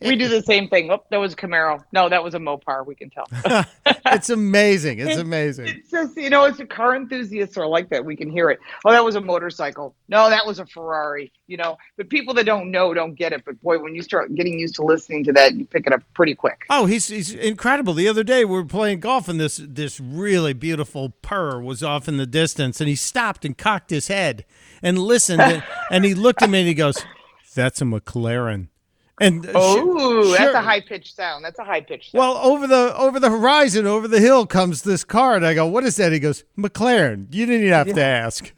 We 0.00 0.16
do 0.16 0.28
the 0.28 0.42
same 0.42 0.68
thing. 0.68 0.90
Oh, 0.90 1.02
that 1.10 1.18
was 1.18 1.32
a 1.32 1.36
Camaro. 1.36 1.82
No, 1.92 2.08
that 2.08 2.22
was 2.22 2.34
a 2.34 2.38
Mopar. 2.38 2.84
We 2.86 2.94
can 2.94 3.10
tell. 3.10 3.26
it's 4.06 4.30
amazing. 4.30 4.98
It's 4.98 5.16
amazing. 5.16 5.68
It's 5.68 5.90
just 5.90 6.16
you 6.16 6.30
know, 6.30 6.44
it's 6.44 6.58
the 6.58 6.66
car 6.66 6.96
enthusiasts 6.96 7.56
are 7.56 7.66
like 7.66 7.88
that. 7.90 8.04
We 8.04 8.16
can 8.16 8.30
hear 8.30 8.50
it. 8.50 8.58
Oh, 8.84 8.90
that 8.90 9.04
was 9.04 9.14
a 9.14 9.20
motorcycle. 9.20 9.94
No, 10.08 10.30
that 10.30 10.46
was 10.46 10.58
a 10.58 10.66
Ferrari. 10.66 11.32
You 11.46 11.56
know, 11.58 11.78
but 11.96 12.08
people 12.08 12.34
that 12.34 12.44
don't 12.44 12.70
know 12.70 12.92
don't 12.92 13.14
get 13.14 13.32
it. 13.32 13.44
But 13.44 13.60
boy, 13.62 13.78
when 13.78 13.94
you 13.94 14.02
start 14.02 14.34
getting 14.34 14.58
used 14.58 14.74
to 14.76 14.82
listening 14.82 15.24
to 15.24 15.32
that, 15.32 15.54
you 15.54 15.64
pick 15.64 15.86
it 15.86 15.92
up 15.92 16.02
pretty 16.14 16.34
quick. 16.34 16.64
Oh, 16.70 16.86
he's 16.86 17.08
he's 17.08 17.32
incredible. 17.32 17.94
The 17.94 18.08
other 18.08 18.24
day 18.24 18.44
we 18.44 18.54
were 18.54 18.64
playing 18.64 19.00
golf 19.00 19.28
and 19.28 19.38
this 19.38 19.60
this 19.62 20.00
really 20.00 20.52
beautiful 20.52 21.10
purr 21.22 21.60
was 21.60 21.82
off 21.82 22.08
in 22.08 22.16
the 22.16 22.26
distance 22.26 22.80
and 22.80 22.88
he 22.88 22.96
stopped 22.96 23.44
and 23.44 23.56
cocked 23.56 23.90
his 23.90 24.08
head 24.08 24.44
and 24.82 24.98
listened 24.98 25.40
and, 25.40 25.62
and 25.90 26.04
he 26.04 26.14
looked 26.14 26.42
at 26.42 26.50
me 26.50 26.60
and 26.60 26.68
he 26.68 26.74
goes, 26.74 27.04
"That's 27.54 27.80
a 27.80 27.84
McLaren." 27.84 28.68
And 29.20 29.46
uh, 29.46 29.52
Oh, 29.54 30.22
sure- 30.24 30.36
that's 30.36 30.54
a 30.54 30.60
high 30.62 30.80
pitched 30.80 31.16
sound. 31.16 31.44
That's 31.44 31.58
a 31.58 31.64
high 31.64 31.80
pitched 31.80 32.12
sound. 32.12 32.20
Well, 32.20 32.36
over 32.38 32.66
the 32.66 32.94
over 32.96 33.18
the 33.18 33.30
horizon, 33.30 33.86
over 33.86 34.06
the 34.08 34.20
hill 34.20 34.46
comes 34.46 34.82
this 34.82 35.04
car, 35.04 35.34
and 35.36 35.46
I 35.46 35.54
go, 35.54 35.66
"What 35.66 35.84
is 35.84 35.96
that?" 35.96 36.12
He 36.12 36.18
goes, 36.18 36.44
"McLaren." 36.56 37.26
You 37.34 37.46
didn't 37.46 37.62
even 37.62 37.72
have 37.72 37.94
to 37.94 38.02
ask. 38.04 38.52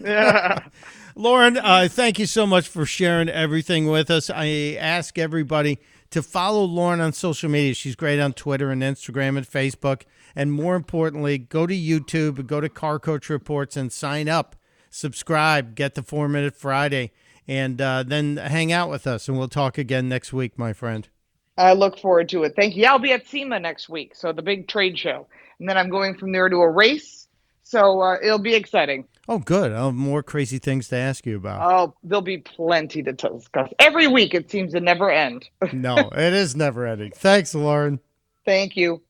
yeah. 0.00 0.58
Lauren, 1.16 1.56
uh, 1.56 1.86
thank 1.88 2.18
you 2.18 2.26
so 2.26 2.44
much 2.44 2.66
for 2.66 2.84
sharing 2.84 3.28
everything 3.28 3.86
with 3.86 4.10
us. 4.10 4.30
I 4.30 4.76
ask 4.80 5.16
everybody 5.16 5.78
to 6.10 6.22
follow 6.22 6.64
Lauren 6.64 7.00
on 7.00 7.12
social 7.12 7.48
media. 7.48 7.72
She's 7.74 7.94
great 7.94 8.18
on 8.18 8.32
Twitter 8.32 8.70
and 8.72 8.82
Instagram 8.82 9.36
and 9.36 9.46
Facebook. 9.48 10.02
And 10.34 10.52
more 10.52 10.74
importantly, 10.74 11.38
go 11.38 11.68
to 11.68 11.74
YouTube, 11.74 12.46
go 12.48 12.60
to 12.60 12.68
Car 12.68 12.98
Coach 12.98 13.28
Reports, 13.28 13.76
and 13.76 13.92
sign 13.92 14.28
up, 14.28 14.56
subscribe, 14.90 15.76
get 15.76 15.94
the 15.94 16.02
Four 16.02 16.28
Minute 16.28 16.56
Friday, 16.56 17.12
and 17.46 17.80
uh, 17.80 18.02
then 18.02 18.36
hang 18.36 18.72
out 18.72 18.90
with 18.90 19.06
us. 19.06 19.28
And 19.28 19.38
we'll 19.38 19.48
talk 19.48 19.78
again 19.78 20.08
next 20.08 20.32
week, 20.32 20.58
my 20.58 20.72
friend. 20.72 21.08
I 21.56 21.72
look 21.72 21.98
forward 21.98 22.28
to 22.30 22.42
it. 22.44 22.54
Thank 22.56 22.76
you. 22.76 22.86
I'll 22.86 22.98
be 22.98 23.12
at 23.12 23.26
SEMA 23.26 23.60
next 23.60 23.88
week, 23.88 24.14
so 24.14 24.32
the 24.32 24.42
big 24.42 24.66
trade 24.66 24.98
show, 24.98 25.26
and 25.58 25.68
then 25.68 25.76
I'm 25.78 25.88
going 25.88 26.16
from 26.16 26.32
there 26.32 26.48
to 26.48 26.56
a 26.56 26.70
race. 26.70 27.28
So 27.62 28.00
uh, 28.00 28.16
it'll 28.22 28.38
be 28.38 28.54
exciting. 28.54 29.06
Oh, 29.26 29.38
good. 29.38 29.72
I'll 29.72 29.86
have 29.86 29.94
more 29.94 30.22
crazy 30.22 30.58
things 30.58 30.88
to 30.88 30.96
ask 30.96 31.24
you 31.24 31.36
about. 31.36 31.72
Oh, 31.72 31.94
there'll 32.02 32.20
be 32.20 32.38
plenty 32.38 33.02
to 33.02 33.12
discuss. 33.12 33.70
Every 33.78 34.06
week 34.06 34.34
it 34.34 34.50
seems 34.50 34.72
to 34.72 34.80
never 34.80 35.10
end. 35.10 35.48
no, 35.72 35.96
it 35.96 36.34
is 36.34 36.54
never 36.54 36.86
ending. 36.86 37.12
Thanks, 37.12 37.54
Lauren. 37.54 38.00
Thank 38.44 38.76
you. 38.76 39.02